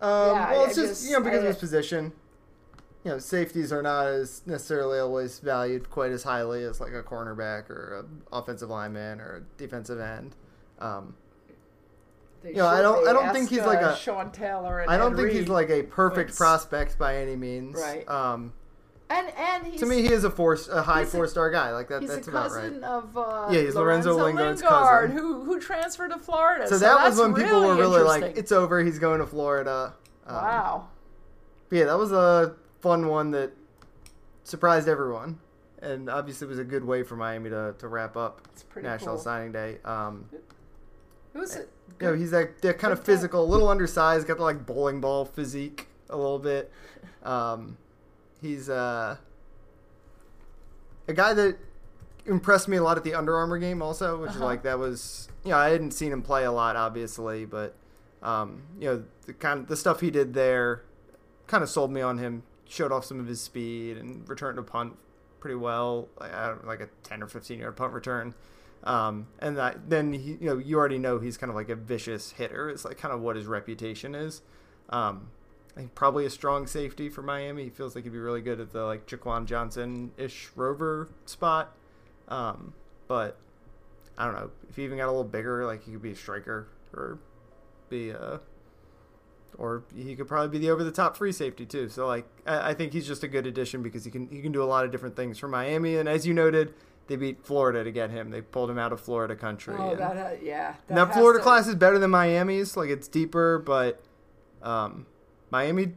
Um, 0.01 0.11
Yeah, 0.37 0.51
well, 0.53 0.61
I- 0.63 0.69
it's 0.69 0.79
I 0.79 0.83
just, 0.83 0.89
just- 0.93 1.05
you 1.07 1.13
know 1.13 1.21
because 1.25 1.39
I- 1.41 1.43
of 1.43 1.49
his 1.49 1.57
position. 1.57 2.13
You 3.05 3.11
know, 3.11 3.19
safeties 3.19 3.71
are 3.71 3.83
not 3.83 4.07
as 4.07 4.43
necessarily 4.47 4.99
always 4.99 5.39
valued 5.39 5.91
quite 5.91 6.11
as 6.11 6.23
highly 6.23 6.65
as 6.65 6.81
like 6.81 6.93
a 6.95 7.03
cornerback 7.03 7.69
or 7.69 7.99
an 8.01 8.23
offensive 8.33 8.71
lineman 8.71 9.21
or 9.21 9.37
a 9.37 9.41
defensive 9.59 10.01
end. 10.01 10.35
Um, 10.85 11.15
They 12.43 12.51
You 12.51 12.57
know, 12.57 12.67
I 12.67 12.83
don't- 12.83 13.09
I 13.09 13.13
don't 13.15 13.33
think 13.33 13.49
he's 13.49 13.61
uh, 13.61 13.67
like 13.67 13.81
a- 13.81 13.97
Sean 13.97 14.31
Taylor. 14.31 14.81
And 14.81 14.91
I 14.91 14.99
don't 14.99 15.15
Ed 15.15 15.17
think 15.17 15.31
he's 15.33 15.49
like 15.49 15.71
a 15.71 15.83
perfect 15.83 16.37
prospect 16.37 16.99
by 16.99 17.17
any 17.17 17.37
means. 17.37 17.75
Right. 17.81 18.07
Um, 18.09 18.53
And 19.09 19.33
and 19.37 19.67
he's 19.67 19.81
to 19.81 19.87
me, 19.87 20.03
he 20.03 20.13
is 20.13 20.25
a 20.25 20.31
four, 20.31 20.59
a 20.71 20.83
high 20.83 21.05
four 21.07 21.27
star 21.27 21.51
guy. 21.51 21.73
Like 21.73 21.89
that. 21.89 22.03
he's 22.03 22.11
That's 22.11 22.27
a 22.27 22.31
about 22.31 22.49
cousin 22.51 22.81
right. 22.83 22.91
of 22.91 23.17
uh, 23.17 23.49
Yeah, 23.51 23.61
he's 23.63 23.75
Lorenzo 23.75 24.15
Lingard's 24.15 24.61
Lingard, 24.63 25.11
cousin. 25.11 25.17
who 25.17 25.45
who 25.45 25.59
transferred 25.61 26.11
to 26.11 26.19
Florida. 26.19 26.67
So, 26.69 26.77
that 26.79 27.03
was 27.03 27.19
when 27.19 27.33
people 27.35 27.63
were 27.63 27.77
really 27.77 28.03
like, 28.03 28.37
"It's 28.37 28.53
over. 28.53 28.83
He's 28.83 28.99
going 28.99 29.21
to 29.21 29.27
Florida." 29.27 29.95
Um, 30.27 30.35
wow. 30.35 30.89
But 31.71 31.77
yeah, 31.79 31.85
that 31.87 31.99
was 31.99 32.13
a 32.13 32.57
fun 32.81 33.09
one 33.09 33.31
that 33.33 33.53
surprised 34.43 34.89
everyone, 34.89 35.39
and 35.81 36.09
obviously 36.11 36.47
was 36.47 36.59
a 36.59 36.65
good 36.65 36.85
way 36.85 37.03
for 37.03 37.17
Miami 37.17 37.49
to, 37.51 37.75
to 37.79 37.89
wrap 37.89 38.17
up 38.19 38.41
pretty 38.69 38.87
National 38.89 39.15
cool. 39.17 39.25
Signing 39.25 39.53
Day. 39.53 39.79
Um, 39.85 40.29
Who's 41.35 41.55
it? 41.57 41.69
you 42.01 42.07
know, 42.09 42.15
he's 42.15 42.33
like 42.33 42.61
they're 42.61 42.73
kind 42.75 42.93
of 42.93 43.05
physical, 43.05 43.43
a 43.45 43.47
little 43.47 43.69
undersized, 43.69 44.27
got 44.27 44.39
the 44.39 44.43
like 44.43 44.65
bowling 44.67 45.01
ball 45.01 45.25
physique 45.25 45.89
a 46.11 46.17
little 46.17 46.39
bit. 46.39 46.71
Um, 47.23 47.77
he's 48.41 48.69
uh, 48.71 49.17
a 51.09 51.13
guy 51.13 51.35
that 51.35 51.57
impressed 52.27 52.69
me 52.69 52.77
a 52.79 52.83
lot 52.83 52.97
at 52.97 53.05
the 53.05 53.15
Under 53.15 53.37
Armour 53.37 53.59
game, 53.59 53.83
also, 53.83 54.21
which 54.21 54.31
is 54.31 54.37
Uh-huh. 54.37 54.45
like 54.47 54.63
that 54.63 54.79
was 54.79 55.29
you 55.45 55.51
know 55.51 55.59
I 55.59 55.69
hadn't 55.71 55.93
seen 55.93 56.13
him 56.13 56.23
play 56.23 56.45
a 56.45 56.53
lot, 56.53 56.77
obviously, 56.77 57.45
but 57.45 57.75
um, 58.23 58.63
you 58.81 58.87
know 58.89 59.05
the 59.27 59.33
kind 59.35 59.61
of 59.61 59.69
the 59.69 59.77
stuff 59.77 60.01
he 60.01 60.11
did 60.11 60.35
there 60.35 60.83
kind 61.47 61.63
of 61.63 61.69
sold 61.71 61.91
me 61.93 62.01
on 62.01 62.19
him. 62.19 62.43
Showed 62.67 62.93
off 62.93 63.05
some 63.05 63.21
of 63.21 63.27
his 63.27 63.43
speed 63.43 63.99
and 63.99 64.27
returned 64.29 64.59
a 64.59 64.63
punt 64.63 64.97
pretty 65.39 65.55
well, 65.55 66.09
like, 66.19 66.33
I 66.33 66.49
don't, 66.49 66.67
like 66.67 66.81
a 66.81 66.89
ten 67.03 67.23
or 67.23 67.29
fifteen 67.29 67.61
yard 67.61 67.77
punt 67.77 67.93
return. 67.93 68.35
Um, 68.85 69.29
and 69.39 69.57
that, 69.57 69.89
then 69.89 70.13
he, 70.13 70.33
you 70.33 70.47
know 70.47 70.59
you 70.59 70.77
already 70.77 70.99
know 70.99 71.19
he's 71.19 71.37
kind 71.37 71.51
of 71.51 71.57
like 71.57 71.71
a 71.71 71.75
vicious 71.75 72.33
hitter. 72.33 72.69
It's 72.69 72.85
like 72.85 72.99
kind 72.99 73.15
of 73.15 73.21
what 73.21 73.37
his 73.37 73.47
reputation 73.47 74.15
is. 74.15 74.43
Um, 74.91 75.29
I 75.75 75.81
think 75.81 75.95
probably 75.95 76.27
a 76.27 76.31
strong 76.31 76.67
safety 76.67 77.09
for 77.09 77.23
Miami. 77.23 77.65
He 77.65 77.71
feels 77.71 77.95
like 77.95 78.05
he'd 78.05 78.13
be 78.13 78.19
really 78.19 78.43
good 78.43 78.61
at 78.61 78.73
the 78.73 78.85
like 78.85 79.07
Jaquan 79.07 79.47
Johnson 79.47 80.13
ish 80.17 80.51
rover 80.55 81.09
spot. 81.25 81.75
Um, 82.29 82.75
but 83.09 83.39
I 84.17 84.27
don't 84.27 84.35
know 84.35 84.51
if 84.69 84.77
he 84.77 84.85
even 84.85 84.99
got 84.99 85.07
a 85.07 85.13
little 85.13 85.25
bigger, 85.25 85.65
like 85.67 85.85
he 85.85 85.93
could 85.93 86.03
be 86.03 86.13
a 86.13 86.17
striker 86.17 86.69
or 86.93 87.19
be 87.89 88.11
a, 88.11 88.41
or 89.59 89.83
he 89.97 90.15
could 90.15 90.29
probably 90.29 90.59
be 90.59 90.65
the 90.65 90.71
over 90.71 90.85
the 90.85 90.93
top 90.93 91.17
free 91.17 91.33
safety 91.33 91.67
too. 91.67 91.89
So 91.89 92.07
like 92.07 92.27
I, 92.47 92.71
I 92.71 92.75
think 92.75 92.93
he's 92.93 93.07
just 93.07 93.25
a 93.25 93.29
good 93.29 93.47
addition 93.47 93.83
because 93.83 94.05
he 94.05 94.11
can 94.11 94.29
he 94.29 94.41
can 94.43 94.53
do 94.53 94.63
a 94.63 94.67
lot 94.67 94.85
of 94.85 94.93
different 94.93 95.17
things 95.17 95.39
for 95.39 95.49
Miami. 95.49 95.97
And 95.97 96.09
as 96.09 96.27
you 96.27 96.35
noted, 96.35 96.75
they 97.07 97.17
beat 97.17 97.45
Florida 97.45 97.85
to 97.85 97.91
get 97.93 98.11
him. 98.11 98.31
They 98.31 98.41
pulled 98.41 98.71
him 98.71 98.79
out 98.79 98.93
of 98.93 99.01
Florida 99.01 99.37
country. 99.37 99.75
Oh, 99.79 99.91
and- 99.91 99.99
that 100.01 100.17
ha- 100.17 100.37
yeah. 100.43 100.75
that 100.89 101.13
Florida 101.13 101.39
to- 101.39 101.43
class 101.43 101.67
is 101.69 101.75
better 101.75 101.99
than 101.99 102.11
Miami's. 102.11 102.77
Like 102.77 102.89
it's 102.91 103.09
deeper, 103.09 103.59
but 103.59 104.03
um, 104.63 105.07
Miami. 105.51 105.95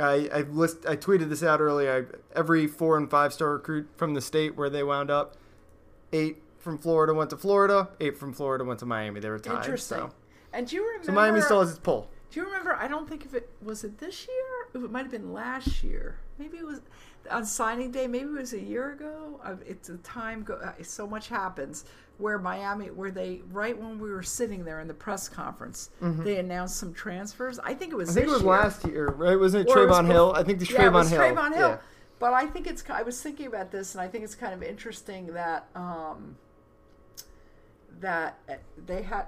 I 0.00 0.28
I 0.32 0.40
list 0.42 0.86
I 0.86 0.96
tweeted 0.96 1.28
this 1.30 1.42
out 1.42 1.60
earlier. 1.60 2.08
I, 2.12 2.38
every 2.38 2.66
four 2.68 2.96
and 2.96 3.10
five 3.10 3.32
star 3.32 3.52
recruit 3.54 3.88
from 3.96 4.14
the 4.14 4.20
state 4.20 4.56
where 4.56 4.70
they 4.70 4.84
wound 4.84 5.10
up, 5.10 5.36
eight 6.12 6.42
from 6.58 6.78
Florida 6.78 7.12
went 7.12 7.30
to 7.30 7.36
Florida, 7.36 7.88
eight 8.00 8.16
from 8.16 8.32
Florida 8.32 8.64
went 8.64 8.78
to 8.80 8.86
Miami. 8.86 9.18
They 9.18 9.28
were 9.30 9.38
tied. 9.40 9.56
Interesting. 9.64 9.98
So, 9.98 10.10
And 10.52 10.66
do 10.68 10.76
you 10.76 10.84
remember? 10.86 11.06
so 11.06 11.12
Miami 11.12 11.40
still 11.40 11.60
has 11.60 11.70
its 11.70 11.78
pull. 11.80 12.08
Do 12.30 12.38
you 12.38 12.46
remember? 12.46 12.74
I 12.76 12.86
don't 12.86 13.08
think 13.08 13.24
if 13.24 13.34
it 13.34 13.50
was 13.60 13.82
it 13.82 13.98
this 13.98 14.28
year. 14.28 14.84
It 14.84 14.90
might 14.92 15.02
have 15.02 15.10
been 15.10 15.32
last 15.32 15.82
year. 15.82 16.18
Maybe 16.38 16.58
it 16.58 16.64
was 16.66 16.80
on 17.30 17.44
signing 17.44 17.90
day. 17.90 18.06
Maybe 18.06 18.24
it 18.24 18.30
was 18.30 18.52
a 18.52 18.60
year 18.60 18.92
ago. 18.92 19.40
It's 19.66 19.88
a 19.88 19.96
time. 19.98 20.42
Go, 20.42 20.54
uh, 20.54 20.72
so 20.82 21.06
much 21.06 21.28
happens 21.28 21.84
where 22.18 22.38
Miami, 22.38 22.86
where 22.86 23.10
they 23.10 23.42
right 23.50 23.76
when 23.76 23.98
we 23.98 24.10
were 24.10 24.22
sitting 24.22 24.64
there 24.64 24.80
in 24.80 24.88
the 24.88 24.94
press 24.94 25.28
conference, 25.28 25.90
they 26.00 26.38
announced 26.38 26.76
some 26.76 26.92
transfers. 26.92 27.58
I 27.58 27.74
think 27.74 27.92
it 27.92 27.96
was. 27.96 28.10
Mm-hmm. 28.10 28.18
I 28.18 28.20
think 28.20 28.30
it 28.30 28.32
was 28.32 28.42
year. 28.42 28.50
last 28.50 28.86
year, 28.86 29.08
right? 29.08 29.38
Wasn't 29.38 29.68
it 29.68 29.70
Or 29.70 29.82
it 29.82 29.86
was 29.86 29.98
Trevon 29.98 30.06
Hill? 30.06 30.32
I 30.36 30.42
think 30.42 30.58
the 30.58 30.66
yeah, 30.66 30.72
it 30.72 30.90
Trevon 30.90 30.92
was 30.92 31.10
Hill. 31.10 31.20
Trevon 31.20 31.54
Hill. 31.54 31.68
Yeah. 31.68 31.78
But 32.18 32.34
I 32.34 32.46
think 32.46 32.66
it's. 32.66 32.84
I 32.90 33.02
was 33.02 33.20
thinking 33.20 33.46
about 33.46 33.70
this, 33.70 33.94
and 33.94 34.02
I 34.02 34.08
think 34.08 34.24
it's 34.24 34.34
kind 34.34 34.52
of 34.52 34.62
interesting 34.62 35.28
that 35.28 35.66
um, 35.74 36.36
that 38.00 38.38
uh, 38.48 38.54
they 38.86 39.02
had. 39.02 39.26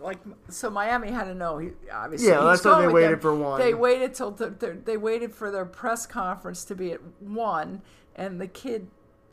Like 0.00 0.18
so, 0.48 0.70
Miami 0.70 1.10
had 1.10 1.24
to 1.24 1.34
know. 1.34 1.58
He 1.58 1.70
obviously 1.92 2.28
Yeah, 2.28 2.40
that's 2.42 2.64
why 2.64 2.80
they 2.82 2.88
waited 2.88 3.12
them. 3.12 3.20
for 3.20 3.34
one. 3.34 3.60
They 3.60 3.74
waited 3.74 4.14
till 4.14 4.30
the, 4.30 4.50
the, 4.50 4.78
they 4.84 4.96
waited 4.96 5.34
for 5.34 5.50
their 5.50 5.64
press 5.64 6.06
conference 6.06 6.64
to 6.66 6.74
be 6.74 6.92
at 6.92 7.00
one, 7.20 7.82
and 8.16 8.40
the 8.40 8.46
kid 8.48 8.88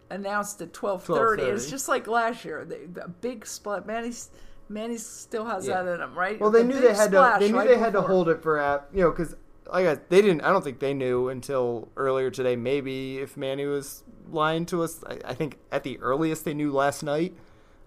announced 0.10 0.62
at 0.62 0.74
twelve 0.74 1.04
thirty. 1.04 1.44
It's 1.44 1.66
12:30. 1.66 1.70
just 1.70 1.88
like 1.88 2.08
last 2.08 2.46
year. 2.46 2.64
The, 2.66 2.88
the 3.02 3.08
big 3.08 3.46
split. 3.46 3.86
Manny's 3.86 4.30
Manny 4.70 4.98
still 4.98 5.46
has 5.46 5.68
Yeah. 5.68 5.84
that 5.84 5.96
in 5.96 6.02
him, 6.02 6.18
right? 6.18 6.40
Well, 6.40 6.52
they 6.52 6.62
The 6.62 6.68
knew 6.68 6.80
they 6.82 6.94
had 6.94 7.12
to. 7.12 7.38
They 7.40 7.50
knew 7.52 7.58
right 7.58 7.68
they 7.68 7.78
had 7.78 7.94
to 7.94 8.02
hold 8.02 8.30
it 8.30 8.42
for 8.42 8.60
at 8.60 8.88
you 8.94 9.02
know 9.02 9.12
because 9.12 9.36
like 9.72 9.88
I, 9.88 9.96
they 10.10 10.22
didn't. 10.22 10.42
I 10.42 10.52
don't 10.52 10.64
think 10.64 10.80
they 10.80 10.94
knew 10.94 11.30
until 11.30 11.90
earlier 11.98 12.30
today. 12.32 12.56
Maybe 12.56 13.18
if 13.20 13.36
Manny 13.38 13.66
was 13.66 14.04
lying 14.32 14.66
to 14.68 14.84
us, 14.84 15.04
I, 15.08 15.20
I 15.26 15.34
think 15.34 15.58
at 15.72 15.84
the 15.84 16.00
earliest 16.00 16.46
they 16.46 16.54
knew 16.54 16.72
last 16.72 17.04
night. 17.04 17.36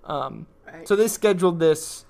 Um, 0.05 0.47
Right. 0.71 0.87
So 0.87 0.97
they 0.97 1.09
scheduled 1.09 1.61
this 1.61 2.05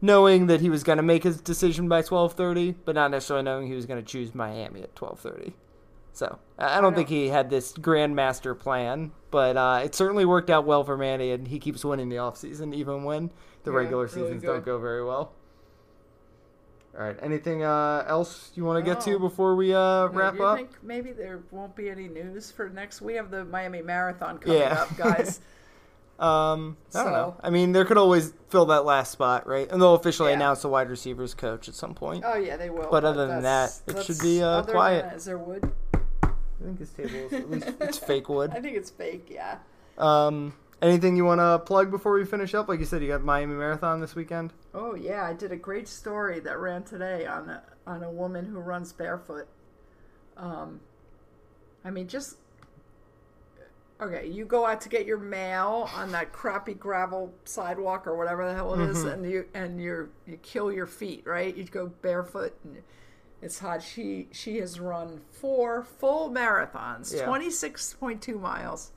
knowing 0.00 0.46
that 0.46 0.60
he 0.60 0.70
was 0.70 0.82
going 0.82 0.96
to 0.98 1.02
make 1.02 1.22
his 1.24 1.40
decision 1.40 1.88
by 1.88 2.02
twelve 2.02 2.34
thirty, 2.34 2.72
but 2.84 2.94
not 2.94 3.10
necessarily 3.10 3.44
knowing 3.44 3.66
he 3.66 3.74
was 3.74 3.86
going 3.86 4.00
to 4.02 4.06
choose 4.06 4.34
Miami 4.34 4.82
at 4.82 4.94
twelve 4.96 5.20
thirty. 5.20 5.54
So 6.12 6.38
I 6.58 6.78
I 6.78 6.80
don't 6.80 6.94
think 6.94 7.08
he 7.08 7.28
had 7.28 7.50
this 7.50 7.72
grandmaster 7.72 8.58
plan, 8.58 9.12
but 9.30 9.56
uh, 9.56 9.80
it 9.84 9.94
certainly 9.94 10.24
worked 10.24 10.50
out 10.50 10.64
well 10.66 10.82
for 10.84 10.96
Manny, 10.96 11.30
and 11.30 11.46
he 11.48 11.58
keeps 11.58 11.84
winning 11.84 12.08
the 12.08 12.16
offseason 12.16 12.74
even 12.74 13.04
when 13.04 13.30
the 13.64 13.70
Yeah, 13.70 13.76
regular 13.78 14.04
really 14.06 14.14
seasons 14.22 14.42
good. 14.42 14.46
don't 14.48 14.64
go 14.64 14.78
very 14.78 15.04
well. 15.04 15.32
All 16.98 17.04
right. 17.04 17.16
Anything 17.22 17.62
uh, 17.62 18.04
else 18.08 18.50
you 18.56 18.64
want 18.64 18.84
to 18.84 18.90
get 18.90 19.00
to 19.02 19.18
before 19.20 19.54
we 19.54 19.72
uh, 19.72 20.08
wrap 20.08 20.34
you 20.34 20.44
up? 20.44 20.56
think 20.56 20.70
maybe 20.82 21.12
there 21.12 21.40
won't 21.52 21.76
be 21.76 21.88
any 21.88 22.08
news 22.08 22.50
for 22.50 22.68
next? 22.68 23.00
We 23.00 23.14
have 23.14 23.30
the 23.30 23.44
Miami 23.44 23.80
Marathon 23.80 24.38
coming 24.38 24.58
Yeah. 24.58 24.82
up, 24.82 24.96
guys. 24.96 25.40
Um, 26.20 26.76
I 26.94 27.02
don't 27.02 27.12
know. 27.12 27.36
I 27.42 27.48
mean, 27.50 27.72
there 27.72 27.84
could 27.86 27.96
always 27.96 28.34
fill 28.50 28.66
that 28.66 28.84
last 28.84 29.10
spot, 29.10 29.46
right? 29.46 29.66
And 29.70 29.80
they'll 29.80 29.94
officially 29.94 30.30
Yeah. 30.30 30.36
announce 30.36 30.60
the 30.62 30.68
wide 30.68 30.90
receivers 30.90 31.32
coach 31.34 31.66
at 31.68 31.74
some 31.74 31.94
point. 31.94 32.24
oh 32.26 32.36
yeah, 32.36 32.56
they 32.58 32.68
will. 32.68 32.88
But 32.90 33.04
other 33.04 33.26
than 33.26 33.42
that, 33.42 33.80
it 33.86 34.02
should 34.04 34.18
be, 34.18 34.42
uh, 34.42 34.62
quiet. 34.64 35.04
that, 35.06 35.16
Is 35.16 35.24
there 35.24 35.38
wood? 35.38 35.72
I 35.94 36.28
think 36.62 36.78
this 36.78 36.90
table 36.90 37.10
is 37.14 37.32
at 37.32 37.50
least 37.50 37.68
it's 37.80 37.98
fake 37.98 38.28
wood. 38.28 38.50
I 38.54 38.60
think 38.60 38.76
it's 38.76 38.90
fake. 38.90 39.28
Yeah. 39.30 39.58
Um, 39.96 40.52
anything 40.82 41.16
you 41.16 41.24
want 41.24 41.40
to 41.40 41.58
plug 41.64 41.90
before 41.90 42.12
we 42.12 42.26
finish 42.26 42.54
up? 42.54 42.68
Like 42.68 42.80
you 42.80 42.84
said, 42.86 43.00
you 43.00 43.08
got 43.08 43.22
Miami 43.24 43.54
Marathon 43.54 44.00
this 44.02 44.14
weekend. 44.14 44.52
Oh 44.74 44.94
yeah, 44.94 45.24
I 45.24 45.32
did 45.32 45.52
a 45.52 45.56
great 45.56 45.88
story 45.88 46.38
that 46.40 46.58
ran 46.58 46.82
today 46.82 47.24
on 47.26 47.48
a 47.48 47.62
on 47.86 48.02
a 48.02 48.10
woman 48.10 48.44
who 48.44 48.58
runs 48.58 48.92
barefoot. 48.92 49.48
Um, 50.36 50.80
I 51.82 51.90
mean, 51.90 52.08
just 52.08 52.36
okay. 54.00 54.26
You 54.28 54.44
go 54.44 54.66
out 54.66 54.80
to 54.82 54.88
get 54.88 55.06
your 55.06 55.18
mail 55.18 55.88
on 55.94 56.12
that 56.12 56.32
crappy 56.32 56.74
gravel 56.74 57.32
sidewalk 57.44 58.06
or 58.06 58.16
whatever 58.16 58.46
the 58.46 58.54
hell 58.54 58.74
it 58.74 58.88
is, 58.88 58.98
mm-hmm. 58.98 59.08
and 59.08 59.30
you 59.30 59.44
and 59.54 59.80
you 59.80 60.10
you 60.26 60.36
kill 60.38 60.72
your 60.72 60.86
feet, 60.86 61.22
right? 61.26 61.56
You 61.56 61.64
go 61.64 61.88
barefoot 62.02 62.54
and. 62.64 62.82
It's 63.42 63.58
hot. 63.58 63.82
She 63.82 64.28
she 64.32 64.58
has 64.58 64.78
run 64.78 65.22
four 65.30 65.82
full 65.82 66.28
marathons, 66.30 67.14
Yeah. 67.16 67.24
twenty 67.24 67.50
six 67.50 67.94
point 67.94 68.20
two 68.20 68.38
miles, 68.38 68.92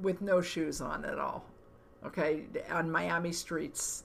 with 0.00 0.22
no 0.22 0.40
shoes 0.40 0.80
on 0.80 1.04
at 1.04 1.18
all. 1.18 1.44
Okay, 2.06 2.44
on 2.70 2.90
Miami 2.90 3.32
streets. 3.32 4.04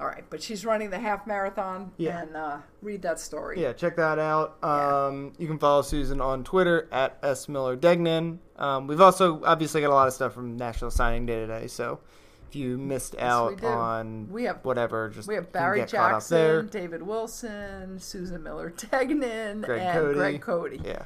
All 0.00 0.06
right, 0.06 0.24
but 0.28 0.42
she's 0.42 0.64
running 0.66 0.90
the 0.90 0.98
half 0.98 1.24
marathon, 1.26 1.92
Yeah. 1.98 2.22
and 2.22 2.36
uh, 2.36 2.56
read 2.82 3.02
that 3.02 3.20
story. 3.20 3.62
Yeah, 3.62 3.72
check 3.72 3.94
that 3.96 4.18
out. 4.18 4.62
Um, 4.64 5.32
you 5.38 5.46
can 5.46 5.58
follow 5.58 5.82
Susan 5.82 6.20
on 6.20 6.42
Twitter 6.42 6.88
at 6.90 7.16
S 7.22 7.48
Miller 7.48 7.76
Degnan. 7.76 8.40
Um, 8.56 8.88
we've 8.88 9.00
also 9.00 9.40
obviously 9.44 9.80
got 9.82 9.90
a 9.90 9.94
lot 9.94 10.08
of 10.08 10.14
stuff 10.14 10.34
from 10.34 10.56
National 10.56 10.90
Signing 10.90 11.26
Day 11.26 11.36
today, 11.46 11.68
so 11.68 12.00
if 12.48 12.56
you 12.56 12.76
missed 12.76 13.14
out 13.20 13.60
do. 13.60 13.66
on 13.68 14.28
We 14.32 14.44
have- 14.44 14.64
whatever, 14.64 15.10
just 15.10 15.28
We 15.28 15.36
have 15.36 15.52
Barry 15.52 15.78
get 15.80 15.92
caught 15.92 16.12
up 16.14 16.24
there. 16.24 16.62
Jackson, 16.62 16.80
David 16.80 17.02
Wilson, 17.02 17.98
Susan 18.00 18.42
Miller 18.42 18.70
Degnan, 18.90 19.60
Greg 19.60 19.80
and 19.80 19.98
Cote. 19.98 20.14
Greg 20.16 20.40
Cote. 20.40 20.72
Yeah. 20.84 21.02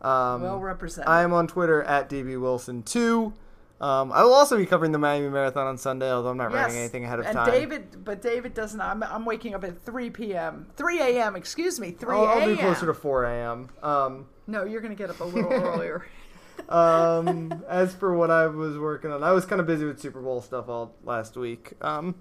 Um, 0.00 0.40
Well 0.42 0.58
represented. 0.58 1.08
I 1.08 1.22
am 1.22 1.34
on 1.34 1.46
Twitter 1.46 1.82
at 1.82 2.08
DB 2.08 2.40
Wilson 2.40 2.82
two. 2.82 3.34
Um, 3.82 4.12
I 4.12 4.22
will 4.22 4.32
also 4.32 4.56
be 4.56 4.64
covering 4.64 4.92
the 4.92 4.98
Miami 4.98 5.28
Marathon 5.28 5.66
on 5.66 5.76
Sunday, 5.76 6.08
although 6.10 6.30
I'm 6.30 6.36
not 6.36 6.52
writing 6.52 6.78
anything 6.78 7.04
ahead 7.04 7.18
of 7.18 7.26
and 7.26 7.34
time. 7.34 7.50
David, 7.50 8.04
but 8.04 8.22
David 8.22 8.54
doesn't. 8.54 8.80
I'm, 8.80 9.02
I'm 9.02 9.24
waking 9.24 9.54
up 9.54 9.64
at 9.64 9.82
3 9.82 10.10
p.m. 10.10 10.66
3 10.76 11.00
a.m. 11.00 11.34
Excuse 11.34 11.80
me, 11.80 11.90
3 11.90 12.14
I'll, 12.16 12.24
I'll 12.26 12.46
be 12.46 12.56
closer 12.56 12.86
to 12.86 12.94
4 12.94 13.24
a.m. 13.24 13.68
Um, 13.82 14.26
No, 14.46 14.64
you're 14.64 14.80
gonna 14.80 14.94
get 14.94 15.10
up 15.10 15.18
a 15.18 15.24
little 15.24 15.52
earlier. 15.52 16.06
um, 16.68 17.64
as 17.68 17.94
for 17.94 18.14
what 18.16 18.30
I 18.30 18.46
was 18.46 18.78
working 18.78 19.10
on, 19.10 19.24
I 19.24 19.32
was 19.32 19.44
kind 19.44 19.60
of 19.60 19.66
busy 19.66 19.84
with 19.84 20.00
Super 20.00 20.20
Bowl 20.20 20.40
stuff 20.40 20.68
all 20.68 20.94
last 21.02 21.36
week. 21.36 21.72
Um, 21.80 22.14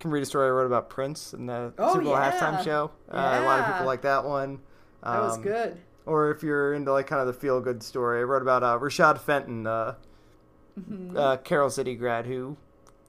can 0.00 0.10
read 0.10 0.22
a 0.22 0.26
story 0.26 0.46
I 0.46 0.50
wrote 0.50 0.66
about 0.66 0.88
Prince 0.88 1.32
and 1.32 1.48
the 1.48 1.72
Oh, 1.78 1.92
Super 1.92 2.04
Bowl 2.04 2.14
yeah. 2.14 2.32
halftime 2.32 2.64
show. 2.64 2.90
Uh, 3.10 3.40
a 3.42 3.44
lot 3.44 3.60
of 3.60 3.66
people 3.66 3.86
like 3.86 4.02
that 4.02 4.24
one. 4.24 4.60
Um, 5.02 5.14
That 5.14 5.22
was 5.22 5.38
good. 5.38 5.76
Or 6.06 6.30
if 6.30 6.42
you're 6.42 6.74
into 6.74 6.92
like 6.92 7.06
kind 7.06 7.20
of 7.20 7.26
the 7.26 7.32
feel 7.32 7.60
good 7.60 7.82
story, 7.82 8.20
I 8.20 8.22
wrote 8.22 8.42
about 8.42 8.62
uh, 8.62 8.78
Rashad 8.78 9.20
Fenton, 9.20 9.66
uh, 9.66 9.94
Mm-hmm. 10.78 11.16
uh, 11.16 11.36
Carol 11.38 11.70
City 11.70 11.94
grad 11.94 12.26
who 12.26 12.56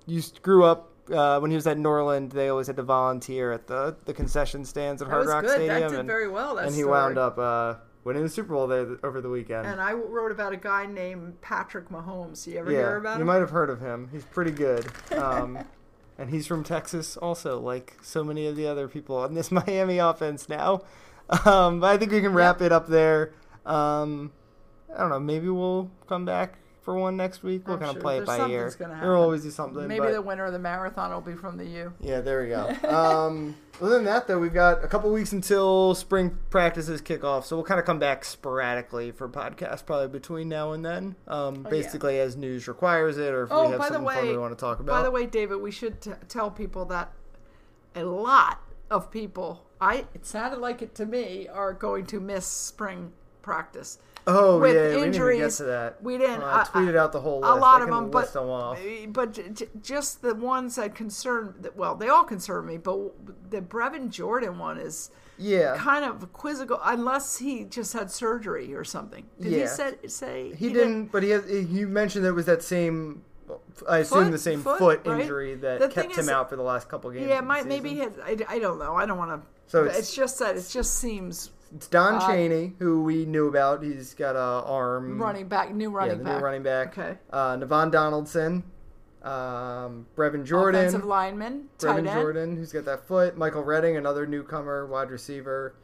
used 0.06 0.42
grew 0.42 0.66
up 0.66 0.94
uh, 1.12 1.40
when 1.40 1.52
he 1.52 1.56
was 1.56 1.68
at 1.68 1.78
Norland, 1.78 2.32
they 2.32 2.50
always 2.50 2.68
had 2.68 2.78
to 2.78 2.84
volunteer 2.84 3.52
at 3.52 3.68
the, 3.68 3.96
the 4.06 4.14
concession 4.14 4.64
stands 4.64 5.02
at 5.02 5.08
Hard 5.08 5.28
Rock 5.28 5.44
good. 5.44 5.52
Stadium. 5.52 5.82
That 5.82 5.90
did 5.90 6.00
and, 6.00 6.08
very 6.08 6.30
well. 6.30 6.58
And 6.58 6.70
he 6.70 6.82
story. 6.82 6.92
wound 6.92 7.18
up 7.18 7.38
uh, 7.38 7.76
winning 8.04 8.24
the 8.24 8.30
Super 8.30 8.54
Bowl 8.54 8.68
there 8.68 8.98
over 9.04 9.22
the 9.22 9.30
weekend. 9.30 9.68
And 9.68 9.82
I 9.82 9.94
wrote 9.94 10.32
about 10.32 10.54
a 10.54 10.58
guy 10.58 10.86
named 10.86 11.42
Patrick 11.42 11.90
Mahomes. 11.90 12.46
You 12.48 12.60
ever 12.60 12.72
yeah, 12.72 12.78
hear 12.78 12.98
about 12.98 13.10
you 13.10 13.16
him? 13.16 13.20
You 13.22 13.26
might 13.26 13.40
have 13.40 13.50
heard 13.50 13.70
of 13.70 13.80
him. 13.82 14.10
He's 14.12 14.26
pretty 14.26 14.52
good. 14.52 14.86
Um, 15.14 15.60
and 16.18 16.30
he's 16.30 16.46
from 16.46 16.64
Texas 16.64 17.18
also, 17.18 17.60
like 17.60 17.98
so 18.02 18.24
many 18.24 18.46
of 18.48 18.56
the 18.56 18.68
other 18.68 18.88
people 18.88 19.16
on 19.16 19.34
this 19.34 19.52
Miami 19.68 20.00
offense 20.00 20.50
now. 20.50 20.82
Um, 21.46 21.80
but 21.80 21.88
I 21.88 21.98
think 21.98 22.12
we 22.12 22.22
can 22.22 22.34
wrap 22.34 22.62
it 22.62 22.72
up 22.72 22.88
there. 22.88 23.34
Um, 23.66 24.32
I 24.94 25.00
don't 25.00 25.10
know. 25.10 25.20
Maybe 25.20 25.50
we'll 25.50 25.90
come 26.08 26.26
back 26.26 26.58
for 26.84 26.98
one 26.98 27.16
next 27.18 27.44
week. 27.44 27.68
We'll 27.68 27.78
I'm 27.78 27.84
of 27.84 27.92
sure. 27.94 28.02
play 28.02 28.18
it 28.18 28.26
There's 28.26 28.28
by 28.40 28.48
ear. 28.50 28.70
something's 28.70 28.76
gonna 28.76 29.02
There 29.02 29.12
will 29.14 29.22
always 29.24 29.44
be 29.44 29.50
something. 29.50 29.88
Maybe 29.88 30.00
but- 30.06 30.12
the 30.12 30.22
winner 30.22 30.46
of 30.46 30.54
the 30.54 30.60
marathon 30.60 31.12
will 31.12 31.22
be 31.22 31.34
from 31.34 31.58
the 31.58 31.66
U. 31.66 31.94
Yeah, 32.02 32.22
there 32.22 32.42
we 32.44 32.50
go. 32.50 32.72
Um, 32.88 33.56
other 33.82 33.96
than 33.96 34.04
that, 34.06 34.28
though, 34.28 34.38
we've 34.38 34.54
got 34.54 34.84
a 34.84 34.88
couple 34.88 35.12
weeks 35.12 35.32
until 35.32 35.96
spring 35.96 36.38
practices 36.52 37.02
kick 37.02 37.24
off, 37.24 37.46
so 37.46 37.56
we'll 37.56 37.66
kind 37.66 37.80
of 37.80 37.86
come 37.86 37.98
back 38.00 38.24
sporadically 38.24 39.12
for 39.12 39.28
podcasts, 39.28 39.84
probably 39.84 40.08
between 40.10 40.48
now 40.48 40.74
and 40.74 40.86
then. 40.86 41.16
Um, 41.28 41.64
basically, 41.64 42.20
as 42.20 42.38
news 42.38 42.68
requires 42.68 43.18
it, 43.18 43.34
or 43.34 43.44
if 43.46 43.50
we 43.50 43.56
Oh, 43.56 43.70
have 43.70 43.80
by 43.80 43.88
the 43.90 43.96
fun 43.96 44.04
way, 44.04 44.30
we 44.30 44.38
want 44.38 44.56
to 44.56 44.60
talk 44.60 44.80
about. 44.80 44.92
by 44.94 45.02
the 45.04 45.10
way, 45.12 45.26
David, 45.26 45.56
we 45.60 45.72
should 45.72 46.00
t- 46.02 46.12
tell 46.30 46.52
people 46.52 46.86
that 46.86 47.12
a 47.96 48.04
lot 48.04 48.60
of 48.92 49.10
people, 49.10 49.66
I 49.82 50.06
it 50.14 50.26
sounded 50.26 50.60
like 50.60 50.82
it 50.84 50.94
to 50.96 51.06
me, 51.08 51.48
are 51.48 51.74
going 51.74 52.06
to 52.08 52.20
miss 52.20 52.46
spring 52.46 53.12
practice. 53.42 53.98
Oh 54.28 54.60
with 54.60 54.74
yeah, 54.76 54.96
we 54.96 55.12
didn't 55.12 55.38
get 55.38 55.52
to 55.52 55.64
that. 55.64 56.02
we 56.04 56.18
didn't. 56.18 56.42
Uh, 56.42 56.64
I 56.66 56.78
tweeted 56.78 56.96
out 56.96 57.12
the 57.12 57.22
whole 57.22 57.42
list. 57.42 57.52
a 57.52 57.56
lot 57.56 57.82
of 57.82 57.90
them, 57.90 58.10
but 58.12 58.32
them 58.34 58.50
off. 58.50 58.80
but 59.10 59.82
just 59.82 60.22
the 60.22 60.36
ones 60.36 60.76
that 60.78 60.96
concern. 60.96 61.66
Well, 61.76 61.96
they 61.96 62.10
all 62.10 62.24
concern 62.24 62.66
me, 62.66 62.78
but 62.78 62.98
the 63.50 63.62
Brevin 63.62 64.10
Jordan 64.10 64.58
one 64.60 64.78
is 64.78 65.12
Yeah, 65.38 65.76
kind 65.78 66.06
of 66.06 66.32
quizzical, 66.34 66.80
unless 66.84 67.38
he 67.38 67.66
just 67.66 67.94
had 67.94 68.12
surgery 68.12 68.74
or 68.74 68.84
something. 68.84 69.26
Did 69.42 69.52
Yeah. 69.52 69.60
he 69.62 69.68
say, 69.68 69.94
say 70.08 70.56
he, 70.56 70.72
didn't, 70.72 71.06
but 71.12 71.24
he 71.24 71.30
has. 71.32 71.48
He 71.50 71.86
mentioned 71.86 72.26
it 72.26 72.32
was 72.32 72.46
that 72.46 72.64
same. 72.64 73.24
I 73.88 74.00
assume 74.00 74.26
Foot? 74.26 74.32
the 74.32 74.38
same 74.38 74.62
Foot, 74.64 74.80
foot, 74.80 75.02
right? 75.06 75.20
injury 75.22 75.56
that 75.56 75.80
The 75.80 75.90
kept 75.90 76.14
him 76.14 76.20
is- 76.22 76.30
out 76.30 76.50
for 76.50 76.56
the 76.56 76.64
last 76.64 76.88
couple 76.88 77.12
games. 77.12 77.28
Yeah, 77.28 77.42
might 77.42 77.66
maybe 77.68 77.90
he 77.90 78.00
had, 78.00 78.14
I, 78.24 78.38
I 78.48 78.58
don't 78.60 78.80
know. 78.80 78.96
I 78.96 79.06
don't 79.06 79.18
want 79.18 79.32
to. 79.32 79.48
So 79.68 79.80
So 79.80 79.84
it's- 79.86 80.00
it's, 80.00 80.16
just 80.16 80.40
that 80.40 80.56
it 80.56 80.66
just 80.72 80.96
seems 80.96 81.52
It's 81.76 81.88
Don 81.88 82.16
Uh, 82.16 82.28
Chaney, 82.28 82.74
who 82.80 83.02
we 83.04 83.26
knew 83.26 83.48
about. 83.48 83.82
He's 83.84 84.14
got 84.14 84.36
a 84.36 84.66
arm 84.68 85.20
running 85.22 85.48
back, 85.48 85.74
new 85.74 85.90
running 85.90 86.12
Yeah, 86.12 86.18
the 86.20 86.24
back, 86.24 86.38
new 86.40 86.44
running 86.46 86.64
back. 86.64 86.98
Okay, 86.98 87.18
Uh, 87.32 87.58
Navaughn 87.58 87.92
Donaldson, 87.92 88.64
um, 89.24 90.06
Brevin 90.16 90.44
Jordan, 90.46 90.82
offensive 90.82 91.06
lineman, 91.06 91.70
Brevin. 91.80 92.14
Jordan, 92.14 92.56
who's 92.58 92.72
got 92.72 92.86
that 92.86 93.08
foot. 93.08 93.38
Michael 93.38 93.64
Redding, 93.64 93.98
another 93.98 94.28
newcomer, 94.28 94.86
wide 94.86 95.10
receiver. 95.10 95.76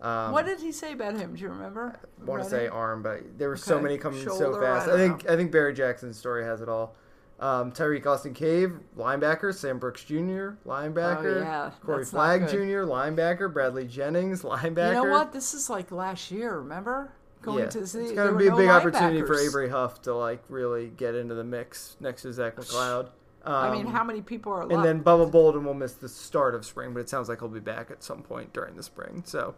Um, 0.00 0.32
What 0.32 0.46
did 0.46 0.60
he 0.60 0.70
say 0.70 0.92
about 0.92 1.14
him? 1.16 1.34
Do 1.34 1.42
you 1.42 1.48
remember? 1.48 1.98
I 2.20 2.24
want 2.24 2.42
to 2.42 2.48
say 2.48 2.68
arm, 2.68 3.02
but 3.02 3.38
there 3.38 3.48
were 3.48 3.56
so 3.56 3.80
many 3.80 3.98
coming 3.98 4.22
so 4.22 4.38
Shoulder, 4.38 4.64
I 4.64 4.76
fast. 4.78 4.88
I, 4.88 4.90
don't 4.90 4.98
think 4.98 5.24
know. 5.26 5.32
I 5.32 5.36
think 5.36 5.50
Barry 5.50 5.72
Jackson's 5.74 6.16
story 6.18 6.44
has 6.44 6.60
it 6.60 6.68
all. 6.68 6.94
Um, 7.40 7.70
Tirek 7.70 8.04
Austin 8.04 8.34
Cave, 8.34 8.80
linebacker. 8.96 9.54
Sam 9.54 9.78
Brooks 9.78 10.02
Jr., 10.02 10.56
linebacker. 10.66 11.36
Oh, 11.36 11.40
yeah, 11.40 11.70
Corey 11.84 11.98
that's 11.98 12.10
Flagg. 12.10 12.48
Jr., 12.48 12.82
linebacker. 12.84 13.52
Bradley 13.52 13.86
Jennings, 13.86 14.42
linebacker. 14.42 14.88
You 14.88 14.94
know 14.94 15.04
what? 15.04 15.32
This 15.32 15.54
is 15.54 15.70
like 15.70 15.92
last 15.92 16.30
year. 16.32 16.58
Remember 16.58 17.12
going 17.42 17.60
Yeah, 17.60 17.66
to 17.66 17.78
it's 17.80 17.92
going 17.92 18.16
to 18.16 18.36
be 18.36 18.48
a 18.48 18.50
no 18.50 18.56
big 18.56 18.68
opportunity 18.68 19.22
for. 19.22 19.38
Avery 19.38 19.68
Huff 19.68 20.02
to 20.02 20.14
like 20.14 20.42
really 20.48 20.88
get 20.88 21.14
into 21.14 21.34
the 21.36 21.44
mix 21.44 21.96
next 22.00 22.22
to 22.22 22.32
Zach 22.32 22.56
McCloud. 22.56 23.10
Um, 23.44 23.54
I 23.54 23.70
mean, 23.70 23.86
how 23.86 24.02
many 24.02 24.20
people 24.20 24.52
are 24.52 24.66
left? 24.66 24.72
and 24.72 24.84
then 24.84 25.02
Bubba 25.04 25.30
Bolden 25.30 25.64
will 25.64 25.72
miss 25.74 25.92
the 25.92 26.08
start 26.08 26.56
of 26.56 26.66
spring, 26.66 26.92
but 26.92 26.98
it 27.00 27.08
sounds 27.08 27.28
like 27.28 27.38
he'll 27.38 27.48
be 27.48 27.60
back 27.60 27.90
at 27.92 28.02
some 28.02 28.22
point 28.22 28.52
during 28.52 28.74
the 28.74 28.82
spring. 28.82 29.22
So, 29.24 29.54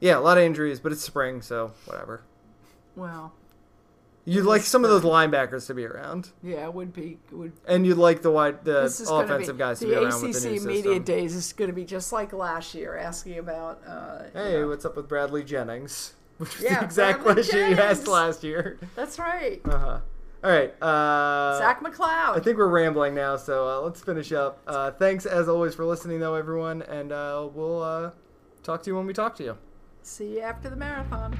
yeah, 0.00 0.18
a 0.18 0.20
lot 0.20 0.38
of 0.38 0.42
injuries, 0.44 0.80
but 0.80 0.90
it's 0.90 1.02
spring, 1.02 1.40
so 1.40 1.70
whatever. 1.86 2.22
well, 2.96 3.32
You'd 4.26 4.44
like 4.44 4.62
some 4.62 4.84
of 4.84 4.90
those 4.90 5.02
linebackers 5.02 5.66
to 5.68 5.74
be 5.74 5.84
around, 5.86 6.30
yeah, 6.42 6.64
it 6.66 6.74
would 6.74 6.92
be 6.92 7.18
it 7.30 7.34
would. 7.34 7.52
and 7.66 7.86
you'd 7.86 7.96
like 7.96 8.20
the 8.22 8.30
wide, 8.30 8.64
the 8.64 8.82
is 8.82 9.00
offensive 9.08 9.56
be, 9.56 9.58
guys 9.58 9.80
to 9.80 9.86
be 9.86 9.94
around 9.94 10.08
ACC 10.12 10.22
with 10.22 10.42
the 10.42 10.50
new 10.50 10.60
media 10.60 11.00
days 11.00 11.34
is 11.34 11.52
going 11.54 11.70
to 11.70 11.74
be 11.74 11.84
just 11.84 12.12
like 12.12 12.32
last 12.32 12.74
year, 12.74 12.96
asking 12.98 13.38
about. 13.38 13.80
Uh, 13.86 14.24
you 14.34 14.40
Hey, 14.40 14.52
know. 14.60 14.68
what's 14.68 14.84
up 14.84 14.94
with 14.96 15.08
Bradley 15.08 15.42
Jennings? 15.42 16.12
Which 16.38 16.54
was 16.56 16.62
Yeah, 16.64 16.78
the 16.80 16.84
exact 16.84 17.22
Bradley 17.22 17.42
question 17.44 17.70
you 17.70 17.76
asked 17.76 18.06
last 18.06 18.44
year. 18.44 18.78
that's 18.94 19.18
right. 19.18 19.60
Uh 19.64 19.78
huh. 19.78 20.00
All 20.44 20.50
right. 20.50 20.74
Uh, 20.82 21.58
Zach 21.58 21.82
McCloud. 21.82 22.36
I 22.36 22.40
think 22.40 22.56
we're 22.58 22.68
rambling 22.68 23.14
now, 23.14 23.36
so 23.36 23.68
uh, 23.68 23.80
let's 23.82 24.00
finish 24.02 24.32
up. 24.32 24.58
Uh, 24.66 24.90
thanks 24.90 25.24
as 25.26 25.48
always 25.48 25.74
for 25.74 25.84
listening, 25.84 26.20
though, 26.20 26.34
everyone, 26.34 26.82
and 26.82 27.10
uh, 27.12 27.48
we'll 27.52 27.82
uh, 27.82 28.10
talk 28.62 28.82
to 28.84 28.90
you 28.90 28.96
when 28.96 29.06
we 29.06 29.12
talk 29.12 29.34
to 29.36 29.44
you. 29.44 29.58
See 30.02 30.34
you 30.36 30.40
after 30.40 30.70
the 30.70 30.76
marathon. 30.76 31.36